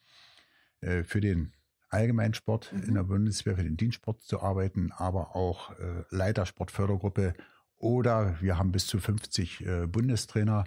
äh, 0.80 1.02
für 1.02 1.20
den 1.20 1.52
Allgemeinsport 1.88 2.72
mhm. 2.72 2.82
in 2.84 2.94
der 2.94 3.02
Bundeswehr, 3.02 3.56
für 3.56 3.64
den 3.64 3.76
Dienstsport 3.76 4.22
zu 4.22 4.40
arbeiten, 4.40 4.92
aber 4.92 5.36
auch 5.36 5.72
Leiter 6.10 6.46
Sportfördergruppe 6.46 7.34
oder 7.76 8.40
wir 8.40 8.58
haben 8.58 8.72
bis 8.72 8.86
zu 8.86 8.98
50 8.98 9.66
äh, 9.66 9.86
Bundestrainer. 9.86 10.64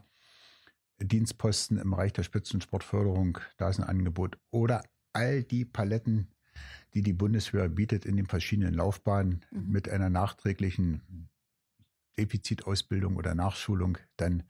Dienstposten 1.00 1.78
im 1.78 1.92
Bereich 1.92 2.12
der 2.14 2.24
Spitzensportförderung, 2.24 3.38
da 3.58 3.70
ist 3.70 3.80
ein 3.80 3.88
Angebot. 3.88 4.38
Oder 4.50 4.84
all 5.14 5.44
die 5.44 5.64
Paletten, 5.64 6.28
die 6.96 7.04
die 7.04 7.14
Bundeswehr 7.14 7.70
bietet 7.70 8.06
in 8.06 8.18
den 8.18 8.26
verschiedenen 8.26 8.74
Laufbahnen 8.74 9.46
mhm. 9.52 9.72
mit 9.72 9.90
einer 9.90 10.10
nachträglichen 10.10 11.30
Defizitausbildung 12.18 13.16
oder 13.16 13.36
Nachschulung 13.36 13.98
dann 14.18 14.44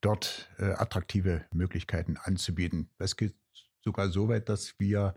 dort 0.00 0.50
äh, 0.58 0.72
attraktive 0.72 1.44
Möglichkeiten 1.52 2.16
anzubieten. 2.16 2.90
Das 2.98 3.16
geht 3.16 3.34
sogar 3.80 4.08
so 4.10 4.28
weit, 4.28 4.48
dass 4.48 4.78
wir 4.78 5.14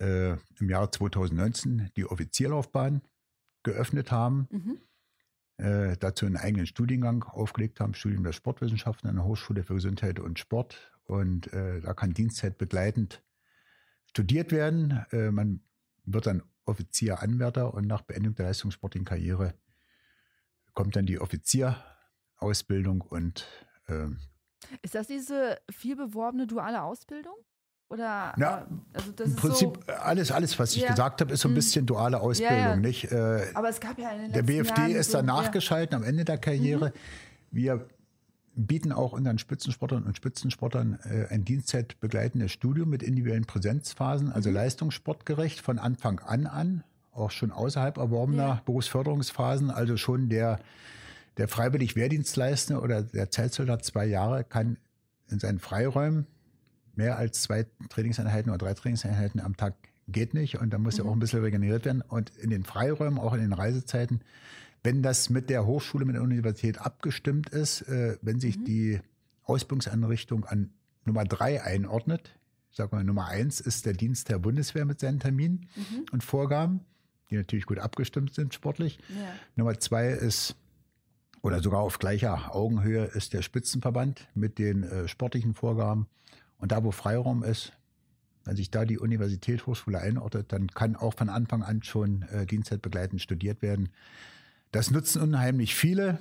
äh, 0.00 0.32
im 0.58 0.70
Jahr 0.70 0.90
2019 0.90 1.90
die 1.96 2.04
Offizierlaufbahn 2.04 3.02
geöffnet 3.62 4.10
haben, 4.10 4.48
mhm. 4.50 4.78
äh, 5.64 5.96
dazu 5.96 6.26
einen 6.26 6.36
eigenen 6.36 6.66
Studiengang 6.66 7.22
aufgelegt 7.22 7.80
haben, 7.80 7.94
Studium 7.94 8.24
der 8.24 8.32
Sportwissenschaften 8.32 9.08
an 9.08 9.16
der 9.16 9.24
Hochschule 9.24 9.62
für 9.62 9.74
Gesundheit 9.74 10.18
und 10.18 10.38
Sport. 10.38 10.92
Und 11.04 11.52
äh, 11.52 11.80
da 11.80 11.94
kann 11.94 12.14
Dienstzeit 12.14 12.58
begleitend 12.58 13.22
studiert 14.06 14.52
werden. 14.52 15.04
Äh, 15.12 15.30
man 15.30 15.60
wird 16.04 16.26
dann 16.26 16.42
Offizieranwärter 16.66 17.74
und 17.74 17.86
nach 17.86 18.02
Beendigung 18.02 18.36
der 18.36 18.46
leistungssportlichen 18.46 19.04
Karriere 19.04 19.54
kommt 20.74 20.96
dann 20.96 21.06
die 21.06 21.20
Offizierausbildung 21.20 23.00
und 23.00 23.46
ähm, 23.88 24.18
ist 24.82 24.94
das 24.94 25.06
diese 25.06 25.58
viel 25.70 25.96
beworbene 25.96 26.46
duale 26.46 26.82
Ausbildung? 26.82 27.34
Oder 27.88 28.32
Na, 28.36 28.62
äh, 28.62 28.64
also 28.94 29.12
das 29.12 29.28
im 29.28 29.36
Prinzip 29.36 29.78
so, 29.86 29.92
alles, 29.92 30.32
alles, 30.32 30.58
was 30.58 30.74
ich 30.74 30.82
ja. 30.82 30.90
gesagt 30.90 31.20
habe, 31.20 31.32
ist 31.32 31.40
so 31.40 31.48
ein 31.48 31.52
mhm. 31.52 31.56
bisschen 31.56 31.86
duale 31.86 32.20
Ausbildung, 32.20 32.58
ja, 32.58 32.70
ja. 32.70 32.76
nicht? 32.76 33.12
Äh, 33.12 33.50
Aber 33.54 33.68
es 33.68 33.80
gab 33.80 33.98
ja 33.98 34.10
in 34.10 34.22
den 34.22 34.32
Der 34.32 34.42
BFD 34.42 34.80
Jahren 34.80 34.90
ist 34.92 35.10
so, 35.10 35.18
dann 35.18 35.26
nachgeschalten 35.26 35.96
am 35.96 36.02
Ende 36.02 36.24
der 36.24 36.38
Karriere. 36.38 36.88
Mhm. 36.88 36.92
Wir 37.50 37.88
bieten 38.56 38.92
auch 38.92 39.12
unseren 39.12 39.38
Spitzensportlern 39.38 40.04
und 40.04 40.16
Spitzensportlern 40.16 40.98
äh, 41.04 41.32
ein 41.32 41.44
dienstzeitbegleitendes 41.44 42.52
Studium 42.52 42.88
mit 42.88 43.02
individuellen 43.02 43.46
Präsenzphasen, 43.46 44.32
also 44.32 44.48
mhm. 44.48 44.56
leistungssportgerecht 44.56 45.60
von 45.60 45.78
Anfang 45.78 46.20
an 46.20 46.46
an 46.46 46.84
auch 47.14 47.30
schon 47.30 47.50
außerhalb 47.50 47.96
erworbener 47.96 48.42
ja. 48.42 48.62
Berufsförderungsphasen, 48.64 49.70
also 49.70 49.96
schon 49.96 50.28
der, 50.28 50.58
der 51.36 51.48
freiwillig 51.48 51.96
Wehrdienstleistende 51.96 52.80
oder 52.82 53.02
der 53.02 53.30
Zeitsoldat 53.30 53.84
zwei 53.84 54.06
Jahre 54.06 54.44
kann 54.44 54.78
in 55.28 55.38
seinen 55.38 55.58
Freiräumen 55.58 56.26
mehr 56.94 57.18
als 57.18 57.42
zwei 57.42 57.66
Trainingseinheiten 57.88 58.50
oder 58.50 58.58
drei 58.58 58.74
Trainingseinheiten 58.74 59.40
am 59.40 59.56
Tag 59.56 59.74
geht 60.08 60.34
nicht 60.34 60.58
und 60.60 60.70
da 60.70 60.78
muss 60.78 60.98
mhm. 60.98 61.04
ja 61.04 61.10
auch 61.10 61.14
ein 61.14 61.18
bisschen 61.18 61.42
regeneriert 61.42 61.84
werden. 61.84 62.02
Und 62.02 62.30
in 62.36 62.50
den 62.50 62.64
Freiräumen, 62.64 63.18
auch 63.18 63.34
in 63.34 63.40
den 63.40 63.52
Reisezeiten, 63.52 64.20
wenn 64.82 65.02
das 65.02 65.30
mit 65.30 65.48
der 65.48 65.66
Hochschule, 65.66 66.04
mit 66.04 66.14
der 66.14 66.22
Universität 66.22 66.78
abgestimmt 66.78 67.48
ist, 67.48 67.82
äh, 67.82 68.18
wenn 68.20 68.38
sich 68.38 68.58
mhm. 68.58 68.64
die 68.64 69.00
Ausbildungseinrichtung 69.44 70.44
an 70.44 70.70
Nummer 71.04 71.24
drei 71.24 71.62
einordnet, 71.62 72.38
ich 72.70 72.76
sag 72.76 72.92
mal, 72.92 73.04
Nummer 73.04 73.28
eins 73.28 73.60
ist 73.60 73.86
der 73.86 73.92
Dienst 73.92 74.28
der 74.28 74.38
Bundeswehr 74.38 74.84
mit 74.84 75.00
seinen 75.00 75.20
Terminen 75.20 75.68
mhm. 75.76 76.06
und 76.12 76.24
Vorgaben 76.24 76.80
die 77.30 77.36
natürlich 77.36 77.66
gut 77.66 77.78
abgestimmt 77.78 78.34
sind 78.34 78.54
sportlich. 78.54 78.98
Ja. 79.08 79.32
Nummer 79.56 79.78
zwei 79.78 80.08
ist, 80.08 80.56
oder 81.42 81.60
sogar 81.60 81.80
auf 81.80 81.98
gleicher 81.98 82.54
Augenhöhe 82.54 83.04
ist 83.04 83.32
der 83.32 83.42
Spitzenverband 83.42 84.28
mit 84.34 84.58
den 84.58 84.82
äh, 84.82 85.08
sportlichen 85.08 85.54
Vorgaben. 85.54 86.06
Und 86.58 86.72
da, 86.72 86.84
wo 86.84 86.90
Freiraum 86.90 87.42
ist, 87.42 87.72
wenn 88.44 88.56
sich 88.56 88.70
da 88.70 88.84
die 88.84 88.98
Universität, 88.98 89.66
Hochschule 89.66 89.98
einordnet, 89.98 90.52
dann 90.52 90.68
kann 90.68 90.96
auch 90.96 91.14
von 91.14 91.28
Anfang 91.28 91.62
an 91.62 91.82
schon 91.82 92.22
äh, 92.22 92.46
dienstzeitbegleitend 92.46 93.20
studiert 93.20 93.62
werden. 93.62 93.90
Das 94.70 94.90
nutzen 94.90 95.22
unheimlich 95.22 95.74
viele. 95.74 96.18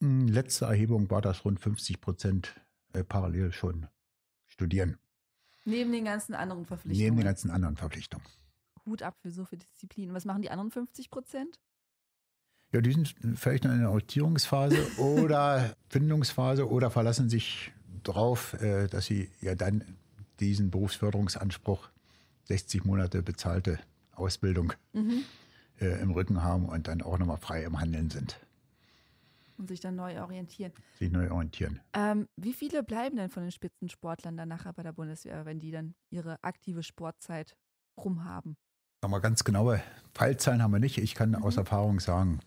Hm, 0.00 0.28
letzte 0.28 0.64
Erhebung 0.64 1.10
war 1.10 1.20
das 1.20 1.44
rund 1.44 1.60
50 1.60 2.00
Prozent 2.00 2.54
äh, 2.92 3.04
parallel 3.04 3.52
schon 3.52 3.86
studieren. 4.46 4.96
Neben 5.64 5.92
den 5.92 6.04
ganzen 6.04 6.34
anderen 6.34 6.64
Verpflichtungen. 6.64 7.04
Neben 7.04 7.16
den 7.16 7.24
ganzen 7.24 7.50
anderen 7.50 7.76
Verpflichtungen. 7.76 8.24
Hut 8.90 9.02
ab 9.02 9.16
für 9.22 9.30
so 9.30 9.44
viele 9.44 9.60
Disziplinen. 9.60 10.14
Was 10.14 10.24
machen 10.26 10.42
die 10.42 10.50
anderen 10.50 10.70
50 10.70 11.10
Prozent? 11.10 11.58
Ja, 12.72 12.80
die 12.80 12.92
sind 12.92 13.14
vielleicht 13.34 13.64
noch 13.64 13.72
in 13.72 13.80
der 13.80 13.90
Orientierungsphase 13.90 14.76
oder 14.98 15.74
Findungsphase 15.88 16.68
oder 16.68 16.90
verlassen 16.90 17.30
sich 17.30 17.72
darauf, 18.02 18.54
äh, 18.60 18.86
dass 18.86 19.06
sie 19.06 19.30
ja 19.40 19.54
dann 19.54 19.82
diesen 20.38 20.70
Berufsförderungsanspruch 20.70 21.90
60 22.44 22.84
Monate 22.84 23.22
bezahlte 23.22 23.78
Ausbildung 24.12 24.72
mhm. 24.92 25.24
äh, 25.80 26.00
im 26.00 26.10
Rücken 26.12 26.42
haben 26.42 26.68
und 26.68 26.88
dann 26.88 27.02
auch 27.02 27.18
nochmal 27.18 27.38
frei 27.38 27.64
im 27.64 27.80
Handeln 27.80 28.10
sind. 28.10 28.38
Und 29.56 29.68
sich 29.68 29.80
dann 29.80 29.96
neu 29.96 30.20
orientieren. 30.22 30.72
Sich 30.98 31.10
neu 31.10 31.30
orientieren. 31.30 31.80
Ähm, 31.92 32.28
wie 32.36 32.54
viele 32.54 32.82
bleiben 32.82 33.16
denn 33.16 33.28
von 33.28 33.42
den 33.42 33.52
Spitzensportlern 33.52 34.36
dann 34.36 34.48
nachher 34.48 34.72
bei 34.72 34.82
der 34.82 34.92
Bundeswehr, 34.92 35.44
wenn 35.44 35.60
die 35.60 35.70
dann 35.70 35.94
ihre 36.08 36.42
aktive 36.42 36.82
Sportzeit 36.82 37.56
rum 37.98 38.24
haben? 38.24 38.56
Aber 39.00 39.20
ganz 39.20 39.44
genaue 39.44 39.82
Fallzahlen 40.14 40.62
haben 40.62 40.72
wir 40.72 40.80
nicht. 40.80 40.98
Ich 40.98 41.14
kann 41.14 41.30
mhm. 41.30 41.42
aus 41.42 41.56
Erfahrung 41.56 42.00
sagen, 42.00 42.40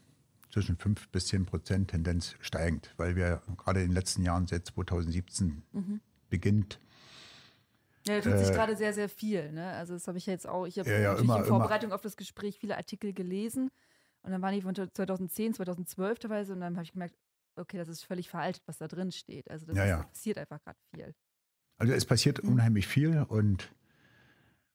zwischen 0.54 0.78
5 0.78 1.10
bis 1.10 1.28
10 1.28 1.46
Prozent 1.48 1.90
Tendenz 1.90 2.36
steigend, 2.40 2.94
weil 2.98 3.16
wir 3.16 3.42
gerade 3.58 3.82
in 3.82 3.88
den 3.90 3.96
letzten 3.96 4.24
Jahren 4.24 4.46
seit 4.46 4.68
2017 4.68 5.64
mhm. 5.72 6.00
beginnt. 6.30 6.80
Ja, 8.06 8.20
da 8.20 8.30
tut 8.30 8.40
sich 8.40 8.50
äh, 8.50 8.54
gerade 8.54 8.76
sehr, 8.76 8.94
sehr 8.94 9.10
viel. 9.10 9.52
Ne? 9.52 9.72
Also 9.72 9.94
das 9.94 10.08
habe 10.08 10.18
ich 10.18 10.26
jetzt 10.28 10.48
auch, 10.48 10.68
ich 10.68 10.78
habe 10.78 10.90
ja, 10.90 11.00
ja, 11.00 11.16
immer, 11.16 11.40
in 11.40 11.46
Vorbereitung 11.46 11.90
immer. 11.90 11.96
auf 11.96 12.02
das 12.02 12.18
Gespräch 12.18 12.60
viele 12.60 12.78
Artikel 12.78 13.14
gelesen 13.14 13.72
und 14.22 14.32
dann 14.32 14.42
waren 14.42 14.54
die 14.54 14.62
von 14.62 14.76
2010, 14.76 15.56
2012 15.56 16.20
teilweise 16.20 16.54
und 16.54 16.60
dann 16.60 16.76
habe 16.76 16.84
ich 16.84 16.92
gemerkt, 16.92 17.16
okay, 17.56 17.78
das 17.78 17.88
ist 17.88 18.04
völlig 18.04 18.30
veraltet, 18.30 18.62
was 18.68 18.78
da 18.78 18.88
drin 18.88 19.12
steht. 19.12 19.50
Also 19.50 19.66
das 19.66 19.76
ja, 19.76 20.02
ist, 20.02 20.10
passiert 20.10 20.38
einfach 20.38 20.62
gerade 20.64 20.78
viel. 20.94 21.16
Also 21.78 21.94
es 21.94 22.06
passiert 22.06 22.44
mhm. 22.44 22.54
unheimlich 22.54 22.88
viel 22.88 23.24
und 23.28 23.74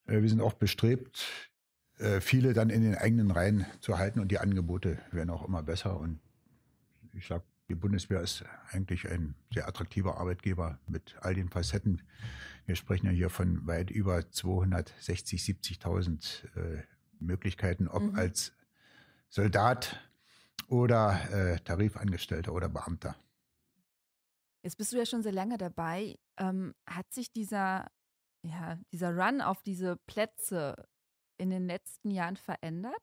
äh, 0.06 0.22
wir 0.22 0.28
sind 0.28 0.40
auch 0.40 0.54
bestrebt, 0.54 1.24
viele 2.20 2.52
dann 2.52 2.70
in 2.70 2.82
den 2.82 2.94
eigenen 2.94 3.30
Reihen 3.30 3.66
zu 3.80 3.98
halten 3.98 4.20
und 4.20 4.30
die 4.30 4.38
Angebote 4.38 4.98
werden 5.10 5.30
auch 5.30 5.44
immer 5.44 5.62
besser. 5.62 5.98
Und 5.98 6.20
ich 7.12 7.26
sage 7.26 7.42
die 7.68 7.74
Bundeswehr 7.74 8.20
ist 8.22 8.44
eigentlich 8.70 9.08
ein 9.08 9.34
sehr 9.52 9.68
attraktiver 9.68 10.16
Arbeitgeber 10.16 10.78
mit 10.86 11.16
all 11.20 11.34
den 11.34 11.50
Facetten. 11.50 12.02
Wir 12.64 12.76
sprechen 12.76 13.06
ja 13.06 13.12
hier 13.12 13.30
von 13.30 13.66
weit 13.66 13.90
über 13.90 14.30
260, 14.30 15.42
70.000 15.42 16.56
äh, 16.56 16.82
Möglichkeiten, 17.20 17.88
ob 17.88 18.02
mhm. 18.02 18.16
als 18.16 18.52
Soldat 19.28 20.00
oder 20.68 21.20
äh, 21.30 21.60
Tarifangestellter 21.60 22.54
oder 22.54 22.70
Beamter. 22.70 23.16
Jetzt 24.62 24.78
bist 24.78 24.92
du 24.92 24.96
ja 24.96 25.06
schon 25.06 25.22
sehr 25.22 25.32
lange 25.32 25.58
dabei. 25.58 26.18
Ähm, 26.38 26.74
hat 26.86 27.12
sich 27.12 27.32
dieser, 27.32 27.90
ja, 28.42 28.78
dieser 28.92 29.14
Run 29.14 29.42
auf 29.42 29.62
diese 29.62 29.96
Plätze 30.06 30.88
in 31.38 31.50
den 31.50 31.66
letzten 31.66 32.10
Jahren 32.10 32.36
verändert? 32.36 33.00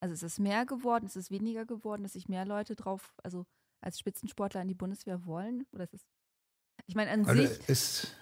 Also 0.00 0.14
ist 0.14 0.22
es 0.22 0.38
mehr 0.38 0.66
geworden, 0.66 1.06
ist 1.06 1.16
es 1.16 1.30
weniger 1.30 1.64
geworden, 1.64 2.02
dass 2.02 2.14
sich 2.14 2.28
mehr 2.28 2.44
Leute 2.44 2.76
drauf, 2.76 3.14
also 3.22 3.46
als 3.80 3.98
Spitzensportler 3.98 4.62
in 4.62 4.68
die 4.68 4.74
Bundeswehr 4.74 5.24
wollen? 5.24 5.66
Oder 5.72 5.84
ist 5.84 5.94
es? 5.94 6.06
Ich 6.86 6.94
meine, 6.94 7.10
an 7.10 7.24
also 7.24 7.46
sich. 7.46 7.68
Ist 7.68 8.16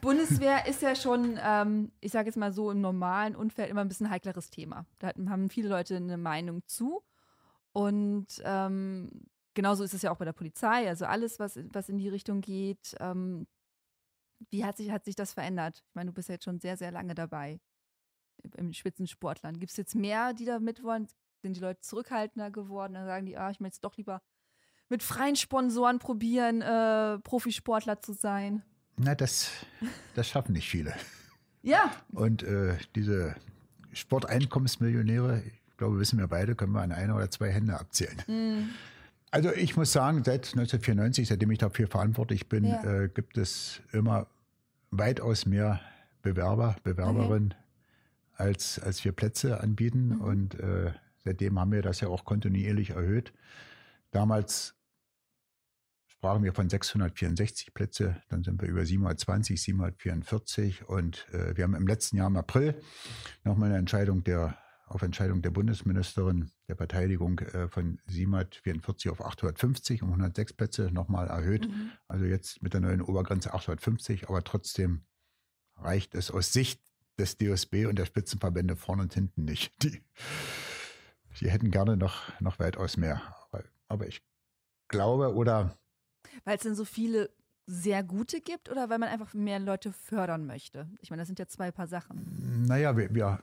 Bundeswehr 0.00 0.66
ist 0.66 0.82
ja 0.82 0.94
schon, 0.94 1.38
ähm, 1.42 1.92
ich 2.00 2.12
sage 2.12 2.28
jetzt 2.28 2.36
mal 2.36 2.52
so, 2.52 2.70
im 2.70 2.80
normalen 2.80 3.36
Umfeld 3.36 3.70
immer 3.70 3.80
ein 3.80 3.88
bisschen 3.88 4.06
ein 4.06 4.12
heikleres 4.12 4.50
Thema. 4.50 4.86
Da 4.98 5.08
haben 5.28 5.50
viele 5.50 5.68
Leute 5.68 5.96
eine 5.96 6.16
Meinung 6.16 6.62
zu. 6.66 7.02
Und 7.72 8.26
ähm, 8.44 9.10
genauso 9.54 9.84
ist 9.84 9.94
es 9.94 10.02
ja 10.02 10.10
auch 10.10 10.16
bei 10.16 10.24
der 10.24 10.32
Polizei. 10.32 10.88
Also 10.88 11.04
alles, 11.06 11.38
was, 11.38 11.58
was 11.72 11.88
in 11.88 11.98
die 11.98 12.08
Richtung 12.08 12.40
geht. 12.40 12.96
Ähm, 13.00 13.46
wie 14.50 14.64
hat 14.64 14.76
sich, 14.76 14.90
hat 14.90 15.04
sich 15.04 15.16
das 15.16 15.32
verändert? 15.32 15.82
Ich 15.88 15.94
meine, 15.94 16.10
du 16.10 16.14
bist 16.14 16.28
ja 16.28 16.34
jetzt 16.34 16.44
schon 16.44 16.60
sehr, 16.60 16.76
sehr 16.76 16.92
lange 16.92 17.14
dabei 17.14 17.60
im 18.56 18.72
Spitzensportlern. 18.72 19.58
Gibt 19.58 19.70
es 19.70 19.76
jetzt 19.76 19.94
mehr, 19.94 20.32
die 20.32 20.44
da 20.44 20.58
mit 20.58 20.82
wollen? 20.82 21.08
Sind 21.42 21.56
die 21.56 21.60
Leute 21.60 21.80
zurückhaltender 21.80 22.50
geworden? 22.50 22.94
Dann 22.94 23.06
sagen 23.06 23.26
die, 23.26 23.36
ah, 23.36 23.50
ich 23.50 23.60
möchte 23.60 23.76
es 23.76 23.80
doch 23.80 23.96
lieber 23.96 24.20
mit 24.88 25.02
freien 25.02 25.36
Sponsoren 25.36 25.98
probieren, 25.98 26.62
äh, 26.62 27.18
Profisportler 27.18 28.00
zu 28.00 28.12
sein. 28.12 28.62
Na, 28.96 29.14
das, 29.14 29.50
das 30.14 30.28
schaffen 30.28 30.52
nicht 30.52 30.68
viele. 30.68 30.94
Ja. 31.60 31.90
Und 32.12 32.44
äh, 32.44 32.78
diese 32.94 33.34
Sporteinkommensmillionäre, 33.92 35.42
ich 35.44 35.76
glaube, 35.76 35.98
wissen 35.98 36.18
wir 36.18 36.28
beide, 36.28 36.54
können 36.54 36.72
wir 36.72 36.82
an 36.82 36.92
eine 36.92 37.14
oder 37.14 37.30
zwei 37.32 37.50
Hände 37.50 37.78
abzählen. 37.78 38.22
Mhm. 38.28 38.70
Also 39.32 39.52
ich 39.52 39.76
muss 39.76 39.92
sagen, 39.92 40.22
seit 40.24 40.46
1994, 40.46 41.28
seitdem 41.28 41.50
ich 41.50 41.58
dafür 41.58 41.88
verantwortlich 41.88 42.48
bin, 42.48 42.64
ja. 42.64 42.82
äh, 42.84 43.08
gibt 43.08 43.36
es 43.36 43.82
immer 43.92 44.28
weitaus 44.92 45.46
mehr 45.46 45.80
Bewerber, 46.22 46.76
Bewerberinnen, 46.84 47.52
okay. 47.52 47.67
Als, 48.38 48.78
als 48.78 49.04
wir 49.04 49.12
Plätze 49.12 49.60
anbieten. 49.60 50.08
Mhm. 50.08 50.20
Und 50.20 50.54
äh, 50.60 50.92
seitdem 51.24 51.58
haben 51.58 51.72
wir 51.72 51.82
das 51.82 52.00
ja 52.00 52.08
auch 52.08 52.24
kontinuierlich 52.24 52.90
erhöht. 52.90 53.32
Damals 54.10 54.74
sprachen 56.06 56.42
wir 56.42 56.52
von 56.52 56.68
664 56.68 57.74
Plätze, 57.74 58.20
dann 58.28 58.42
sind 58.42 58.60
wir 58.60 58.68
über 58.68 58.84
720, 58.84 59.62
744 59.62 60.88
und 60.88 61.28
äh, 61.32 61.56
wir 61.56 61.64
haben 61.64 61.74
im 61.74 61.86
letzten 61.86 62.16
Jahr 62.16 62.26
im 62.26 62.36
April 62.36 62.80
nochmal 63.44 63.68
eine 63.68 63.78
Entscheidung 63.78 64.24
der 64.24 64.58
auf 64.88 65.02
Entscheidung 65.02 65.42
der 65.42 65.50
Bundesministerin 65.50 66.50
der 66.66 66.76
Verteidigung 66.76 67.38
äh, 67.40 67.68
von 67.68 68.00
744 68.06 69.10
auf 69.10 69.20
850 69.20 70.02
um 70.02 70.08
106 70.08 70.54
Plätze 70.54 70.90
nochmal 70.90 71.28
erhöht. 71.28 71.68
Mhm. 71.68 71.92
Also 72.08 72.24
jetzt 72.24 72.62
mit 72.62 72.72
der 72.72 72.80
neuen 72.80 73.02
Obergrenze 73.02 73.52
850, 73.52 74.28
aber 74.28 74.42
trotzdem 74.44 75.04
reicht 75.76 76.14
es 76.14 76.30
aus 76.30 76.52
Sicht 76.52 76.80
des 77.18 77.36
DSB 77.36 77.86
und 77.86 77.98
der 77.98 78.06
Spitzenverbände 78.06 78.76
vorne 78.76 79.02
und 79.02 79.14
hinten 79.14 79.44
nicht. 79.44 79.72
Die, 79.82 80.00
die 81.40 81.50
hätten 81.50 81.70
gerne 81.70 81.96
noch, 81.96 82.40
noch 82.40 82.58
weitaus 82.58 82.96
mehr. 82.96 83.22
Aber, 83.50 83.62
aber 83.86 84.06
ich 84.08 84.22
glaube 84.88 85.34
oder. 85.34 85.78
Weil 86.44 86.56
es 86.56 86.62
denn 86.62 86.74
so 86.74 86.84
viele 86.84 87.30
sehr 87.66 88.02
gute 88.02 88.40
gibt 88.40 88.70
oder 88.70 88.88
weil 88.88 88.98
man 88.98 89.08
einfach 89.08 89.34
mehr 89.34 89.60
Leute 89.60 89.92
fördern 89.92 90.46
möchte? 90.46 90.88
Ich 91.00 91.10
meine, 91.10 91.20
das 91.20 91.28
sind 91.28 91.38
ja 91.38 91.46
zwei 91.46 91.70
Paar 91.70 91.86
Sachen. 91.86 92.64
Naja, 92.66 92.96
wir, 92.96 93.14
wir 93.14 93.40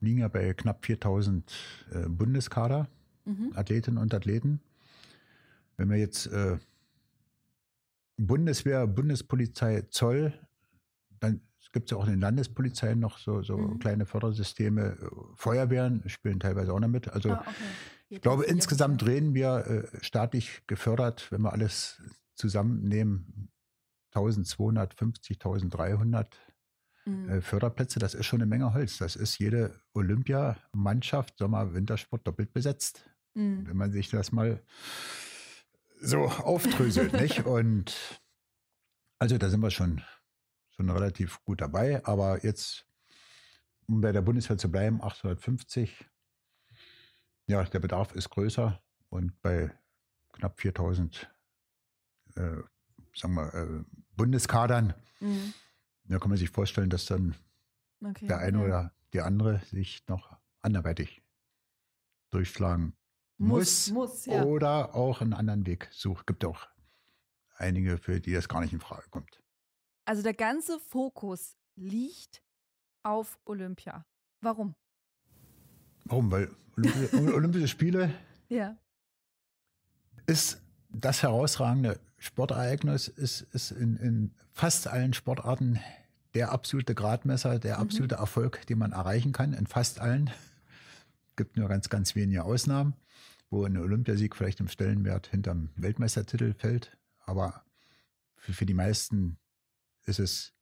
liegen 0.00 0.20
ja 0.20 0.28
bei 0.28 0.54
knapp 0.54 0.84
4000 0.86 1.52
äh, 1.92 2.08
Bundeskader, 2.08 2.88
mhm. 3.24 3.52
Athletinnen 3.54 3.98
und 3.98 4.14
Athleten. 4.14 4.60
Wenn 5.76 5.90
wir 5.90 5.98
jetzt 5.98 6.26
äh, 6.26 6.58
Bundeswehr, 8.16 8.86
Bundespolizei, 8.86 9.82
Zoll, 9.90 10.32
dann 11.20 11.40
gibt 11.74 11.86
es 11.86 11.90
ja 11.90 11.98
auch 11.98 12.06
in 12.06 12.12
den 12.12 12.20
Landespolizeien 12.20 13.00
noch 13.00 13.18
so, 13.18 13.42
so 13.42 13.58
mhm. 13.58 13.80
kleine 13.80 14.06
Fördersysteme. 14.06 14.96
Feuerwehren 15.34 16.08
spielen 16.08 16.38
teilweise 16.38 16.72
auch 16.72 16.78
noch 16.78 16.88
mit. 16.88 17.08
Also 17.08 17.32
oh, 17.32 17.34
okay. 17.34 17.50
ich 18.08 18.20
glaube, 18.22 18.44
insgesamt 18.44 19.02
drehen 19.02 19.34
wir 19.34 19.66
äh, 19.66 20.04
staatlich 20.04 20.62
gefördert, 20.68 21.30
wenn 21.32 21.42
wir 21.42 21.52
alles 21.52 22.00
zusammennehmen, 22.36 23.50
1250, 24.12 25.36
1300 25.38 26.38
mhm. 27.04 27.28
Äh, 27.28 27.40
Förderplätze, 27.40 27.98
das 27.98 28.14
ist 28.14 28.26
schon 28.26 28.40
eine 28.40 28.48
Menge 28.48 28.72
Holz. 28.72 28.98
Das 28.98 29.16
ist 29.16 29.38
jede 29.38 29.80
Olympiamannschaft, 29.94 31.36
Sommer, 31.38 31.74
Wintersport 31.74 32.24
doppelt 32.24 32.52
besetzt. 32.52 33.10
Mhm. 33.34 33.66
Wenn 33.66 33.76
man 33.76 33.90
sich 33.90 34.10
das 34.10 34.30
mal 34.30 34.62
so 36.00 36.26
aufdröselt, 36.26 37.12
nicht? 37.20 37.44
Und 37.46 38.20
also 39.18 39.38
da 39.38 39.50
sind 39.50 39.60
wir 39.60 39.72
schon, 39.72 40.02
schon 40.74 40.90
relativ 40.90 41.42
gut 41.44 41.60
dabei. 41.60 42.04
Aber 42.04 42.44
jetzt, 42.44 42.86
um 43.86 44.00
bei 44.00 44.12
der 44.12 44.22
Bundeswehr 44.22 44.58
zu 44.58 44.70
bleiben, 44.70 45.02
850. 45.02 46.08
Ja, 47.46 47.62
der 47.64 47.80
Bedarf 47.80 48.14
ist 48.14 48.30
größer 48.30 48.82
und 49.10 49.40
bei 49.42 49.70
knapp 50.32 50.58
4000 50.60 51.30
äh, 52.36 52.56
sagen 53.14 53.34
wir, 53.34 53.54
äh, 53.54 53.84
Bundeskadern 54.16 54.94
mhm. 55.20 55.52
Da 56.06 56.18
kann 56.18 56.28
man 56.28 56.38
sich 56.38 56.50
vorstellen, 56.50 56.90
dass 56.90 57.06
dann 57.06 57.34
okay, 58.04 58.26
der 58.26 58.38
eine 58.38 58.58
ja. 58.58 58.64
oder 58.64 58.94
die 59.12 59.20
andere 59.20 59.60
sich 59.70 60.06
noch 60.06 60.36
anderweitig 60.60 61.22
durchschlagen 62.30 62.94
muss, 63.38 63.90
muss, 63.90 64.26
muss 64.26 64.26
ja. 64.26 64.42
oder 64.44 64.94
auch 64.94 65.20
einen 65.20 65.32
anderen 65.32 65.66
Weg 65.66 65.88
sucht. 65.92 66.26
Gibt 66.26 66.44
auch 66.44 66.66
einige, 67.56 67.98
für 67.98 68.20
die 68.20 68.32
das 68.32 68.48
gar 68.48 68.60
nicht 68.60 68.72
in 68.72 68.80
Frage 68.80 69.08
kommt. 69.10 69.42
Also 70.04 70.22
der 70.22 70.34
ganze 70.34 70.78
Fokus 70.78 71.56
liegt 71.76 72.42
auf 73.02 73.38
Olympia. 73.44 74.04
Warum? 74.40 74.74
Warum? 76.04 76.30
Weil 76.30 76.50
Olympische, 76.76 77.16
Olympische 77.34 77.68
Spiele 77.68 78.14
ja. 78.48 78.76
ist 80.26 80.60
das 80.90 81.22
herausragende 81.22 81.98
Sportereignis 82.18 83.08
ist, 83.08 83.42
ist 83.52 83.70
in, 83.72 83.96
in 83.96 84.34
fast 84.52 84.86
allen 84.86 85.12
Sportarten 85.12 85.78
der 86.34 86.52
absolute 86.52 86.94
Gradmesser, 86.94 87.58
der 87.58 87.76
mhm. 87.76 87.82
absolute 87.82 88.14
Erfolg, 88.14 88.66
den 88.66 88.78
man 88.78 88.92
erreichen 88.92 89.32
kann, 89.32 89.52
in 89.52 89.66
fast 89.66 90.00
allen. 90.00 90.28
Es 90.28 91.36
Gibt 91.36 91.56
nur 91.56 91.68
ganz, 91.68 91.88
ganz 91.88 92.14
wenige 92.14 92.44
Ausnahmen, 92.44 92.94
wo 93.50 93.64
ein 93.64 93.76
Olympiasieg 93.76 94.36
vielleicht 94.36 94.60
im 94.60 94.68
Stellenwert 94.68 95.26
hinterm 95.26 95.70
Weltmeistertitel 95.76 96.54
fällt. 96.54 96.96
Aber 97.26 97.62
für, 98.36 98.52
für 98.52 98.66
die 98.66 98.74
meisten 98.74 99.36
ist 100.04 100.18
es 100.18 100.52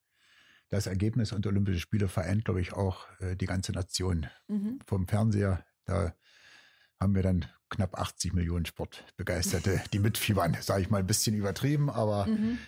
das 0.69 0.87
Ergebnis 0.87 1.33
und 1.33 1.47
Olympische 1.47 1.81
Spiele 1.81 2.09
vereint, 2.09 2.47
glaube 2.47 2.61
ich, 2.61 2.73
auch 2.73 3.07
äh, 3.21 3.37
die 3.37 3.47
ganze 3.47 3.73
Nation. 3.73 4.27
Mhm. 4.49 4.79
Vom 4.87 5.07
Fernseher, 5.07 5.65
da 5.85 6.15
haben 6.99 7.15
wir 7.15 7.23
dann 7.23 7.45
knapp 7.69 7.99
80 7.99 8.33
Millionen 8.33 8.65
Sportbegeisterte, 8.65 9.83
die 9.93 9.99
mitfiebern. 9.99 10.57
Sage 10.61 10.83
ich 10.83 10.91
mal 10.91 10.99
ein 10.99 11.07
bisschen 11.07 11.37
übertrieben, 11.37 11.91
aber. 11.91 12.27
Mhm. 12.27 12.59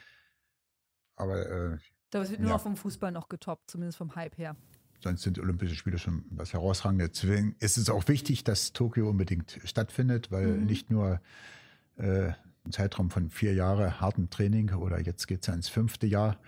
aber 1.17 1.47
äh, 1.75 1.79
das 2.11 2.31
wird 2.31 2.41
nur 2.41 2.51
ja. 2.51 2.57
noch 2.57 2.63
vom 2.63 2.77
Fußball 2.77 3.11
noch 3.11 3.29
getoppt, 3.29 3.71
zumindest 3.71 3.99
vom 3.99 4.15
Hype 4.15 4.37
her. 4.39 4.55
Sonst 5.03 5.23
sind 5.23 5.39
Olympische 5.39 5.75
Spiele 5.75 5.99
schon 5.99 6.25
was 6.31 6.53
Herausragendes. 6.53 7.21
Deswegen 7.21 7.57
ist 7.59 7.77
es 7.77 7.91
auch 7.91 8.07
wichtig, 8.09 8.45
dass 8.45 8.73
Tokio 8.73 9.09
unbedingt 9.09 9.61
stattfindet, 9.65 10.31
weil 10.31 10.47
mhm. 10.47 10.67
nicht 10.67 10.91
nur 10.91 11.21
äh, 11.97 12.33
ein 12.65 12.73
Zeitraum 12.73 13.11
von 13.11 13.31
vier 13.31 13.55
Jahren 13.55 14.01
hartem 14.01 14.31
Training 14.31 14.73
oder 14.75 15.01
jetzt 15.01 15.27
geht 15.27 15.41
es 15.41 15.47
ja 15.47 15.55
ins 15.55 15.69
fünfte 15.69 16.07
Jahr, 16.07 16.39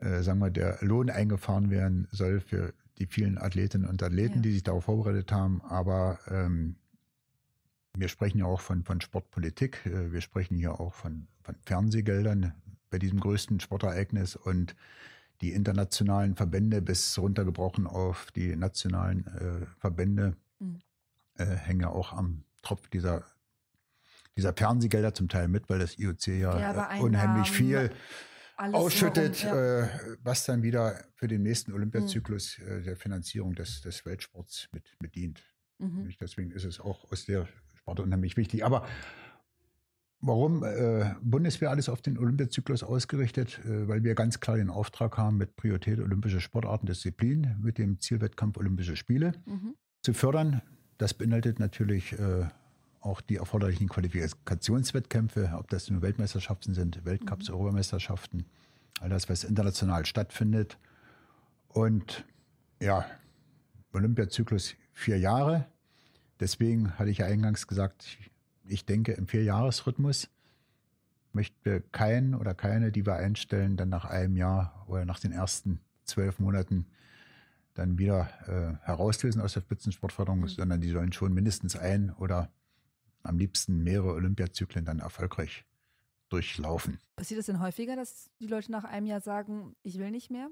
äh, 0.00 0.22
sagen 0.22 0.40
wir, 0.40 0.50
der 0.50 0.78
Lohn 0.80 1.10
eingefahren 1.10 1.70
werden 1.70 2.08
soll 2.10 2.40
für 2.40 2.72
die 2.98 3.06
vielen 3.06 3.38
Athletinnen 3.38 3.88
und 3.88 4.02
Athleten, 4.02 4.36
ja. 4.36 4.40
die 4.42 4.52
sich 4.52 4.62
darauf 4.62 4.84
vorbereitet 4.84 5.32
haben, 5.32 5.62
aber 5.62 6.18
ähm, 6.28 6.76
wir 7.96 8.08
sprechen 8.08 8.38
ja 8.38 8.44
auch 8.44 8.60
von, 8.60 8.84
von 8.84 9.00
Sportpolitik, 9.00 9.84
äh, 9.86 10.12
wir 10.12 10.20
sprechen 10.20 10.56
hier 10.56 10.80
auch 10.80 10.94
von, 10.94 11.26
von 11.42 11.56
Fernsehgeldern 11.64 12.54
bei 12.90 12.98
diesem 12.98 13.20
größten 13.20 13.60
Sportereignis 13.60 14.36
und 14.36 14.74
die 15.40 15.52
internationalen 15.52 16.36
Verbände 16.36 16.82
bis 16.82 17.18
runtergebrochen 17.18 17.86
auf 17.86 18.30
die 18.32 18.54
nationalen 18.56 19.26
äh, 19.26 19.66
Verbände 19.78 20.36
mhm. 20.58 20.80
äh, 21.36 21.46
hängen 21.46 21.80
ja 21.80 21.88
auch 21.88 22.12
am 22.12 22.44
Tropf 22.62 22.88
dieser, 22.88 23.24
dieser 24.36 24.52
Fernsehgelder 24.52 25.14
zum 25.14 25.28
Teil 25.28 25.48
mit, 25.48 25.70
weil 25.70 25.78
das 25.78 25.98
IOC 25.98 26.26
ja, 26.26 26.58
ja 26.58 26.96
äh, 26.96 27.00
unheimlich 27.00 27.50
viel 27.50 27.90
ausschüttet, 28.60 29.44
warum, 29.44 29.58
ja. 29.58 29.80
äh, 29.84 29.88
was 30.22 30.44
dann 30.44 30.62
wieder 30.62 31.04
für 31.14 31.28
den 31.28 31.42
nächsten 31.42 31.72
Olympiazyklus 31.72 32.58
mhm. 32.58 32.68
äh, 32.68 32.82
der 32.82 32.96
Finanzierung 32.96 33.54
des, 33.54 33.80
des 33.80 34.04
Weltsports 34.06 34.68
mit, 34.72 34.96
mit 35.00 35.14
dient. 35.14 35.42
Mhm. 35.78 36.10
Deswegen 36.20 36.50
ist 36.50 36.64
es 36.64 36.80
auch 36.80 37.10
aus 37.10 37.24
der 37.24 37.48
Sport 37.74 38.00
unheimlich 38.00 38.36
wichtig. 38.36 38.64
Aber 38.64 38.86
Warum? 40.22 40.62
Äh, 40.64 41.14
Bundeswehr 41.22 41.70
alles 41.70 41.88
auf 41.88 42.02
den 42.02 42.18
Olympiazyklus 42.18 42.82
ausgerichtet, 42.82 43.58
äh, 43.64 43.88
weil 43.88 44.04
wir 44.04 44.14
ganz 44.14 44.38
klar 44.40 44.56
den 44.56 44.68
Auftrag 44.68 45.16
haben, 45.16 45.38
mit 45.38 45.56
Priorität 45.56 45.98
olympische 45.98 46.40
Sportarten, 46.40 46.86
Disziplin, 46.86 47.56
mit 47.62 47.78
dem 47.78 48.00
Zielwettkampf 48.00 48.58
Olympische 48.58 48.96
Spiele 48.96 49.32
mhm. 49.46 49.76
zu 50.02 50.12
fördern. 50.12 50.60
Das 50.98 51.14
beinhaltet 51.14 51.58
natürlich 51.58 52.12
äh, 52.12 52.48
auch 53.00 53.20
die 53.20 53.36
erforderlichen 53.36 53.88
Qualifikationswettkämpfe, 53.88 55.52
ob 55.56 55.68
das 55.70 55.90
nur 55.90 56.02
Weltmeisterschaften 56.02 56.74
sind, 56.74 57.04
Weltcups, 57.04 57.48
mhm. 57.48 57.54
Europameisterschaften, 57.54 58.46
all 59.00 59.08
das, 59.08 59.28
was 59.28 59.44
international 59.44 60.04
stattfindet. 60.06 60.78
Und 61.68 62.24
ja, 62.80 63.06
Olympiazyklus 63.92 64.74
vier 64.92 65.18
Jahre. 65.18 65.66
Deswegen 66.38 66.98
hatte 66.98 67.10
ich 67.10 67.18
ja 67.18 67.26
eingangs 67.26 67.66
gesagt, 67.66 68.18
ich 68.64 68.84
denke 68.84 69.12
im 69.12 69.26
Vierjahresrhythmus 69.26 70.28
möchte 71.32 71.82
kein 71.92 72.34
oder 72.34 72.54
keine, 72.54 72.92
die 72.92 73.06
wir 73.06 73.14
einstellen, 73.14 73.76
dann 73.76 73.88
nach 73.88 74.04
einem 74.04 74.36
Jahr 74.36 74.84
oder 74.88 75.04
nach 75.04 75.20
den 75.20 75.32
ersten 75.32 75.80
zwölf 76.04 76.38
Monaten 76.38 76.86
dann 77.74 77.98
wieder 77.98 78.28
äh, 78.46 78.84
herauslösen 78.84 79.40
aus 79.40 79.52
der 79.54 79.60
Spitzensportförderung, 79.60 80.40
mhm. 80.40 80.48
sondern 80.48 80.80
die 80.80 80.90
sollen 80.90 81.12
schon 81.12 81.32
mindestens 81.32 81.76
ein 81.76 82.10
oder 82.10 82.50
am 83.22 83.38
liebsten 83.38 83.82
mehrere 83.82 84.12
Olympiazyklen 84.12 84.84
dann 84.84 85.00
erfolgreich 85.00 85.64
durchlaufen. 86.28 86.98
Passiert 87.16 87.38
das 87.38 87.46
denn 87.46 87.60
häufiger, 87.60 87.96
dass 87.96 88.30
die 88.40 88.46
Leute 88.46 88.70
nach 88.70 88.84
einem 88.84 89.06
Jahr 89.06 89.20
sagen, 89.20 89.74
ich 89.82 89.98
will 89.98 90.10
nicht 90.10 90.30
mehr? 90.30 90.48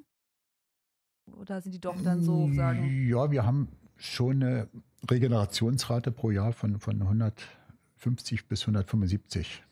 Oder 1.27 1.61
sind 1.61 1.73
die 1.73 1.81
doch 1.81 2.01
dann 2.03 2.23
so 2.23 2.53
sagen? 2.53 3.07
Ja, 3.07 3.31
wir 3.31 3.45
haben 3.45 3.69
schon 3.97 4.43
eine 4.43 4.69
Regenerationsrate 5.09 6.11
pro 6.11 6.31
Jahr 6.31 6.53
von, 6.53 6.81
von 6.81 7.01
150 7.01 8.47
bis 8.49 8.63
175 8.63 9.63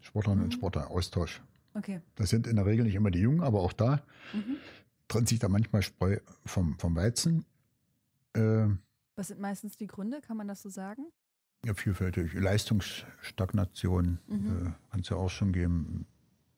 Sportlerinnen 0.00 0.44
mhm. 0.44 0.46
und 0.46 0.52
Sportler 0.52 0.90
Austausch. 0.90 1.42
Okay. 1.74 2.00
Das 2.14 2.30
sind 2.30 2.46
in 2.46 2.56
der 2.56 2.66
Regel 2.66 2.84
nicht 2.84 2.94
immer 2.94 3.10
die 3.10 3.20
Jungen, 3.20 3.42
aber 3.42 3.60
auch 3.60 3.72
da 3.72 4.02
mhm. 4.32 4.56
trennt 5.08 5.28
sich 5.28 5.38
da 5.38 5.48
manchmal 5.48 5.82
Spreu 5.82 6.18
vom, 6.44 6.78
vom 6.78 6.94
Weizen. 6.94 7.44
Äh, 8.34 8.66
Was 9.16 9.28
sind 9.28 9.40
meistens 9.40 9.76
die 9.76 9.86
Gründe? 9.86 10.20
Kann 10.20 10.36
man 10.36 10.46
das 10.46 10.62
so 10.62 10.68
sagen? 10.68 11.06
Ja, 11.64 11.74
vielfältig. 11.74 12.34
Leistungsstagnation 12.34 14.18
mhm. 14.26 14.66
äh, 14.66 14.90
kann 14.90 15.00
es 15.00 15.08
ja 15.08 15.16
auch 15.16 15.30
schon 15.30 15.52
geben. 15.52 16.06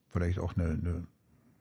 Vielleicht 0.08 0.38
auch 0.38 0.56
eine, 0.56 0.70
eine 0.70 1.06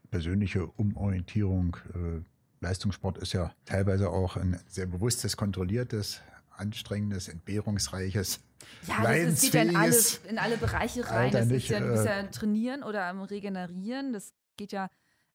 persönliche 0.10 0.66
Umorientierung. 0.66 1.78
Äh, 1.94 2.22
Leistungssport 2.62 3.18
ist 3.18 3.34
ja 3.34 3.54
teilweise 3.66 4.10
auch 4.10 4.38
ein 4.38 4.60
sehr 4.68 4.86
bewusstes, 4.86 5.38
kontrolliertes, 5.38 6.22
anstrengendes, 6.58 7.28
entbehrungsreiches, 7.28 8.40
ja, 8.88 9.04
das, 9.04 9.42
geht 9.42 9.54
ja 9.54 9.62
in 9.62 9.76
alle, 9.76 9.96
in 10.30 10.38
alle 10.38 10.58
Bereiche 10.58 11.08
rein. 11.10 11.32
Das 11.32 11.48
nicht, 11.48 11.66
ist 11.66 11.70
ja, 11.70 11.80
du 11.80 11.92
bist 11.92 12.06
ja 12.06 12.20
äh, 12.20 12.32
trainieren 12.32 12.84
oder 12.84 13.06
am 13.06 13.22
Regenerieren. 13.22 14.14
Das 14.14 14.34
geht 14.58 14.72
ja, 14.72 14.90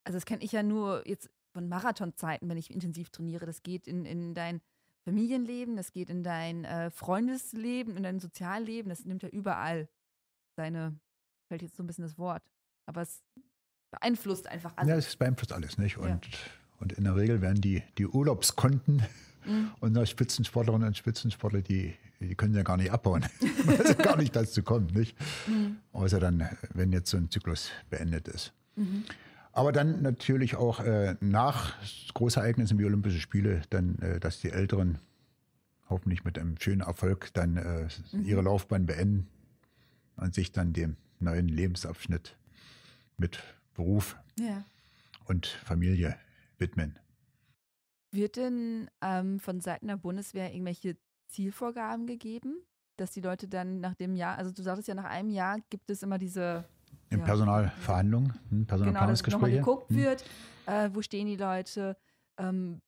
also 0.04 0.16
das 0.16 0.24
kenne 0.24 0.42
ich 0.42 0.52
ja 0.52 0.62
nur 0.62 1.06
jetzt 1.06 1.30
von 1.52 1.68
Marathonzeiten, 1.68 2.48
wenn 2.48 2.56
ich 2.56 2.70
intensiv 2.70 3.10
trainiere. 3.10 3.46
Das 3.46 3.62
geht 3.62 3.86
in, 3.86 4.04
in 4.04 4.34
dein 4.34 4.60
Familienleben, 5.04 5.76
das 5.76 5.92
geht 5.92 6.10
in 6.10 6.22
dein 6.22 6.64
äh, 6.64 6.90
Freundesleben, 6.90 7.96
in 7.96 8.02
dein 8.02 8.20
Sozialleben. 8.20 8.90
Das 8.90 9.04
nimmt 9.04 9.22
ja 9.22 9.28
überall 9.28 9.88
seine, 10.56 10.98
fällt 11.48 11.62
jetzt 11.62 11.76
so 11.76 11.82
ein 11.82 11.86
bisschen 11.86 12.04
das 12.04 12.18
Wort. 12.18 12.42
Aber 12.86 13.02
es 13.02 13.22
beeinflusst 13.90 14.46
einfach 14.46 14.76
alles. 14.76 14.88
Ja, 14.88 14.96
es 14.96 15.16
beeinflusst 15.16 15.52
alles, 15.52 15.78
nicht? 15.78 15.96
Und 15.96 16.26
ja. 16.26 16.38
Und 16.80 16.94
in 16.94 17.04
der 17.04 17.14
Regel 17.14 17.42
werden 17.42 17.60
die, 17.60 17.82
die 17.98 18.06
Urlaubskonten 18.06 19.02
mhm. 19.44 19.70
unserer 19.80 20.06
Spitzensportlerinnen 20.06 20.88
und 20.88 20.96
Spitzensportler, 20.96 21.60
die, 21.60 21.94
die 22.18 22.34
können 22.34 22.54
ja 22.54 22.62
gar 22.62 22.78
nicht 22.78 22.90
abbauen, 22.90 23.24
weil 23.64 23.80
es 23.80 23.96
gar 23.98 24.16
nicht 24.16 24.34
dazu 24.34 24.62
kommt, 24.62 24.94
nicht? 24.94 25.16
Mhm. 25.46 25.76
Außer 25.92 26.18
dann, 26.18 26.48
wenn 26.72 26.90
jetzt 26.92 27.10
so 27.10 27.18
ein 27.18 27.30
Zyklus 27.30 27.70
beendet 27.90 28.28
ist. 28.28 28.52
Mhm. 28.76 29.04
Aber 29.52 29.72
dann 29.72 30.02
natürlich 30.02 30.56
auch 30.56 30.80
äh, 30.80 31.16
nach 31.20 31.74
Großereignissen 32.14 32.78
wie 32.78 32.84
Olympische 32.84 33.20
Spiele, 33.20 33.62
dann, 33.70 33.98
äh, 33.98 34.20
dass 34.20 34.40
die 34.40 34.50
Älteren 34.50 34.98
hoffentlich 35.88 36.24
mit 36.24 36.38
einem 36.38 36.58
schönen 36.58 36.82
Erfolg 36.82 37.32
dann 37.34 37.56
äh, 37.56 37.88
mhm. 38.12 38.24
ihre 38.24 38.42
Laufbahn 38.42 38.86
beenden 38.86 39.28
und 40.16 40.34
sich 40.34 40.52
dann 40.52 40.72
dem 40.72 40.96
neuen 41.18 41.48
Lebensabschnitt 41.48 42.36
mit 43.16 43.42
Beruf 43.74 44.16
ja. 44.38 44.64
und 45.26 45.46
Familie 45.46 46.16
widmen. 46.58 46.98
Wird 48.12 48.36
denn 48.36 48.88
ähm, 49.00 49.40
von 49.40 49.60
Seiten 49.60 49.88
der 49.88 49.96
Bundeswehr 49.96 50.52
irgendwelche 50.52 50.96
Zielvorgaben 51.26 52.06
gegeben, 52.06 52.56
dass 52.96 53.12
die 53.12 53.20
Leute 53.20 53.48
dann 53.48 53.80
nach 53.80 53.94
dem 53.94 54.14
Jahr, 54.14 54.36
also 54.38 54.52
du 54.52 54.62
sagtest 54.62 54.88
ja, 54.88 54.94
nach 54.94 55.04
einem 55.04 55.30
Jahr 55.30 55.58
gibt 55.70 55.90
es 55.90 56.02
immer 56.02 56.18
diese 56.18 56.64
in 57.10 57.18
ja, 57.18 57.24
Personalverhandlungen, 57.24 58.34
hm, 58.48 58.66
Personalplanungsgespräche. 58.66 59.56
Genau, 59.56 59.56
dass 59.56 59.66
geguckt 59.66 59.90
hm. 59.90 59.96
wird, 59.96 60.24
äh, 60.66 60.90
wo 60.92 61.02
stehen 61.02 61.26
die 61.26 61.36
Leute, 61.36 61.96
ähm, 62.38 62.80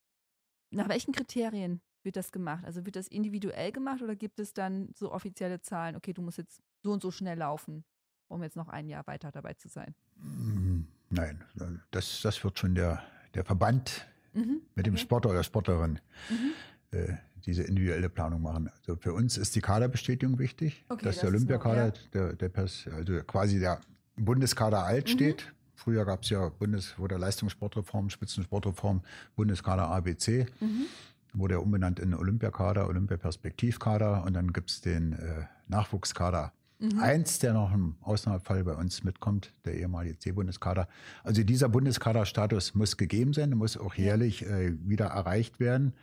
nach 0.71 0.89
welchen 0.89 1.13
Kriterien 1.13 1.81
wird 2.03 2.17
das 2.17 2.33
gemacht? 2.33 2.65
Also 2.65 2.87
wird 2.87 2.97
das 2.97 3.09
individuell 3.09 3.73
gemacht 3.73 4.01
oder 4.03 4.17
gibt 4.17 4.39
es 4.39 4.53
dann 4.53 4.91
so 4.95 5.13
offizielle 5.13 5.61
Zahlen, 5.61 5.97
okay, 5.97 6.13
du 6.13 6.23
musst 6.23 6.39
jetzt 6.39 6.63
so 6.83 6.93
und 6.93 7.03
so 7.03 7.11
schnell 7.11 7.39
laufen, 7.39 7.85
um 8.29 8.43
jetzt 8.43 8.57
noch 8.57 8.69
ein 8.69 8.89
Jahr 8.89 9.07
weiter 9.07 9.31
dabei 9.31 9.55
zu 9.55 9.69
sein? 9.69 9.95
Hm, 10.17 10.87
nein, 11.11 11.45
das, 11.91 12.21
das 12.23 12.43
wird 12.43 12.59
schon 12.59 12.75
der, 12.75 13.03
der 13.35 13.45
Verband 13.45 14.07
mhm. 14.33 14.63
mit 14.75 14.87
dem 14.87 14.95
okay. 14.95 15.03
Sportler 15.03 15.33
oder 15.33 15.43
Sportlerin 15.43 16.01
mhm. 16.31 16.99
äh, 16.99 17.17
diese 17.45 17.65
individuelle 17.65 18.09
Planung 18.09 18.43
machen. 18.43 18.71
Also 18.79 18.97
für 18.97 19.13
uns 19.13 19.37
ist 19.37 19.55
die 19.57 19.61
Kaderbestätigung 19.61 20.39
wichtig, 20.39 20.85
okay, 20.89 21.05
dass 21.05 21.17
das 21.17 21.23
der 21.23 21.31
Olympiakader, 21.31 21.87
ja. 21.87 21.93
der, 22.13 22.33
der 22.35 22.49
Pers 22.49 22.89
also 22.93 23.21
quasi 23.25 23.59
der 23.59 23.81
Bundeskader 24.17 24.85
alt 24.85 25.09
mhm. 25.09 25.13
steht. 25.13 25.53
Früher 25.75 26.05
gab 26.05 26.23
es 26.23 26.31
ja 26.31 26.49
Bundes, 26.49 26.95
der 26.99 27.19
Leistungssportreform, 27.19 28.11
Spitzensportreform, 28.11 29.03
Bundeskader 29.35 29.89
ABC, 29.89 30.47
mhm. 30.61 30.87
wurde 31.33 31.55
er 31.55 31.63
umbenannt 31.63 31.99
in 31.99 32.15
Olympiakader, 32.15 32.87
Olympiaperspektivkader 32.89 34.23
und 34.25 34.35
dann 34.35 34.53
gibt 34.53 34.71
es 34.71 34.81
den 34.81 35.15
äh, 35.15 35.47
Nachwuchskader 35.69 36.53
Mhm. 36.83 36.99
Eins, 36.99 37.39
der 37.39 37.53
noch 37.53 37.73
im 37.73 37.95
Ausnahmefall 38.01 38.65
bei 38.65 38.75
uns 38.75 39.05
mitkommt, 39.05 39.55
der 39.65 39.75
ehemalige 39.75 40.19
C-Bundeskader. 40.19 40.89
Also 41.23 41.45
dieser 41.45 41.69
Bundeskaderstatus 41.69 42.75
muss 42.75 42.97
gegeben 42.97 43.33
sein, 43.33 43.51
muss 43.51 43.77
auch 43.77 43.95
jährlich 43.95 44.45
äh, 44.45 44.73
wieder 44.85 45.07
erreicht 45.07 45.61
werden. 45.61 45.95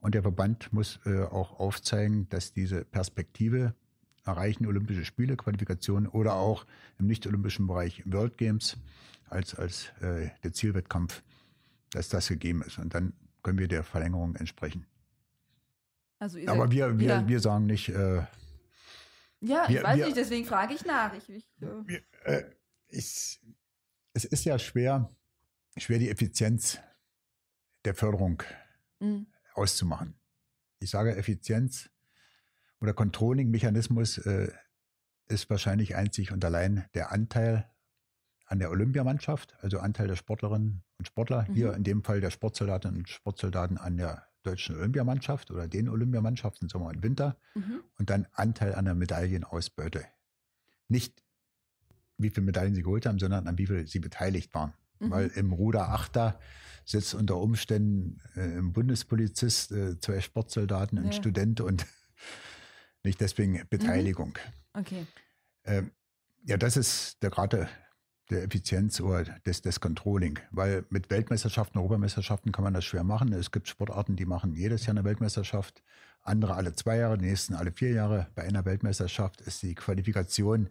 Und 0.00 0.14
der 0.14 0.22
Verband 0.22 0.72
muss 0.72 1.00
äh, 1.06 1.22
auch 1.24 1.58
aufzeigen, 1.58 2.28
dass 2.28 2.52
diese 2.52 2.84
Perspektive 2.84 3.74
erreichen 4.28 4.66
Olympische 4.66 5.04
Spiele, 5.04 5.36
Qualifikation 5.36 6.06
oder 6.06 6.34
auch 6.34 6.66
im 6.98 7.06
nicht-olympischen 7.06 7.66
Bereich 7.66 8.02
World 8.06 8.36
Games 8.38 8.76
als, 9.28 9.54
als 9.54 9.88
äh, 10.00 10.30
der 10.44 10.52
Zielwettkampf, 10.52 11.22
dass 11.90 12.08
das 12.08 12.28
gegeben 12.28 12.62
ist. 12.62 12.78
Und 12.78 12.94
dann 12.94 13.14
können 13.42 13.58
wir 13.58 13.68
der 13.68 13.82
Verlängerung 13.82 14.36
entsprechen. 14.36 14.86
Also 16.18 16.38
Aber 16.46 16.70
wir, 16.70 16.98
wir, 16.98 17.08
ja. 17.08 17.28
wir 17.28 17.40
sagen 17.40 17.66
nicht, 17.66 17.88
äh, 17.88 18.22
ja, 19.40 19.68
wir, 19.68 19.78
ich 19.78 19.84
weiß 19.84 19.96
wir, 19.98 20.04
nicht, 20.06 20.16
deswegen 20.16 20.46
frage 20.46 20.74
ich 20.74 20.84
nach. 20.84 21.14
Ich, 21.14 21.28
ich, 21.28 21.44
äh. 21.60 21.66
Wir, 21.86 22.02
äh, 22.24 22.44
ich, 22.88 23.40
es 24.12 24.24
ist 24.24 24.44
ja 24.44 24.58
schwer, 24.58 25.14
schwer 25.76 25.98
die 25.98 26.10
Effizienz 26.10 26.78
der 27.84 27.94
Förderung 27.94 28.42
mhm. 28.98 29.26
auszumachen. 29.54 30.18
Ich 30.80 30.90
sage 30.90 31.16
Effizienz 31.16 31.88
oder 32.80 32.92
Controlling-Mechanismus 32.92 34.18
äh, 34.18 34.52
ist 35.28 35.50
wahrscheinlich 35.50 35.96
einzig 35.96 36.32
und 36.32 36.44
allein 36.44 36.86
der 36.94 37.12
Anteil 37.12 37.68
an 38.46 38.58
der 38.58 38.70
Olympiamannschaft, 38.70 39.56
also 39.60 39.78
Anteil 39.78 40.08
der 40.08 40.16
Sportlerinnen 40.16 40.82
und 40.98 41.06
Sportler, 41.06 41.46
mhm. 41.48 41.54
hier 41.54 41.74
in 41.74 41.84
dem 41.84 42.02
Fall 42.02 42.20
der 42.20 42.30
Sportsoldatinnen 42.30 42.98
und 42.98 43.08
Sportsoldaten 43.08 43.76
an 43.76 43.98
der 43.98 44.26
deutschen 44.42 44.76
Olympiamannschaft 44.76 45.50
oder 45.50 45.68
den 45.68 45.88
Olympiamannschaften 45.88 46.68
Sommer 46.68 46.86
und 46.86 47.02
Winter 47.02 47.36
mhm. 47.54 47.82
und 47.98 48.08
dann 48.08 48.26
Anteil 48.32 48.74
an 48.74 48.86
der 48.86 48.94
Medaillenausbeute. 48.94 50.04
Nicht, 50.88 51.22
wie 52.16 52.30
viele 52.30 52.46
Medaillen 52.46 52.74
sie 52.74 52.82
geholt 52.82 53.04
haben, 53.04 53.18
sondern 53.18 53.46
an 53.46 53.58
wie 53.58 53.66
viel 53.66 53.86
sie 53.86 53.98
beteiligt 53.98 54.54
waren. 54.54 54.72
Mhm. 55.00 55.10
Weil 55.10 55.28
im 55.28 55.52
Ruder 55.52 55.90
Achter 55.90 56.40
sitzt 56.86 57.14
unter 57.14 57.36
Umständen 57.36 58.22
äh, 58.34 58.58
ein 58.58 58.72
Bundespolizist, 58.72 59.72
äh, 59.72 60.00
zwei 60.00 60.20
Sportsoldaten, 60.20 60.98
ein 60.98 61.06
ja. 61.06 61.12
Student 61.12 61.60
und 61.60 61.84
nicht 63.04 63.20
deswegen 63.20 63.62
Beteiligung. 63.68 64.38
Mhm. 64.74 64.80
Okay. 64.80 65.06
Ähm, 65.64 65.90
ja, 66.44 66.56
das 66.56 66.76
ist 66.76 67.22
der 67.22 67.30
gerade 67.30 67.68
der 68.30 68.44
Effizienz 68.44 69.00
oder 69.00 69.24
des, 69.24 69.62
des 69.62 69.80
Controlling. 69.80 70.38
Weil 70.50 70.84
mit 70.90 71.10
Weltmeisterschaften, 71.10 71.78
Europameisterschaften 71.78 72.52
kann 72.52 72.64
man 72.64 72.74
das 72.74 72.84
schwer 72.84 73.04
machen. 73.04 73.32
Es 73.32 73.50
gibt 73.50 73.68
Sportarten, 73.68 74.16
die 74.16 74.26
machen 74.26 74.54
jedes 74.54 74.86
Jahr 74.86 74.96
eine 74.96 75.04
Weltmeisterschaft, 75.04 75.82
andere 76.22 76.54
alle 76.54 76.74
zwei 76.74 76.98
Jahre, 76.98 77.16
die 77.18 77.26
nächsten 77.26 77.54
alle 77.54 77.72
vier 77.72 77.92
Jahre. 77.92 78.28
Bei 78.34 78.42
einer 78.42 78.64
Weltmeisterschaft 78.64 79.40
ist 79.40 79.62
die 79.62 79.74
Qualifikation 79.74 80.68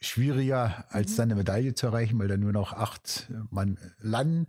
schwieriger, 0.00 0.84
als 0.90 1.12
mhm. 1.12 1.16
dann 1.16 1.30
eine 1.30 1.34
Medaille 1.36 1.74
zu 1.74 1.86
erreichen, 1.86 2.18
weil 2.18 2.28
dann 2.28 2.40
nur 2.40 2.52
noch 2.52 2.72
acht 2.72 3.30
Mann 3.50 3.78
landen. 3.98 4.46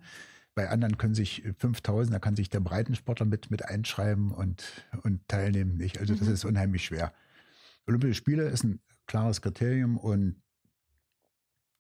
Bei 0.60 0.70
anderen 0.70 0.98
können 0.98 1.16
sich 1.16 1.42
5000, 1.60 2.14
da 2.14 2.20
kann 2.20 2.36
sich 2.36 2.50
der 2.50 2.60
Breitensportler 2.60 3.26
mit, 3.26 3.50
mit 3.50 3.64
einschreiben 3.64 4.32
und, 4.32 4.86
und 5.04 5.26
teilnehmen. 5.30 5.78
Nicht? 5.78 6.00
Also 6.00 6.14
mhm. 6.14 6.20
das 6.20 6.28
ist 6.28 6.44
unheimlich 6.44 6.84
schwer. 6.84 7.14
Olympische 7.88 8.16
Spiele 8.16 8.44
ist 8.50 8.66
ein 8.66 8.82
klares 9.08 9.42
Kriterium 9.42 9.96
und 9.96 10.44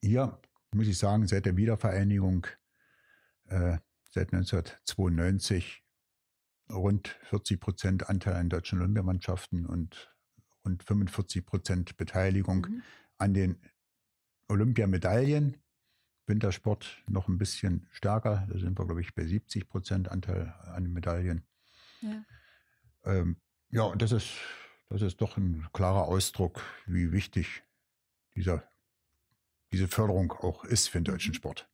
hier 0.01 0.39
muss 0.73 0.87
ich 0.87 0.97
sagen, 0.97 1.27
seit 1.27 1.45
der 1.45 1.57
Wiedervereinigung 1.57 2.47
äh, 3.49 3.79
seit 4.11 4.31
1992 4.31 5.83
rund 6.71 7.09
40 7.23 7.59
Prozent 7.59 8.09
Anteil 8.09 8.35
an 8.35 8.47
deutschen 8.47 8.79
Olympiamannschaften 8.79 9.65
und 9.65 10.15
rund 10.63 10.83
45 10.83 11.45
Prozent 11.45 11.97
Beteiligung 11.97 12.61
mhm. 12.61 12.83
an 13.17 13.33
den 13.33 13.57
Olympiamedaillen. 14.47 15.57
Wintersport 16.29 17.03
noch 17.07 17.27
ein 17.27 17.37
bisschen 17.37 17.87
stärker. 17.91 18.47
Da 18.49 18.57
sind 18.57 18.79
wir, 18.79 18.85
glaube 18.85 19.01
ich, 19.01 19.13
bei 19.13 19.25
70 19.25 19.67
Prozent 19.67 20.09
Anteil 20.09 20.53
an 20.73 20.83
den 20.83 20.93
Medaillen. 20.93 21.43
Ja, 22.01 22.23
ähm, 23.03 23.41
ja 23.69 23.83
und 23.83 24.01
das 24.01 24.11
ist, 24.11 24.29
das 24.89 25.01
ist 25.01 25.19
doch 25.21 25.37
ein 25.37 25.67
klarer 25.73 26.07
Ausdruck, 26.07 26.61
wie 26.85 27.11
wichtig 27.11 27.63
dieser, 28.35 28.63
diese 29.71 29.87
Förderung 29.87 30.31
auch 30.31 30.63
ist 30.63 30.87
für 30.87 30.99
den 30.99 31.05
deutschen 31.05 31.31
mhm. 31.31 31.35
Sport. 31.35 31.69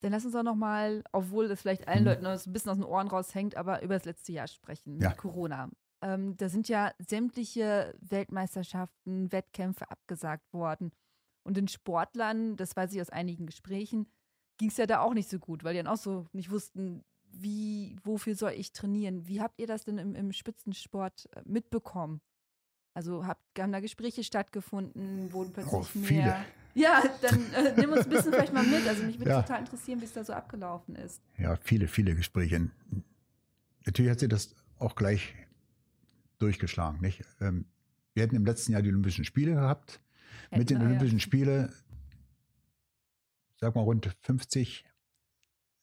Dann 0.00 0.12
lass 0.12 0.24
uns 0.26 0.34
auch 0.34 0.42
noch 0.42 0.54
mal, 0.54 1.02
obwohl 1.12 1.48
das 1.48 1.62
vielleicht 1.62 1.88
allen 1.88 2.00
mhm. 2.00 2.08
Leuten 2.08 2.26
ein 2.26 2.52
bisschen 2.52 2.70
aus 2.70 2.76
den 2.76 2.84
Ohren 2.84 3.08
raushängt, 3.08 3.56
aber 3.56 3.82
über 3.82 3.94
das 3.94 4.04
letzte 4.04 4.32
Jahr 4.32 4.46
sprechen, 4.46 5.00
ja. 5.00 5.12
Corona. 5.12 5.70
Ähm, 6.02 6.36
da 6.36 6.50
sind 6.50 6.68
ja 6.68 6.92
sämtliche 6.98 7.94
Weltmeisterschaften, 8.00 9.32
Wettkämpfe 9.32 9.90
abgesagt 9.90 10.52
worden. 10.52 10.92
Und 11.44 11.56
den 11.56 11.68
Sportlern, 11.68 12.56
das 12.56 12.74
weiß 12.74 12.92
ich 12.92 13.00
aus 13.00 13.10
einigen 13.10 13.46
Gesprächen, 13.46 14.06
ging 14.58 14.68
es 14.68 14.76
ja 14.76 14.86
da 14.86 15.00
auch 15.00 15.14
nicht 15.14 15.28
so 15.28 15.38
gut, 15.38 15.62
weil 15.62 15.74
die 15.74 15.82
dann 15.82 15.92
auch 15.92 15.98
so 15.98 16.26
nicht 16.32 16.50
wussten, 16.50 17.04
wie, 17.30 17.96
wofür 18.02 18.34
soll 18.34 18.52
ich 18.52 18.72
trainieren? 18.72 19.26
Wie 19.26 19.40
habt 19.40 19.60
ihr 19.60 19.66
das 19.66 19.84
denn 19.84 19.98
im, 19.98 20.14
im 20.14 20.32
Spitzensport 20.32 21.28
äh, 21.34 21.42
mitbekommen? 21.44 22.20
Also 22.94 23.26
habt, 23.26 23.42
haben 23.58 23.72
da 23.72 23.80
Gespräche 23.80 24.22
stattgefunden, 24.22 25.32
wurden 25.32 25.52
plötzlich 25.52 25.74
oh, 25.74 25.82
viele. 25.82 26.22
mehr 26.22 26.44
ja, 26.74 27.02
dann 27.22 27.52
äh, 27.52 27.72
nimm 27.76 27.92
uns 27.92 28.04
ein 28.04 28.10
bisschen 28.10 28.32
vielleicht 28.32 28.52
mal 28.52 28.64
mit. 28.64 28.86
Also 28.86 29.04
mich 29.04 29.18
würde 29.18 29.30
ja. 29.30 29.42
total 29.42 29.60
interessieren, 29.60 30.00
wie 30.00 30.04
es 30.04 30.12
da 30.12 30.24
so 30.24 30.32
abgelaufen 30.32 30.96
ist. 30.96 31.22
Ja, 31.38 31.56
viele, 31.56 31.88
viele 31.88 32.14
Gespräche. 32.14 32.70
Natürlich 33.86 34.10
hat 34.10 34.20
sie 34.20 34.28
das 34.28 34.54
auch 34.78 34.96
gleich 34.96 35.34
durchgeschlagen. 36.38 37.00
Nicht? 37.00 37.22
Ähm, 37.40 37.66
wir 38.14 38.24
hätten 38.24 38.36
im 38.36 38.44
letzten 38.44 38.72
Jahr 38.72 38.82
die 38.82 38.88
Olympischen 38.88 39.24
Spiele 39.24 39.54
gehabt. 39.54 40.00
Hätten 40.50 40.58
Mit 40.58 40.70
den 40.70 40.82
Olympischen 40.82 41.18
ja. 41.18 41.22
Spielen, 41.22 41.72
sag 43.56 43.74
mal, 43.74 43.82
rund 43.82 44.10
50, 44.22 44.84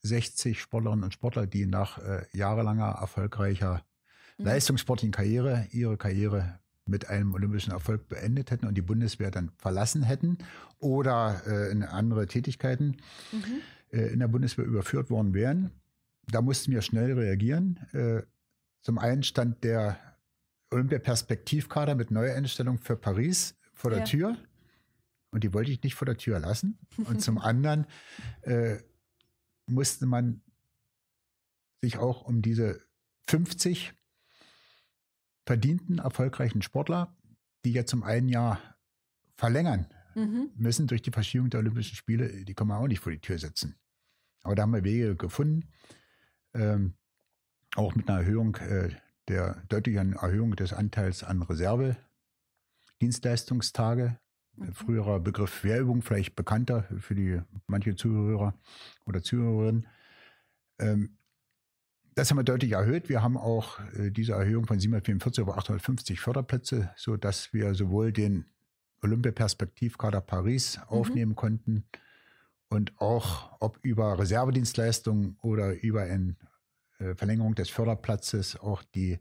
60 0.03 0.59
Sportlerinnen 0.59 1.03
und 1.03 1.14
Sportler, 1.14 1.47
die 1.47 1.66
nach 1.66 1.97
äh, 1.99 2.26
jahrelanger 2.34 2.97
erfolgreicher 2.99 3.84
mhm. 4.38 4.45
leistungssportlichen 4.45 5.12
Karriere 5.12 5.68
ihre 5.72 5.97
Karriere 5.97 6.59
mit 6.86 7.09
einem 7.09 7.34
olympischen 7.34 7.72
Erfolg 7.72 8.07
beendet 8.07 8.51
hätten 8.51 8.66
und 8.66 8.76
die 8.76 8.82
Bundeswehr 8.82 9.32
dann 9.32 9.51
verlassen 9.57 10.03
hätten 10.03 10.38
oder 10.80 11.41
äh, 11.45 11.72
in 11.72 11.84
andere 11.84 12.28
Tätigkeiten 12.28 12.97
mhm. 13.32 13.62
äh, 13.91 14.07
in 14.07 14.20
der 14.20 14.28
Bundeswehr 14.28 14.66
überführt 14.66 15.09
worden 15.09 15.34
wären. 15.34 15.72
Da 16.28 16.41
mussten 16.41 16.72
wir 16.72 16.82
schnell 16.82 17.14
reagieren. 17.14 17.80
Äh, 17.93 18.24
zum 18.82 18.97
einen 18.97 19.24
stand 19.24 19.64
der 19.64 19.97
Olympia-Perspektivkader 20.72 21.95
mit 21.95 22.12
Neueinstellung 22.12 22.80
für 22.80 22.95
Paris 22.95 23.55
vor 23.74 23.91
der 23.91 23.99
ja. 23.99 24.05
Tür 24.05 24.38
und 25.32 25.44
die 25.44 25.54
wollte 25.54 25.72
ich 25.72 25.82
nicht 25.84 25.96
vor 25.96 26.06
der 26.06 26.18
Tür 26.18 26.40
lassen. 26.40 26.78
Und 26.98 27.22
zum 27.22 27.38
anderen 27.38 27.88
äh, 28.42 28.78
musste 29.66 30.06
man 30.06 30.42
sich 31.82 31.98
auch 31.98 32.24
um 32.24 32.42
diese 32.42 32.82
50 33.28 33.94
verdienten, 35.46 36.00
erfolgreichen 36.00 36.62
Sportler, 36.62 37.16
die 37.66 37.72
jetzt 37.72 37.94
um 37.94 38.04
ein 38.04 38.28
Jahr 38.28 38.60
verlängern 39.36 39.88
mhm. 40.16 40.52
müssen 40.56 40.88
durch 40.88 41.02
die 41.02 41.12
Verschiebung 41.12 41.50
der 41.50 41.62
Olympischen 41.62 41.96
Spiele, 41.96 42.44
die 42.46 42.54
kann 42.54 42.68
man 42.68 42.78
auch 42.78 42.88
nicht 42.88 43.00
vor 43.00 43.12
die 43.12 43.20
Tür 43.20 43.40
setzen. 43.40 43.76
Aber 44.44 44.56
da 44.56 44.64
haben 44.64 44.74
wir 44.74 44.84
Wege 44.84 45.16
gefunden, 45.16 45.70
ähm, 46.54 46.96
auch 47.76 47.96
mit 47.96 48.10
einer 48.10 48.20
Erhöhung 48.20 48.56
äh, 48.58 48.90
der 49.28 49.64
deutlichen 49.70 50.14
Erhöhung 50.14 50.56
des 50.56 50.74
Anteils 50.74 51.24
an 51.24 51.42
Reserve-Dienstleistungstage. 51.42 54.20
Mhm. 54.62 54.74
Früherer 54.74 55.20
Begriff 55.20 55.64
Wehrübung, 55.64 56.01
vielleicht 56.01 56.36
bekannter 56.36 56.84
für 56.99 57.16
die 57.16 57.41
manche 57.68 57.95
Zuhörer 57.95 58.53
oder 59.05 59.22
Zuhörerinnen. 59.22 59.88
Ähm, 60.80 61.18
das 62.16 62.30
haben 62.30 62.38
wir 62.38 62.43
deutlich 62.43 62.74
erhöht. 62.74 63.09
Wir 63.09 63.24
haben 63.24 63.38
auch 63.38 63.80
äh, 63.95 64.12
diese 64.12 64.34
Erhöhung 64.34 64.68
von 64.68 64.80
744 64.80 65.43
auf 65.43 65.57
850 65.57 66.20
Förderplätze, 66.20 66.91
sodass 66.95 67.53
wir 67.53 67.74
sowohl 67.74 68.12
den 68.12 68.45
Olympia-Perspektivkader 69.01 70.22
Paris 70.22 70.78
mhm. 70.78 70.84
aufnehmen 70.84 71.36
konnten 71.36 71.86
und 72.70 72.99
auch, 73.01 73.57
ob 73.59 73.80
über 73.82 74.18
Reservedienstleistungen 74.18 75.38
oder 75.41 75.82
über 75.82 76.03
eine 76.03 76.36
äh, 76.99 77.16
Verlängerung 77.16 77.55
des 77.55 77.70
Förderplatzes, 77.70 78.57
auch 78.59 78.84
die, 78.84 79.20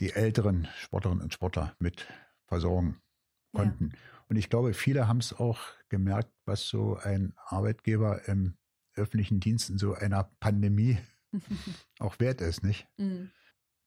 die 0.00 0.12
älteren 0.12 0.68
Sportlerinnen 0.78 1.22
und 1.22 1.34
Sportler 1.34 1.74
mit 1.78 2.06
versorgen 2.46 3.00
konnten. 3.52 3.90
Ja. 3.92 3.98
Und 4.30 4.36
ich 4.36 4.48
glaube, 4.48 4.74
viele 4.74 5.08
haben 5.08 5.18
es 5.18 5.32
auch 5.32 5.58
gemerkt, 5.88 6.30
was 6.44 6.68
so 6.68 6.96
ein 6.96 7.34
Arbeitgeber 7.46 8.28
im 8.28 8.54
öffentlichen 8.94 9.40
Dienst 9.40 9.70
in 9.70 9.76
so 9.76 9.94
einer 9.94 10.30
Pandemie 10.38 10.98
auch 11.98 12.20
wert 12.20 12.40
ist, 12.40 12.62
nicht? 12.62 12.86
Mhm. 12.96 13.30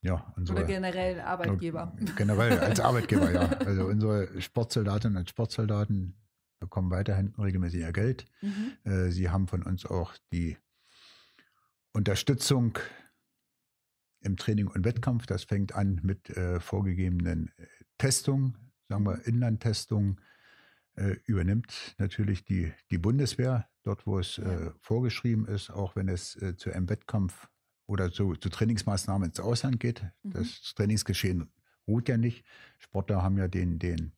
Ja, 0.01 0.33
unsere, 0.35 0.57
Oder 0.57 0.67
generell 0.67 1.21
Arbeitgeber. 1.21 1.95
Generell 2.17 2.59
als 2.59 2.81
Arbeitgeber, 2.81 3.31
ja. 3.31 3.47
Also 3.59 3.85
unsere 3.87 4.41
Sportsoldatinnen 4.41 5.17
und 5.17 5.29
Sportsoldaten 5.29 6.17
bekommen 6.59 6.91
weiterhin 6.91 7.33
regelmäßig 7.37 7.79
ihr 7.79 7.93
Geld. 7.93 8.25
Mhm. 8.41 8.73
Äh, 8.83 9.11
sie 9.11 9.29
haben 9.29 9.47
von 9.47 9.63
uns 9.63 9.85
auch 9.85 10.13
die 10.33 10.57
Unterstützung 11.93 12.77
im 14.19 14.35
Training 14.35 14.67
und 14.67 14.83
Wettkampf. 14.83 15.25
Das 15.25 15.45
fängt 15.45 15.73
an 15.73 16.01
mit 16.03 16.29
äh, 16.31 16.59
vorgegebenen 16.59 17.53
äh, 17.55 17.65
Testungen, 17.97 18.57
sagen 18.89 19.05
wir 19.05 19.25
Inlandtestungen, 19.25 20.19
äh, 20.95 21.15
übernimmt 21.25 21.95
natürlich 21.97 22.45
die, 22.45 22.71
die 22.91 22.97
Bundeswehr 22.97 23.67
dort, 23.83 24.05
wo 24.05 24.19
es 24.19 24.37
äh, 24.37 24.71
vorgeschrieben 24.79 25.47
ist, 25.47 25.69
auch 25.69 25.95
wenn 25.95 26.07
es 26.07 26.35
äh, 26.41 26.55
zu 26.55 26.71
einem 26.71 26.89
Wettkampf 26.89 27.47
oder 27.85 28.11
zu, 28.11 28.35
zu 28.35 28.49
Trainingsmaßnahmen 28.49 29.29
ins 29.29 29.39
Ausland 29.39 29.79
geht. 29.79 30.03
Mhm. 30.23 30.33
Das 30.33 30.73
Trainingsgeschehen 30.75 31.51
ruht 31.87 32.09
ja 32.09 32.17
nicht. 32.17 32.45
Sportler 32.79 33.21
haben 33.23 33.37
ja 33.37 33.47
den, 33.47 33.79
den 33.79 34.13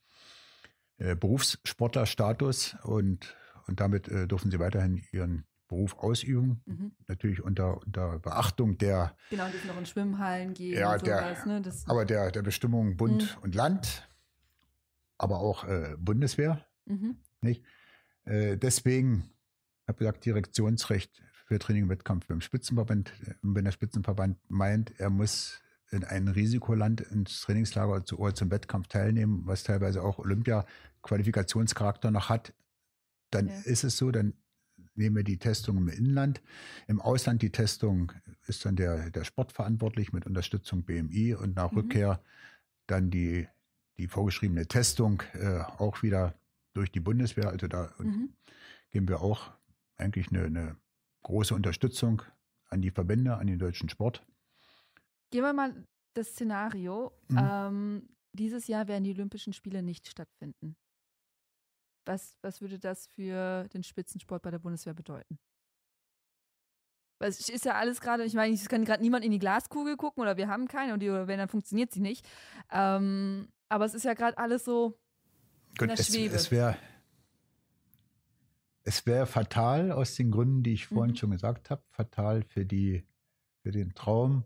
äh, 0.98 1.16
Berufssportlerstatus 1.16 2.78
und, 2.84 3.36
und 3.68 3.80
damit 3.80 4.08
äh, 4.08 4.28
dürfen 4.28 4.52
sie 4.52 4.60
weiterhin 4.60 5.04
ihren 5.12 5.46
Beruf 5.68 5.98
ausüben. 5.98 6.62
Mhm. 6.66 6.92
Natürlich 7.08 7.42
unter, 7.42 7.82
unter 7.82 8.20
Beachtung 8.20 8.78
der. 8.78 9.16
Genau, 9.30 9.48
dürfen 9.50 9.68
noch 9.68 9.78
in 9.78 9.86
Schwimmhallen 9.86 10.54
gehen. 10.54 10.80
Ja, 10.80 10.98
der, 10.98 11.36
sowas, 11.36 11.46
ne? 11.46 11.64
aber 11.88 12.06
der, 12.06 12.32
der 12.32 12.44
Bestimmung 12.44 12.98
Bund 12.98 13.36
mhm. 13.38 13.44
und 13.44 13.56
Land, 13.56 14.08
aber 15.18 15.40
auch 15.40 15.64
äh, 15.66 15.96
Bundeswehr. 15.98 16.66
Mhm. 16.86 17.18
Nicht? 17.42 17.64
Äh, 18.26 18.58
deswegen 18.58 19.30
habe 19.88 20.00
gesagt, 20.00 20.26
Direktionsrecht 20.26 21.22
für 21.46 21.60
Training 21.60 21.84
und 21.84 21.90
Wettkampf 21.90 22.28
beim 22.28 22.42
Spitzenverband. 22.42 23.14
Wenn 23.42 23.66
der 23.66 23.72
Spitzenverband 23.72 24.38
meint, 24.50 25.00
er 25.00 25.10
muss 25.10 25.62
in 25.92 26.04
ein 26.04 26.28
Risikoland 26.28 27.02
ins 27.02 27.42
Trainingslager 27.42 28.04
oder 28.18 28.36
zum 28.36 28.52
Wettkampf 28.52 28.88
teilnehmen, 28.88 29.44
was 29.46 29.64
teilweise 29.64 30.02
auch 30.02 30.18
Olympia-Qualifikationscharakter 30.18 32.10
noch 32.12 32.30
hat, 32.30 32.54
dann 33.30 33.48
ja. 33.48 33.54
ist 33.66 33.84
es 33.84 33.98
so, 33.98 34.12
dann 34.12 34.34
nehmen 34.96 35.16
wir 35.16 35.24
die 35.24 35.38
Testung 35.38 35.78
im 35.78 35.90
Inland. 35.90 36.42
Im 36.88 37.02
Ausland 37.02 37.42
die 37.42 37.52
Testung 37.52 38.12
ist 38.48 38.66
dann 38.66 38.76
der, 38.76 39.12
der 39.12 39.24
Sport 39.24 39.52
verantwortlich 39.52 40.14
mit 40.14 40.26
Unterstützung 40.26 40.84
BMI 40.84 41.36
und 41.36 41.56
nach 41.56 41.72
mhm. 41.72 41.80
Rückkehr 41.80 42.22
dann 42.88 43.12
die, 43.12 43.48
die 43.98 44.08
vorgeschriebene 44.08 44.68
Testung 44.68 45.24
äh, 45.34 45.60
auch 45.78 46.04
wieder 46.04 46.36
durch 46.74 46.92
die 46.92 47.00
Bundeswehr. 47.00 47.50
Also 47.50 47.68
da 47.68 47.94
mhm. 47.98 48.34
geben 48.92 49.08
wir 49.08 49.22
auch 49.22 49.52
eigentlich 49.98 50.30
eine, 50.30 50.46
eine 50.46 50.78
große 51.24 51.56
Unterstützung 51.56 52.22
an 52.70 52.82
die 52.82 52.92
Verbände, 52.92 53.38
an 53.38 53.48
den 53.48 53.60
deutschen 53.60 53.90
Sport. 53.90 54.26
Gehen 55.32 55.44
wir 55.44 55.54
mal 55.54 55.86
das 56.14 56.30
Szenario. 56.30 57.12
Mhm. 57.30 57.38
Ähm, 57.40 58.10
dieses 58.34 58.68
Jahr 58.68 58.88
werden 58.88 59.04
die 59.04 59.14
Olympischen 59.14 59.54
Spiele 59.54 59.82
nicht 59.82 60.08
stattfinden. 60.08 60.76
Was, 62.06 62.38
was 62.42 62.62
würde 62.62 62.78
das 62.78 63.08
für 63.08 63.68
den 63.70 63.84
Spitzensport 63.84 64.44
bei 64.44 64.52
der 64.52 64.60
Bundeswehr 64.60 64.94
bedeuten? 64.94 65.40
Es 67.20 67.50
ist 67.50 67.66
ja 67.66 67.76
alles 67.76 68.02
gerade, 68.02 68.26
ich 68.26 68.34
meine, 68.34 68.54
es 68.54 68.68
kann 68.68 68.84
gerade 68.84 69.02
niemand 69.02 69.24
in 69.24 69.32
die 69.32 69.40
Glaskugel 69.40 69.96
gucken 69.96 70.22
oder 70.22 70.38
wir 70.38 70.48
haben 70.48 70.68
keine 70.68 70.94
und 70.94 71.00
die, 71.00 71.10
oder 71.10 71.28
wenn, 71.28 71.40
dann 71.40 71.48
funktioniert 71.48 71.92
sie 71.92 72.02
nicht. 72.02 72.28
Ähm, 72.72 73.48
aber 73.70 73.86
es 73.86 73.94
ist 73.94 74.04
ja 74.04 74.14
gerade 74.14 74.38
alles 74.38 74.66
so 74.66 75.00
Gut, 75.78 75.84
in 75.84 75.88
der 75.88 76.00
es, 76.00 76.08
Schwebe. 76.08 76.36
Es 76.36 76.52
wäre 76.52 76.78
es 78.86 79.06
wäre 79.06 79.26
fatal 79.26 79.92
aus 79.92 80.16
den 80.16 80.32
Gründen, 80.32 80.64
die 80.64 80.74
ich 80.74 80.86
vorhin 80.86 81.12
mhm. 81.12 81.18
schon 81.18 81.32
gesagt 81.32 81.72
habe, 81.72 81.84
fatal 81.90 82.44
für 82.44 82.66
die, 82.66 83.04
für 83.64 83.72
den 83.72 83.96
Traum 83.96 84.44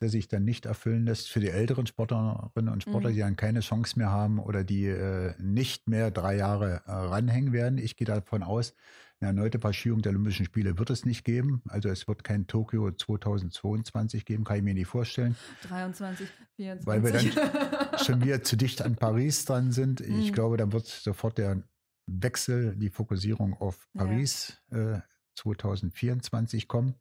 der 0.00 0.08
sich 0.08 0.28
dann 0.28 0.44
nicht 0.44 0.66
erfüllen 0.66 1.04
lässt 1.06 1.28
für 1.28 1.40
die 1.40 1.48
älteren 1.50 1.86
Sportlerinnen 1.86 2.72
und 2.72 2.82
Sportler, 2.82 3.10
Mhm. 3.10 3.14
die 3.14 3.20
dann 3.20 3.36
keine 3.36 3.60
Chance 3.60 3.98
mehr 3.98 4.10
haben 4.10 4.38
oder 4.38 4.64
die 4.64 4.86
äh, 4.86 5.34
nicht 5.38 5.88
mehr 5.88 6.10
drei 6.10 6.36
Jahre 6.36 6.82
äh, 6.86 6.90
ranhängen 6.92 7.52
werden. 7.52 7.78
Ich 7.78 7.96
gehe 7.96 8.06
davon 8.06 8.42
aus, 8.42 8.74
eine 9.20 9.28
erneute 9.30 9.58
Verschiebung 9.58 10.00
der 10.00 10.10
Olympischen 10.10 10.46
Spiele 10.46 10.78
wird 10.78 10.90
es 10.90 11.04
nicht 11.04 11.24
geben. 11.24 11.60
Also 11.68 11.88
es 11.88 12.06
wird 12.06 12.22
kein 12.22 12.46
Tokio 12.46 12.92
2022 12.92 14.24
geben, 14.24 14.44
kann 14.44 14.58
ich 14.58 14.62
mir 14.62 14.74
nicht 14.74 14.86
vorstellen, 14.86 15.34
23, 15.68 16.28
24. 16.54 16.86
weil 16.86 17.02
wir 17.02 17.12
dann 17.12 17.98
schon 18.04 18.22
wieder 18.22 18.42
zu 18.44 18.56
dicht 18.56 18.80
an 18.82 18.94
Paris 18.94 19.44
dran 19.44 19.72
sind. 19.72 20.00
Ich 20.00 20.30
Mhm. 20.30 20.34
glaube, 20.34 20.56
dann 20.56 20.72
wird 20.72 20.86
sofort 20.86 21.38
der 21.38 21.62
Wechsel, 22.06 22.76
die 22.76 22.90
Fokussierung 22.90 23.54
auf 23.54 23.88
Ja. 23.94 24.04
Paris 24.04 24.56
äh, 24.70 25.00
2024 25.34 26.68
kommen. 26.68 26.94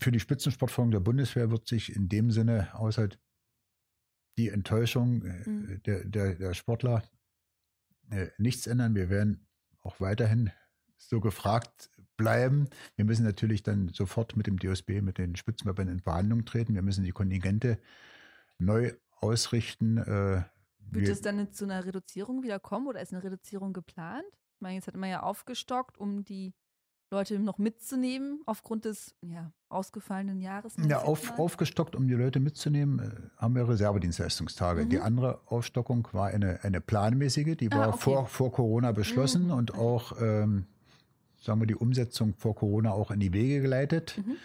Für 0.00 0.12
die 0.12 0.20
Spitzensportförderung 0.20 0.90
der 0.92 1.00
Bundeswehr 1.00 1.50
wird 1.50 1.66
sich 1.66 1.94
in 1.94 2.08
dem 2.08 2.30
Sinne 2.30 2.68
außer 2.74 3.08
die 4.36 4.48
Enttäuschung 4.50 5.22
äh, 5.24 5.48
Mhm. 5.48 5.82
der, 5.84 6.04
der, 6.04 6.34
der 6.34 6.54
Sportler 6.54 7.02
äh, 8.10 8.28
nichts 8.38 8.66
ändern. 8.66 8.94
Wir 8.94 9.10
werden 9.10 9.46
auch 9.82 10.00
weiterhin 10.00 10.50
so 10.96 11.20
gefragt 11.20 11.90
bleiben. 12.16 12.68
Wir 12.96 13.04
müssen 13.04 13.24
natürlich 13.24 13.62
dann 13.62 13.88
sofort 13.88 14.36
mit 14.36 14.46
dem 14.46 14.58
DOSB, 14.58 15.00
mit 15.00 15.18
den 15.18 15.36
Spitzenverbänden 15.36 15.96
in 15.98 16.02
Verhandlungen 16.02 16.44
treten. 16.44 16.74
Wir 16.74 16.82
müssen 16.82 17.04
die 17.04 17.12
Kontingente 17.12 17.78
neu 18.58 18.92
ausrichten. 19.20 19.98
Äh, 19.98 20.44
Wird 20.90 21.06
wir- 21.06 21.12
es 21.12 21.20
dann 21.20 21.52
zu 21.52 21.64
einer 21.64 21.84
Reduzierung 21.84 22.42
wieder 22.42 22.58
kommen 22.58 22.86
oder 22.88 23.00
ist 23.00 23.12
eine 23.12 23.22
Reduzierung 23.22 23.72
geplant? 23.72 24.24
Ich 24.54 24.60
meine, 24.60 24.74
jetzt 24.76 24.86
hat 24.88 24.96
man 24.96 25.10
ja 25.10 25.22
aufgestockt, 25.22 25.98
um 25.98 26.24
die 26.24 26.52
Leute 27.10 27.38
noch 27.38 27.58
mitzunehmen 27.58 28.42
aufgrund 28.44 28.84
des 28.84 29.14
ja, 29.22 29.50
ausgefallenen 29.70 30.40
Jahres. 30.40 30.74
Ja, 30.86 30.98
auf, 31.02 31.38
aufgestockt, 31.38 31.96
um 31.96 32.06
die 32.06 32.14
Leute 32.14 32.38
mitzunehmen, 32.40 32.98
äh, 32.98 33.10
haben 33.40 33.54
wir 33.54 33.66
Reservedienstleistungstage. 33.68 34.84
Mhm. 34.84 34.88
Die 34.90 35.00
andere 35.00 35.40
Aufstockung 35.46 36.06
war 36.12 36.28
eine, 36.28 36.62
eine 36.64 36.80
planmäßige, 36.80 37.56
die 37.56 37.72
Ah, 37.72 37.78
war 37.78 37.88
okay. 37.88 37.98
vor, 37.98 38.26
vor 38.26 38.52
Corona 38.52 38.92
beschlossen 38.92 39.46
Mhm, 39.46 39.52
und 39.52 39.74
auch, 39.74 40.20
ähm, 40.20 40.66
sagen 41.40 41.60
wir, 41.60 41.66
die 41.66 41.76
Umsetzung 41.76 42.34
vor 42.34 42.54
Corona 42.54 42.92
auch 42.92 43.10
in 43.10 43.20
die 43.20 43.32
Wege 43.32 43.62
geleitet. 43.62 44.22
Mhm. 44.24 44.36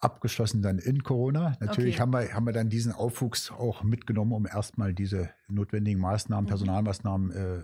Abgeschlossen 0.00 0.62
dann 0.62 0.80
in 0.80 1.04
Corona. 1.04 1.56
Natürlich 1.60 1.94
Okay. 1.94 2.00
haben, 2.02 2.12
wir, 2.12 2.34
haben 2.34 2.44
wir 2.46 2.52
dann 2.52 2.68
diesen 2.68 2.90
Aufwuchs 2.90 3.52
auch 3.52 3.84
mitgenommen, 3.84 4.32
um 4.32 4.46
erstmal 4.46 4.92
diese 4.92 5.30
notwendigen 5.46 6.00
Maßnahmen, 6.00 6.46
Mhm. 6.46 6.48
Personalmaßnahmen 6.48 7.30
äh, 7.30 7.62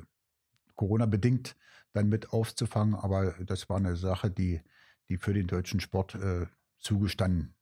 Corona-bedingt 0.78 1.56
dann 1.92 2.08
mit 2.08 2.32
aufzufangen. 2.32 2.94
Aber 2.94 3.32
das 3.44 3.68
war 3.68 3.76
eine 3.76 3.96
Sache, 3.96 4.30
die, 4.30 4.62
die 5.10 5.18
für 5.18 5.34
den 5.34 5.46
deutschen 5.46 5.80
Sport 5.80 6.14
äh, 6.14 6.46
zugestanden, 6.78 7.54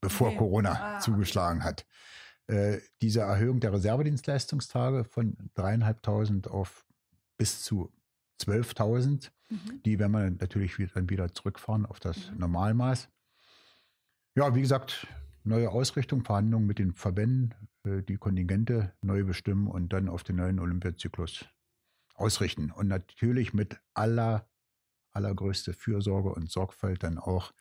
bevor 0.00 0.28
Okay. 0.28 0.36
Corona 0.38 0.96
Ah, 0.96 0.98
zugeschlagen 1.00 1.64
hat. 1.64 1.84
Äh, 2.46 2.78
diese 3.02 3.20
Erhöhung 3.22 3.58
der 3.58 3.72
Reservedienstleistungstage 3.72 5.04
von 5.04 5.36
dreieinhalbtausend 5.54 6.46
auf 6.48 6.86
bis 7.38 7.62
zu 7.64 7.92
12.000, 8.40 9.32
Mhm. 9.48 9.80
die 9.84 9.98
werden 9.98 10.12
wir 10.12 10.30
natürlich 10.30 10.78
wieder, 10.78 10.92
dann 10.94 11.08
wieder 11.08 11.32
zurückfahren 11.32 11.86
auf 11.86 12.00
das 12.00 12.30
Mhm. 12.32 12.38
Normalmaß. 12.38 13.08
Ja, 14.34 14.54
wie 14.54 14.60
gesagt, 14.60 15.06
neue 15.44 15.70
Ausrichtung, 15.70 16.24
Verhandlungen 16.24 16.66
mit 16.66 16.78
den 16.78 16.92
Verbänden, 16.92 17.54
äh, 17.84 18.02
die 18.02 18.16
Kontingente 18.16 18.92
neu 19.02 19.24
bestimmen 19.24 19.68
und 19.68 19.92
dann 19.92 20.08
auf 20.08 20.24
den 20.24 20.36
neuen 20.36 20.58
Olympiazyklus 20.58 21.46
ausrichten. 22.16 22.70
Und 22.70 22.88
natürlich 22.88 23.54
mit 23.54 23.80
aller, 23.94 24.48
allergrößte 25.12 25.72
Fürsorge 25.72 26.30
und 26.30 26.50
Sorgfalt 26.50 27.02
dann 27.02 27.18
auch 27.18 27.52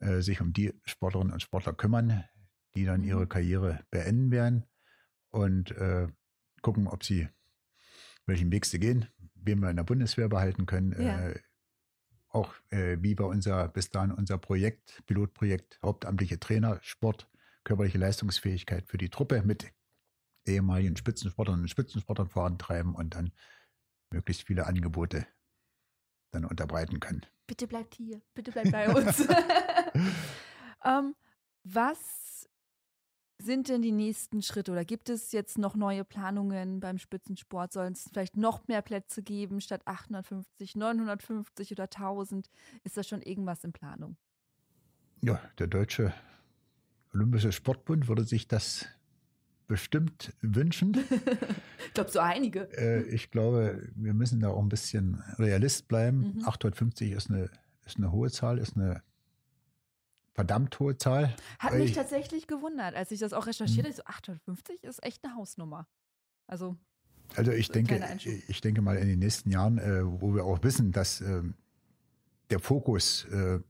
äh, 0.00 0.20
sich 0.20 0.40
um 0.40 0.52
die 0.52 0.72
Sportlerinnen 0.84 1.32
und 1.32 1.42
Sportler 1.42 1.72
kümmern, 1.72 2.24
die 2.74 2.84
dann 2.84 3.02
Mhm. 3.02 3.08
ihre 3.08 3.26
Karriere 3.26 3.84
beenden 3.90 4.30
werden 4.30 4.66
und 5.30 5.70
äh, 5.72 6.08
gucken, 6.62 6.86
ob 6.86 7.04
sie 7.04 7.28
welchen 8.26 8.52
Weg 8.52 8.66
sie 8.66 8.78
gehen, 8.78 9.06
wen 9.34 9.60
wir 9.60 9.70
in 9.70 9.76
der 9.76 9.84
Bundeswehr 9.84 10.28
behalten 10.28 10.66
können. 10.66 10.92
Ja. 10.92 11.28
Äh, 11.28 11.40
auch 12.28 12.54
äh, 12.70 12.96
wie 13.00 13.14
bei 13.16 13.24
unser 13.24 13.66
bis 13.68 13.90
dahin 13.90 14.12
unser 14.12 14.38
Projekt, 14.38 15.02
Pilotprojekt 15.06 15.80
Hauptamtliche 15.82 16.38
Trainer, 16.38 16.78
Sport, 16.82 17.28
körperliche 17.64 17.98
Leistungsfähigkeit 17.98 18.86
für 18.86 18.98
die 18.98 19.08
Truppe 19.08 19.42
mit 19.42 19.72
ehemaligen 20.46 20.96
Spitzensportlern 20.96 21.60
und 21.60 21.68
Spitzensportlern 21.68 22.28
vorantreiben 22.28 22.94
und 22.94 23.14
dann 23.14 23.32
möglichst 24.10 24.46
viele 24.46 24.66
Angebote 24.66 25.26
dann 26.30 26.44
unterbreiten 26.44 27.00
können. 27.00 27.26
Bitte 27.46 27.66
bleibt 27.66 27.94
hier, 27.94 28.20
bitte 28.34 28.52
bleibt 28.52 28.70
bei 28.70 28.88
uns. 28.92 29.20
ähm, 30.84 31.14
was 31.64 32.48
sind 33.40 33.68
denn 33.68 33.82
die 33.82 33.92
nächsten 33.92 34.42
Schritte 34.42 34.72
oder 34.72 34.84
gibt 34.84 35.08
es 35.08 35.32
jetzt 35.32 35.58
noch 35.58 35.74
neue 35.74 36.04
Planungen 36.04 36.80
beim 36.80 36.98
Spitzensport? 36.98 37.72
Sollen 37.72 37.94
es 37.94 38.08
vielleicht 38.08 38.36
noch 38.36 38.68
mehr 38.68 38.82
Plätze 38.82 39.22
geben 39.22 39.60
statt 39.60 39.82
850, 39.86 40.76
950 40.76 41.72
oder 41.72 41.84
1000? 41.84 42.50
Ist 42.84 42.96
da 42.96 43.02
schon 43.02 43.22
irgendwas 43.22 43.64
in 43.64 43.72
Planung? 43.72 44.16
Ja, 45.22 45.40
der 45.58 45.66
Deutsche 45.66 46.14
Olympische 47.12 47.50
Sportbund 47.50 48.08
würde 48.08 48.24
sich 48.24 48.46
das 48.46 48.86
bestimmt 49.70 50.32
wünschen. 50.40 50.92
ich 51.86 51.94
glaube, 51.94 52.10
so 52.10 52.18
einige. 52.18 52.68
Äh, 52.76 53.02
ich 53.04 53.30
glaube, 53.30 53.88
wir 53.94 54.12
müssen 54.14 54.40
da 54.40 54.48
auch 54.48 54.60
ein 54.60 54.68
bisschen 54.68 55.22
Realist 55.38 55.86
bleiben. 55.86 56.34
Mhm. 56.38 56.44
850 56.44 57.12
ist 57.12 57.30
eine, 57.30 57.48
ist 57.86 57.96
eine 57.98 58.10
hohe 58.10 58.30
Zahl, 58.32 58.58
ist 58.58 58.76
eine 58.76 59.00
verdammt 60.34 60.78
hohe 60.80 60.96
Zahl. 60.98 61.34
Hat 61.60 61.74
mich 61.74 61.90
ich- 61.90 61.96
tatsächlich 61.96 62.46
gewundert, 62.48 62.94
als 62.96 63.10
ich 63.12 63.20
das 63.20 63.32
auch 63.32 63.46
recherchiert 63.46 63.86
habe. 63.86 63.94
So 63.94 64.02
850 64.04 64.82
ist 64.82 65.02
echt 65.04 65.24
eine 65.24 65.34
Hausnummer. 65.36 65.86
Also, 66.48 66.76
Also 67.36 67.52
ich 67.52 67.68
denke, 67.70 68.00
ich 68.48 68.60
denke 68.60 68.82
mal 68.82 68.96
in 68.96 69.06
den 69.06 69.20
nächsten 69.20 69.50
Jahren, 69.50 69.78
äh, 69.78 70.02
wo 70.04 70.34
wir 70.34 70.44
auch 70.44 70.62
wissen, 70.64 70.90
dass 70.90 71.20
ähm, 71.20 71.54
der 72.50 72.58
Fokus, 72.58 73.24
äh, 73.26 73.60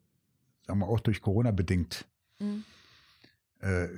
sagen 0.67 0.79
wir 0.79 0.89
auch 0.89 1.01
durch 1.01 1.21
Corona 1.21 1.51
bedingt, 1.51 2.07
mh, 2.39 2.63
äh, 3.61 3.89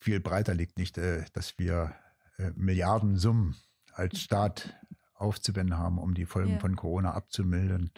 viel 0.00 0.20
breiter 0.20 0.54
liegt. 0.54 0.78
Nicht, 0.78 0.98
äh, 0.98 1.24
dass 1.32 1.58
wir 1.58 1.94
äh, 2.38 2.50
Milliardensummen 2.56 3.56
als 3.92 4.20
Staat 4.20 4.74
aufzuwenden 5.14 5.76
haben, 5.78 5.98
um 5.98 6.14
die 6.14 6.24
Folgen 6.24 6.52
Ja. 6.54 6.58
von 6.58 6.76
Corona 6.76 7.12
abzumildern. 7.12 7.90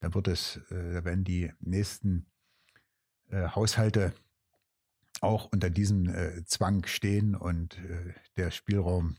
Da 0.00 0.12
wird 0.14 0.28
es, 0.28 0.56
äh, 0.70 0.94
da 0.94 1.04
werden 1.04 1.24
die 1.24 1.52
nächsten 1.60 2.26
Haushalte 3.32 4.12
auch 5.22 5.46
unter 5.50 5.70
diesem 5.70 6.44
Zwang 6.46 6.86
stehen 6.86 7.34
und 7.34 7.80
der 8.36 8.50
Spielraum 8.52 9.16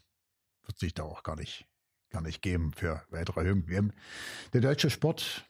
wird 0.63 0.77
sich 0.77 0.93
da 0.93 1.03
auch 1.03 1.23
gar 1.23 1.35
nicht, 1.35 1.67
gar 2.11 2.21
nicht 2.21 2.41
geben 2.41 2.71
für 2.71 3.03
weitere 3.09 3.41
Erhöhungen. 3.41 3.93
Der 4.53 4.61
deutsche 4.61 4.89
Sport 4.91 5.49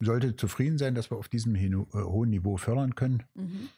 sollte 0.00 0.34
zufrieden 0.34 0.78
sein, 0.78 0.94
dass 0.94 1.10
wir 1.10 1.18
auf 1.18 1.28
diesem 1.28 1.54
hohen 1.54 2.30
Niveau 2.30 2.56
fördern 2.56 2.94
können 2.94 3.22
mhm. 3.34 3.68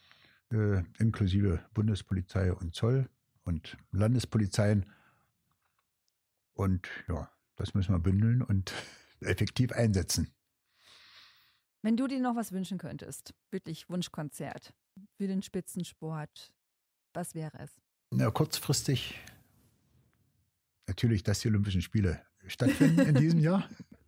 Äh, 0.53 0.83
inklusive 0.99 1.63
Bundespolizei 1.73 2.53
und 2.53 2.75
Zoll 2.75 3.09
und 3.43 3.77
Landespolizeien. 3.91 4.85
Und 6.53 6.87
ja, 7.07 7.29
das 7.55 7.73
müssen 7.73 7.93
wir 7.93 7.99
bündeln 7.99 8.41
und 8.41 8.73
effektiv 9.21 9.71
einsetzen. 9.71 10.29
Wenn 11.81 11.97
du 11.97 12.07
dir 12.07 12.21
noch 12.21 12.35
was 12.35 12.51
wünschen 12.51 12.77
könntest, 12.77 13.33
wirklich 13.51 13.89
Wunschkonzert 13.89 14.73
für 15.17 15.27
den 15.27 15.41
Spitzensport, 15.41 16.53
was 17.13 17.35
wäre 17.35 17.57
es? 17.59 17.81
Ja, 18.13 18.31
kurzfristig 18.31 19.19
natürlich, 20.87 21.23
dass 21.23 21.39
die 21.39 21.47
Olympischen 21.47 21.81
Spiele 21.81 22.21
stattfinden 22.47 23.01
in 23.01 23.15
diesem 23.15 23.39
Jahr. 23.39 23.67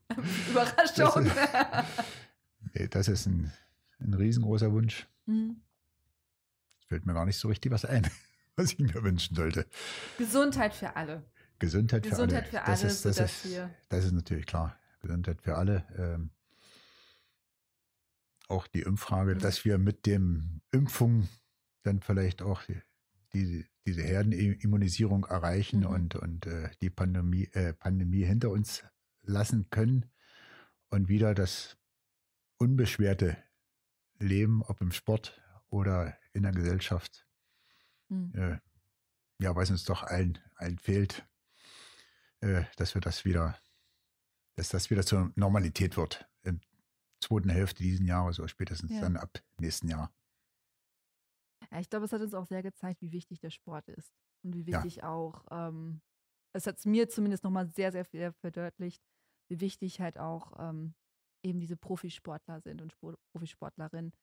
Überraschung. 0.50 1.30
Nee, 2.74 2.88
das 2.88 3.08
ist 3.08 3.26
ein, 3.26 3.52
ein 4.00 4.14
riesengroßer 4.14 4.72
Wunsch. 4.72 5.08
Mhm. 5.26 5.62
Fällt 6.88 7.06
mir 7.06 7.14
gar 7.14 7.26
nicht 7.26 7.38
so 7.38 7.48
richtig 7.48 7.72
was 7.72 7.86
ein, 7.86 8.08
was 8.56 8.74
ich 8.74 8.80
mir 8.80 9.04
wünschen 9.04 9.36
sollte. 9.36 9.66
Gesundheit 10.18 10.74
für 10.74 10.96
alle. 10.96 11.24
Gesundheit, 11.60 12.04
Gesundheit 12.04 12.46
für 12.46 12.52
für 12.58 12.62
alle. 12.64 12.72
Das 12.72 12.82
alle, 12.82 12.92
ist, 12.92 13.06
das, 13.06 13.20
ist, 13.20 13.46
wir- 13.52 13.74
das 13.90 14.06
ist 14.06 14.12
natürlich 14.12 14.46
klar. 14.46 14.78
Gesundheit 15.02 15.42
für 15.42 15.56
alle. 15.56 15.86
Ähm, 15.98 16.32
auch 18.48 18.68
die 18.68 18.82
Impffrage, 18.82 19.36
Mhm. 19.36 19.40
dass 19.40 19.66
wir 19.66 19.78
mit 19.78 20.06
dem 20.06 20.62
Impfung 20.72 21.28
dann 21.84 22.02
vielleicht 22.02 22.42
auch 22.42 22.62
die, 22.64 22.80
die, 23.34 23.66
diese 23.86 24.04
Herdenimmunisierung 24.04 25.26
erreichen 25.26 25.80
Mhm. 25.82 25.86
und, 25.88 26.16
und 26.16 26.46
äh, 26.46 26.70
die 26.82 26.90
Pandemie, 26.90 27.50
äh, 27.54 27.74
Pandemie 27.74 28.24
hinter 28.24 28.50
uns 28.52 28.84
lassen 29.24 29.70
können 29.70 30.06
und 30.90 31.08
wieder 31.08 31.34
das 31.34 31.78
unbeschwerte 32.58 33.38
Leben, 34.20 34.62
ob 34.64 34.82
im 34.82 34.92
Sport 34.92 35.42
oder 35.76 36.18
in 36.34 36.44
der 36.44 36.54
Gesellschaft, 36.54 37.28
Mhm. 38.10 38.34
äh, 38.34 38.58
ja, 39.42 39.56
was 39.56 39.72
uns 39.72 39.86
doch 39.86 40.04
allen, 40.04 40.40
allen 40.56 40.80
fehlt, 40.80 41.28
äh, 42.42 42.64
dass 42.78 42.94
wir 42.96 43.02
das 43.02 43.26
wieder, 43.26 43.58
dass 44.56 44.70
das 44.70 44.90
wieder 44.90 45.06
zur 45.06 45.32
Normalität 45.36 45.98
wird. 45.98 46.28
Im 46.44 46.62
zweiten 47.22 47.50
Hälfte 47.50 47.84
diesen 47.84 48.06
Jahres 48.08 48.40
oder 48.40 48.50
spätestens 48.50 48.92
Ja. 48.92 49.00
dann 49.00 49.18
ab 49.18 49.40
nächsten 49.60 49.90
Jahr. 49.90 50.14
Ja, 51.72 51.80
ich 51.80 51.90
glaube, 51.90 52.06
es 52.06 52.14
hat 52.14 52.22
uns 52.22 52.34
auch 52.34 52.46
sehr 52.46 52.64
gezeigt, 52.64 53.02
wie 53.02 53.12
wichtig 53.12 53.40
der 53.40 53.50
Sport 53.50 53.88
ist. 53.90 54.14
Und 54.44 54.56
wie 54.56 54.66
Ja. 54.72 54.80
wichtig 54.84 55.04
auch, 55.04 55.46
ähm, 55.52 56.02
es 56.54 56.68
hat 56.68 56.78
es 56.78 56.86
mir 56.86 57.10
zumindest 57.10 57.44
nochmal 57.44 57.68
sehr, 57.68 57.92
sehr 57.92 58.06
viel 58.06 58.32
verdeutlicht, 58.34 59.04
wie 59.50 59.60
wichtig 59.60 60.00
halt 60.00 60.18
auch 60.18 60.54
ähm, 60.60 60.96
eben 61.44 61.60
diese 61.60 61.78
Profisportler 61.78 62.62
sind 62.62 62.82
und 62.82 62.92
Sport 62.92 63.18
Profisportlerinnen, 63.34 64.14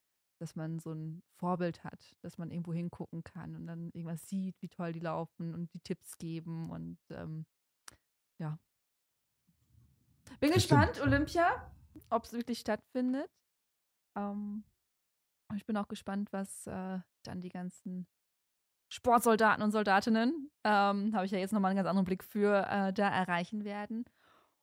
dass 0.42 0.56
man 0.56 0.80
so 0.80 0.92
ein 0.92 1.22
Vorbild 1.36 1.84
hat, 1.84 2.16
dass 2.20 2.36
man 2.36 2.50
irgendwo 2.50 2.74
hingucken 2.74 3.22
kann 3.22 3.54
und 3.54 3.66
dann 3.68 3.92
irgendwas 3.92 4.28
sieht, 4.28 4.60
wie 4.60 4.68
toll 4.68 4.92
die 4.92 4.98
laufen 4.98 5.54
und 5.54 5.72
die 5.72 5.78
Tipps 5.78 6.18
geben 6.18 6.68
und 6.70 6.98
ähm, 7.10 7.46
ja. 8.38 8.58
Bin 10.40 10.50
Das 10.50 10.64
stimmt. 10.64 10.88
gespannt, 10.88 11.00
Olympia, 11.00 11.72
ob 12.10 12.24
es 12.24 12.32
wirklich 12.32 12.58
stattfindet. 12.58 13.30
Ähm, 14.16 14.64
ich 15.54 15.64
bin 15.64 15.76
auch 15.76 15.86
gespannt, 15.86 16.32
was 16.32 16.66
äh, 16.66 16.98
dann 17.22 17.40
die 17.40 17.48
ganzen 17.48 18.08
Sportsoldaten 18.88 19.62
und 19.62 19.70
Soldatinnen, 19.70 20.50
ähm, 20.64 21.14
habe 21.14 21.24
ich 21.24 21.30
ja 21.30 21.38
jetzt 21.38 21.52
nochmal 21.52 21.70
einen 21.70 21.76
ganz 21.76 21.88
anderen 21.88 22.04
Blick 22.04 22.24
für, 22.24 22.66
äh, 22.68 22.92
da 22.92 23.08
erreichen 23.08 23.64
werden. 23.64 24.06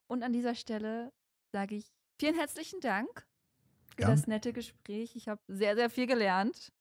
Und 0.07 0.23
an 0.23 0.33
dieser 0.33 0.55
Stelle 0.55 1.13
sage 1.53 1.75
ich 1.75 1.89
vielen 2.19 2.35
herzlichen 2.35 2.81
Dank 2.81 3.28
für 3.99 4.05
Gern. 4.05 4.11
das 4.11 4.27
nette 4.27 4.53
Gespräch. 4.53 5.15
Ich 5.15 5.27
habe 5.27 5.41
sehr, 5.47 5.75
sehr 5.75 5.89
viel 5.89 6.07
gelernt. 6.07 6.71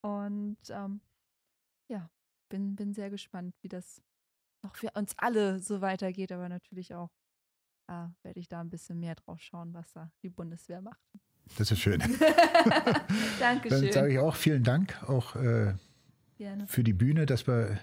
Und 0.00 0.56
ähm, 0.70 1.00
ja, 1.88 2.10
bin, 2.48 2.74
bin 2.76 2.94
sehr 2.94 3.10
gespannt, 3.10 3.54
wie 3.60 3.68
das 3.68 4.00
noch 4.62 4.74
für 4.76 4.90
uns 4.94 5.12
alle 5.18 5.60
so 5.60 5.80
weitergeht. 5.80 6.32
Aber 6.32 6.48
natürlich 6.48 6.94
auch 6.94 7.10
äh, 7.88 8.06
werde 8.22 8.40
ich 8.40 8.48
da 8.48 8.60
ein 8.60 8.70
bisschen 8.70 8.98
mehr 8.98 9.14
drauf 9.14 9.40
schauen, 9.40 9.74
was 9.74 9.92
da 9.92 10.10
die 10.22 10.30
Bundeswehr 10.30 10.80
macht. 10.80 11.00
Das 11.58 11.70
ist 11.70 11.80
schön. 11.80 12.00
Dann 12.18 12.96
Dankeschön. 13.38 13.92
sage 13.92 14.12
ich 14.12 14.18
auch 14.18 14.34
vielen 14.36 14.62
Dank, 14.62 15.02
auch 15.08 15.36
äh, 15.36 15.74
für 16.66 16.82
die 16.82 16.92
Bühne, 16.92 17.26
dass 17.26 17.46
wir 17.46 17.78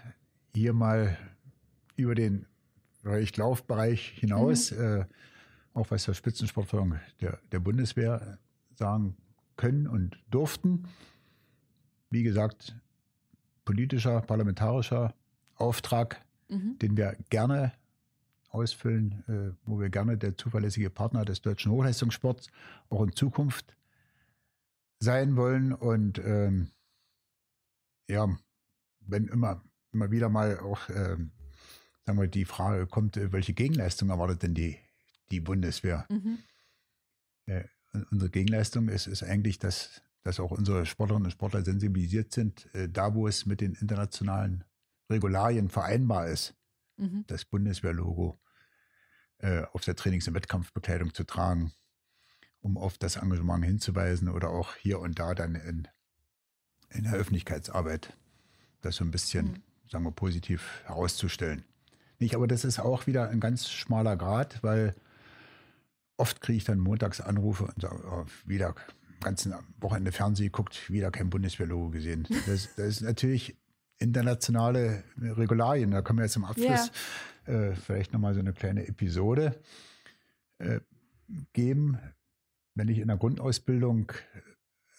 hier 0.55 0.73
mal 0.73 1.17
über 1.95 2.15
den 2.15 2.47
Bereich 3.03 3.35
Laufbereich 3.37 4.09
hinaus, 4.19 4.71
äh, 4.71 5.05
auch 5.73 5.91
was 5.91 6.05
der 6.05 6.13
Spitzensportförderung 6.13 6.99
der, 7.21 7.39
der 7.51 7.59
Bundeswehr 7.59 8.39
sagen 8.79 9.15
können 9.57 9.87
und 9.87 10.17
durften. 10.31 10.87
Wie 12.09 12.23
gesagt, 12.23 12.75
politischer, 13.65 14.21
parlamentarischer 14.21 15.13
Auftrag, 15.55 16.25
Mhm. 16.47 16.79
den 16.79 16.97
wir 16.97 17.15
gerne 17.29 17.73
ausfüllen, 18.49 19.23
äh, 19.27 19.55
wo 19.67 19.79
wir 19.79 19.89
gerne 19.89 20.17
der 20.17 20.35
zuverlässige 20.35 20.89
Partner 20.89 21.23
des 21.23 21.41
deutschen 21.41 21.71
Hochleistungssports 21.71 22.47
auch 22.89 23.03
in 23.03 23.13
Zukunft 23.13 23.75
sein 24.97 25.35
wollen. 25.35 25.71
Und 25.73 26.17
ähm, 26.17 26.71
ja, 28.07 28.35
wenn 29.01 29.27
immer, 29.27 29.61
immer 29.91 30.09
wieder 30.09 30.29
mal 30.29 30.57
auch 30.59 30.89
ähm, 30.89 31.29
sagen 32.05 32.19
wir, 32.19 32.27
die 32.27 32.45
Frage 32.45 32.87
kommt, 32.87 33.17
äh, 33.17 33.31
welche 33.31 33.53
Gegenleistung 33.53 34.09
erwartet 34.09 34.41
denn 34.41 34.55
die, 34.55 34.77
die 35.29 35.41
Bundeswehr? 35.41 36.07
Mhm. 36.09 36.39
Und 37.45 37.78
Unsere 38.11 38.29
Gegenleistung 38.29 38.87
ist, 38.89 39.07
ist 39.07 39.23
eigentlich, 39.23 39.57
dass, 39.59 40.01
dass 40.23 40.39
auch 40.39 40.51
unsere 40.51 40.85
Sportlerinnen 40.85 41.25
und 41.25 41.31
Sportler 41.31 41.63
sensibilisiert 41.63 42.31
sind, 42.31 42.73
äh, 42.75 42.87
da 42.89 43.13
wo 43.15 43.27
es 43.27 43.45
mit 43.45 43.61
den 43.61 43.73
internationalen 43.73 44.63
Regularien 45.09 45.69
vereinbar 45.69 46.27
ist, 46.27 46.55
Mhm. 46.97 47.23
das 47.27 47.45
Bundeswehrlogo 47.45 48.37
äh, 49.37 49.63
auf 49.71 49.85
der 49.85 49.95
Trainings- 49.95 50.27
und 50.27 50.33
Wettkampfbekleidung 50.33 51.13
zu 51.13 51.23
tragen, 51.23 51.71
um 52.59 52.77
auf 52.77 52.97
das 52.97 53.15
Engagement 53.15 53.63
hinzuweisen 53.63 54.27
oder 54.27 54.49
auch 54.49 54.75
hier 54.75 54.99
und 54.99 55.17
da 55.17 55.33
dann 55.33 55.55
in, 55.55 55.87
in 56.89 57.03
der 57.05 57.13
Öffentlichkeitsarbeit 57.13 58.17
das 58.81 58.97
so 58.97 59.05
ein 59.05 59.11
bisschen, 59.11 59.45
Mhm. 59.45 59.63
sagen 59.89 60.03
wir, 60.03 60.11
positiv 60.11 60.81
herauszustellen. 60.85 61.63
Nicht, 62.19 62.35
aber 62.35 62.47
das 62.47 62.65
ist 62.65 62.79
auch 62.79 63.07
wieder 63.07 63.29
ein 63.29 63.39
ganz 63.39 63.69
schmaler 63.69 64.17
Grad, 64.17 64.61
weil 64.61 64.93
oft 66.19 66.41
kriege 66.41 66.57
ich 66.57 66.63
dann 66.65 66.79
montags 66.79 67.21
Anrufe 67.21 67.65
und 67.65 67.81
sage, 67.81 68.03
oh, 68.09 68.25
wieder 68.45 68.75
ganzen 69.21 69.53
Wochenende 69.79 70.11
Fernsehen 70.11 70.47
geguckt, 70.47 70.89
wieder 70.89 71.11
kein 71.11 71.29
Bundeswehrlogo 71.29 71.89
gesehen. 71.89 72.27
Das, 72.45 72.73
das 72.75 72.87
ist 72.87 73.01
natürlich 73.01 73.57
internationale 73.97 75.03
Regularien. 75.17 75.91
Da 75.91 76.01
können 76.01 76.19
wir 76.19 76.23
jetzt 76.25 76.37
im 76.37 76.45
Abschluss 76.45 76.91
äh, 77.45 77.73
vielleicht 77.73 78.13
nochmal 78.13 78.33
so 78.33 78.39
eine 78.39 78.53
kleine 78.53 78.87
Episode 78.87 79.59
äh, 80.59 80.79
geben. 81.53 81.97
Wenn 82.75 82.87
ich 82.87 82.99
in 82.99 83.09
der 83.09 83.17
Grundausbildung 83.17 84.11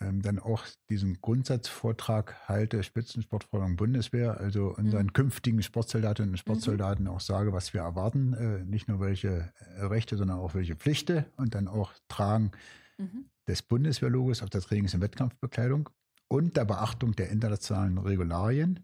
ähm, 0.01 0.23
dann 0.23 0.39
auch 0.39 0.65
diesen 0.89 1.21
Grundsatzvortrag 1.21 2.49
halte, 2.49 2.83
Spitzensportförderung 2.83 3.77
Bundeswehr, 3.77 4.39
also 4.41 4.75
unseren 4.75 5.07
Mhm. 5.07 5.13
künftigen 5.13 5.63
Sportsoldatinnen 5.63 6.31
und 6.33 6.39
Sportsoldaten 6.39 7.07
auch 7.09 7.21
sage, 7.21 7.53
was 7.53 7.75
wir 7.75 7.83
erwarten, 7.83 8.33
äh, 8.33 8.65
nicht 8.65 8.89
nur 8.89 9.01
welche 9.01 9.53
äh, 9.77 9.85
Rechte, 9.85 10.17
sondern 10.17 10.39
auch 10.39 10.55
welche 10.55 10.75
Pflichten 10.77 11.27
und 11.37 11.55
dann 11.55 11.69
auch 11.69 11.93
tragen 12.09 12.51
Mhm. 12.99 13.27
des 13.47 13.63
Bundeswehrlogos 13.63 14.43
auf 14.43 14.51
der 14.51 14.61
Trainings- 14.63 14.95
und 14.95 15.01
Wettkampfbekleidung 15.01 15.91
und 16.29 16.57
der 16.57 16.65
Beachtung 16.65 17.13
der 17.17 17.31
internationalen 17.31 17.99
Regularien. 17.99 18.81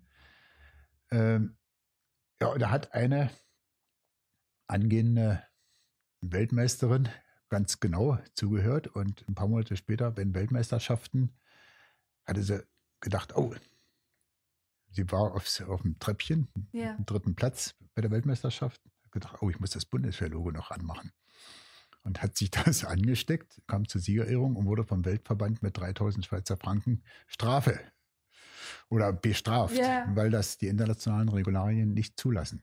Ähm, 1.10 1.56
ja, 2.40 2.48
und 2.48 2.60
da 2.60 2.70
hat 2.70 2.92
eine 2.92 3.30
angehende 4.68 5.42
Weltmeisterin 6.20 7.08
ganz 7.48 7.80
genau 7.80 8.18
zugehört 8.34 8.88
und 8.88 9.26
ein 9.28 9.34
paar 9.34 9.48
Monate 9.48 9.76
später 9.76 10.10
bei 10.10 10.24
den 10.24 10.34
Weltmeisterschaften 10.34 11.32
hatte 12.24 12.42
sie 12.42 12.66
gedacht, 13.00 13.36
oh, 13.36 13.54
sie 14.90 15.10
war 15.12 15.34
aufs, 15.34 15.60
auf 15.62 15.82
dem 15.82 15.98
Treppchen, 15.98 16.48
Ja. 16.72 16.96
am 16.96 17.06
dritten 17.06 17.34
Platz 17.34 17.74
bei 17.94 18.02
der 18.02 18.10
Weltmeisterschaft, 18.10 18.80
hat 19.04 19.12
gedacht, 19.12 19.36
oh, 19.42 19.50
ich 19.50 19.60
muss 19.60 19.70
das 19.70 19.84
Bundeswehrlogo 19.84 20.50
noch 20.50 20.70
anmachen. 20.70 21.12
Und 22.02 22.22
hat 22.22 22.36
sich 22.36 22.50
das 22.74 22.84
angesteckt, 22.84 23.60
kam 23.66 23.86
zur 23.88 24.00
Siegerehrung 24.00 24.56
und 24.56 24.66
wurde 24.66 24.84
vom 24.84 25.04
Weltverband 25.04 25.62
mit 25.62 25.76
3000 25.76 26.24
Schweizer 26.24 26.56
Franken 26.56 27.02
Strafe 27.26 27.78
oder 28.88 29.12
bestraft, 29.12 29.76
Ja. 29.76 30.06
weil 30.14 30.30
das 30.30 30.58
die 30.58 30.66
internationalen 30.68 31.28
Regularien 31.28 31.92
nicht 31.94 32.18
zulassen. 32.18 32.62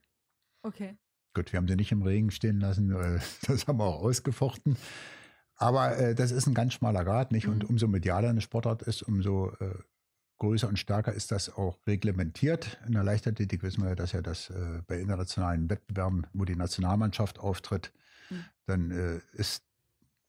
Okay. 0.62 0.98
Gut, 1.34 1.52
wir 1.52 1.58
haben 1.58 1.68
sie 1.68 1.76
nicht 1.76 1.92
im 1.92 2.02
Regen 2.04 2.32
stehen 2.32 2.60
lassen, 2.60 2.92
äh, 2.92 3.20
das 3.48 3.68
haben 3.68 3.78
wir 3.80 3.86
auch 3.86 4.02
ausgefochten. 4.04 4.78
Aber 5.56 5.98
äh, 5.98 6.16
das 6.16 6.32
ist 6.32 6.48
ein 6.48 6.54
ganz 6.54 6.74
schmaler 6.74 7.04
Grad, 7.04 7.32
nicht? 7.32 7.48
Und 7.48 7.64
Mhm. 7.64 7.70
umso 7.70 7.88
medialer 7.88 8.30
eine 8.30 8.42
Sportart 8.42 8.82
ist, 8.84 9.02
umso 9.04 9.50
äh, 9.60 9.76
größer 10.40 10.68
und 10.68 10.78
stärker 10.78 11.14
ist 11.14 11.32
das 11.32 11.50
auch 11.50 11.78
reglementiert. 11.88 12.80
In 12.86 12.94
der 12.94 13.04
Leichtathletik 13.04 13.64
wissen 13.64 13.84
wir, 13.84 13.96
dass 13.96 14.12
ja 14.12 14.22
das 14.22 14.50
äh, 14.50 14.82
bei 14.88 15.00
internationalen 15.00 15.70
Wettbewerben, 15.70 16.28
wo 16.34 16.44
die 16.46 16.56
Nationalmannschaft 16.56 17.40
auftritt, 17.40 17.94
Mhm. 18.30 18.46
dann 18.66 18.92
äh, 18.92 19.20
ist 19.34 19.64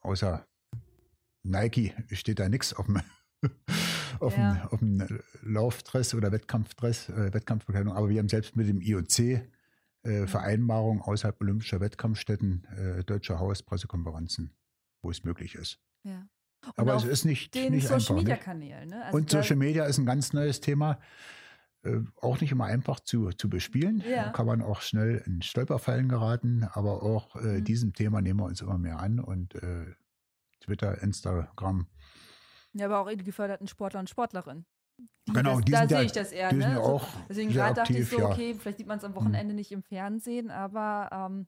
außer 0.01 0.47
Nike 1.43 1.95
steht 2.13 2.39
da 2.41 2.49
nichts 2.49 2.75
auf 2.75 2.87
dem, 2.87 3.01
auf, 4.21 4.37
Ja. 4.37 4.55
dem, 4.55 4.63
auf 4.69 4.79
dem 4.81 5.21
Laufdress 5.43 6.15
oder 6.15 6.33
Wettkampfdress, 6.33 7.09
äh, 7.11 7.33
Wettkampfbekleidung. 7.35 7.93
Aber 7.95 8.09
wir 8.09 8.19
haben 8.19 8.29
selbst 8.29 8.57
mit 8.57 8.67
dem 8.69 8.81
IOC 8.81 9.43
äh, 10.05 10.27
Vereinbarungen 10.27 11.03
außerhalb 11.03 11.41
olympischer 11.41 11.81
Wettkampfstätten, 11.81 12.65
äh, 12.77 13.05
deutscher 13.05 13.39
Haus, 13.39 13.63
Pressekonferenzen, 13.63 14.55
wo 15.03 15.11
es 15.11 15.25
möglich 15.25 15.55
ist. 15.55 15.81
Ja. 16.05 16.27
Aber 16.77 16.95
es 16.95 17.05
ist 17.05 17.25
nicht, 17.25 17.55
den 17.55 17.73
nicht 17.73 17.85
Social 17.89 17.99
einfach. 17.99 18.15
Media? 18.17 18.37
Kanälen, 18.37 18.89
ne? 18.89 19.05
Also 19.05 19.19
Und 19.19 19.31
Social 19.31 19.57
Media 19.57 19.85
ist 19.85 19.99
ein 19.99 20.07
ganz 20.07 20.33
neues 20.33 20.61
Thema. 20.61 20.99
Äh, 21.83 22.01
auch 22.23 22.41
nicht 22.41 22.53
immer 22.53 22.65
einfach 22.65 23.01
zu, 23.01 23.31
zu 23.33 23.51
bespielen. 23.51 24.03
Ja. 24.09 24.25
Da 24.25 24.31
kann 24.31 24.47
man 24.47 24.63
auch 24.63 24.81
schnell 24.81 25.23
in 25.27 25.43
Stolperfallen 25.43 26.09
geraten. 26.09 26.65
Aber 26.73 27.03
auch 27.03 27.37
äh, 27.37 27.59
Mhm. 27.59 27.65
diesem 27.65 27.93
Thema 27.93 28.23
nehmen 28.23 28.41
wir 28.41 28.47
uns 28.47 28.63
immer 28.63 28.79
mehr 28.79 28.99
an. 28.99 29.21
Und 29.21 29.55
äh, 29.57 29.95
Twitter, 30.61 31.03
Instagram, 31.03 31.87
Ja, 32.73 32.87
aber 32.87 33.01
auch 33.01 33.09
die 33.11 33.23
geförderten 33.23 33.69
Sportler 33.69 34.01
und 34.01 34.09
Sportlerinnen. 34.09 34.65
Die, 34.99 35.33
Genau, 35.33 35.57
das, 35.57 35.65
die 35.65 35.73
da 35.73 35.89
sehe 35.89 36.03
ich 36.03 36.13
das 36.13 36.33
eher. 36.33 36.53
ne? 36.53 36.67
Also, 36.67 37.01
deswegen 37.29 37.51
gerade 37.51 37.75
dachte 37.75 37.93
ich 37.99 38.09
so, 38.09 38.19
ja. 38.19 38.31
okay, 38.31 38.55
vielleicht 38.55 38.79
sieht 38.79 38.87
man 38.87 38.99
es 38.99 39.05
am 39.05 39.15
Wochenende 39.15 39.55
nicht 39.55 39.73
im 39.73 39.83
Fernsehen, 39.83 40.51
aber 40.51 41.09
ähm, 41.13 41.47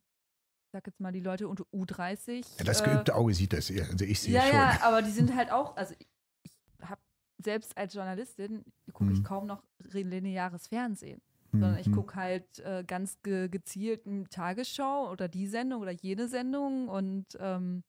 ich 0.64 0.72
sag 0.72 0.86
jetzt 0.86 0.98
mal, 1.00 1.12
die 1.12 1.20
Leute 1.20 1.46
unter 1.48 1.64
U30. 1.72 2.58
Ja, 2.58 2.64
das 2.64 2.80
äh, 2.80 2.84
geübte 2.90 3.14
Auge 3.14 3.34
sieht 3.34 3.52
das 3.52 3.70
eher. 3.70 3.86
Also 3.90 4.04
ich 4.04 4.20
sehe 4.20 4.34
Ja, 4.34 4.40
schon. 4.40 4.56
ja, 4.58 4.80
aber 4.82 5.02
die 5.02 5.10
sind 5.10 5.34
halt 5.36 5.50
auch, 5.52 5.76
also 5.76 5.94
ich, 5.98 6.08
ich 6.42 6.56
habe 6.88 7.00
selbst 7.42 7.76
als 7.76 7.92
Journalistin, 7.94 8.64
gucke 8.92 9.12
ich 9.12 9.18
Mhm. 9.20 9.24
kaum 9.24 9.46
noch 9.46 9.62
re- 9.92 10.02
lineares 10.02 10.66
Fernsehen, 10.68 11.20
sondern 11.52 11.78
ich 11.78 11.88
Mhm. 11.88 11.92
gucke 11.92 12.14
halt 12.16 12.58
äh, 12.60 12.82
ganz 12.86 13.20
ge 13.22 13.48
gezielt 13.48 14.06
eine 14.06 14.24
Tagesschau 14.28 15.10
oder 15.10 15.28
die 15.28 15.46
Sendung 15.46 15.82
oder 15.82 15.92
jene 15.92 16.28
Sendung 16.28 16.88
und 16.88 17.26
ähm, 17.38 17.84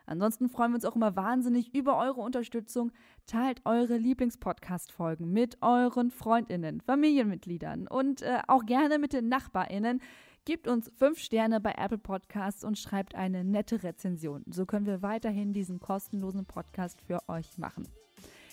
Ansonsten 0.05 0.49
freuen 0.49 0.71
wir 0.71 0.75
uns 0.75 0.85
auch 0.85 0.95
immer 0.95 1.17
wahnsinnig 1.17 1.75
über 1.75 1.97
eure 1.97 2.21
Unterstützung. 2.21 2.93
Teilt 3.25 3.61
eure 3.65 3.97
Lieblingspodcast-Folgen 3.97 5.29
mit 5.31 5.57
euren 5.61 6.09
Freundinnen, 6.09 6.79
Familienmitgliedern 6.81 7.87
und 7.87 8.21
äh, 8.21 8.39
auch 8.47 8.65
gerne 8.65 8.99
mit 8.99 9.13
den 9.13 9.27
Nachbarinnen. 9.27 10.01
Gebt 10.45 10.67
uns 10.67 10.91
fünf 10.97 11.19
Sterne 11.19 11.61
bei 11.61 11.71
Apple 11.77 11.97
Podcasts 11.97 12.65
und 12.65 12.77
schreibt 12.77 13.15
eine 13.15 13.45
nette 13.45 13.81
Rezension. 13.81 14.43
So 14.51 14.65
können 14.65 14.85
wir 14.85 15.01
weiterhin 15.01 15.53
diesen 15.53 15.79
kostenlosen 15.79 16.45
Podcast 16.45 16.99
für 17.07 17.21
euch 17.29 17.57
machen. 17.57 17.87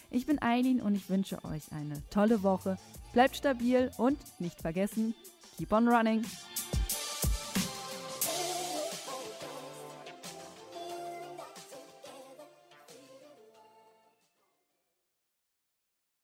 Ich 0.09 0.25
bin 0.25 0.41
Eileen 0.41 0.81
und 0.81 0.95
ich 0.95 1.11
wünsche 1.11 1.45
euch 1.45 1.73
eine 1.73 2.01
tolle 2.11 2.45
Woche. 2.45 2.79
Bleibt 3.13 3.37
stabil 3.37 3.91
und 3.99 4.19
nicht 4.39 4.61
vergessen, 4.61 5.15
keep 5.57 5.73
on 5.73 5.89
running. 5.89 6.25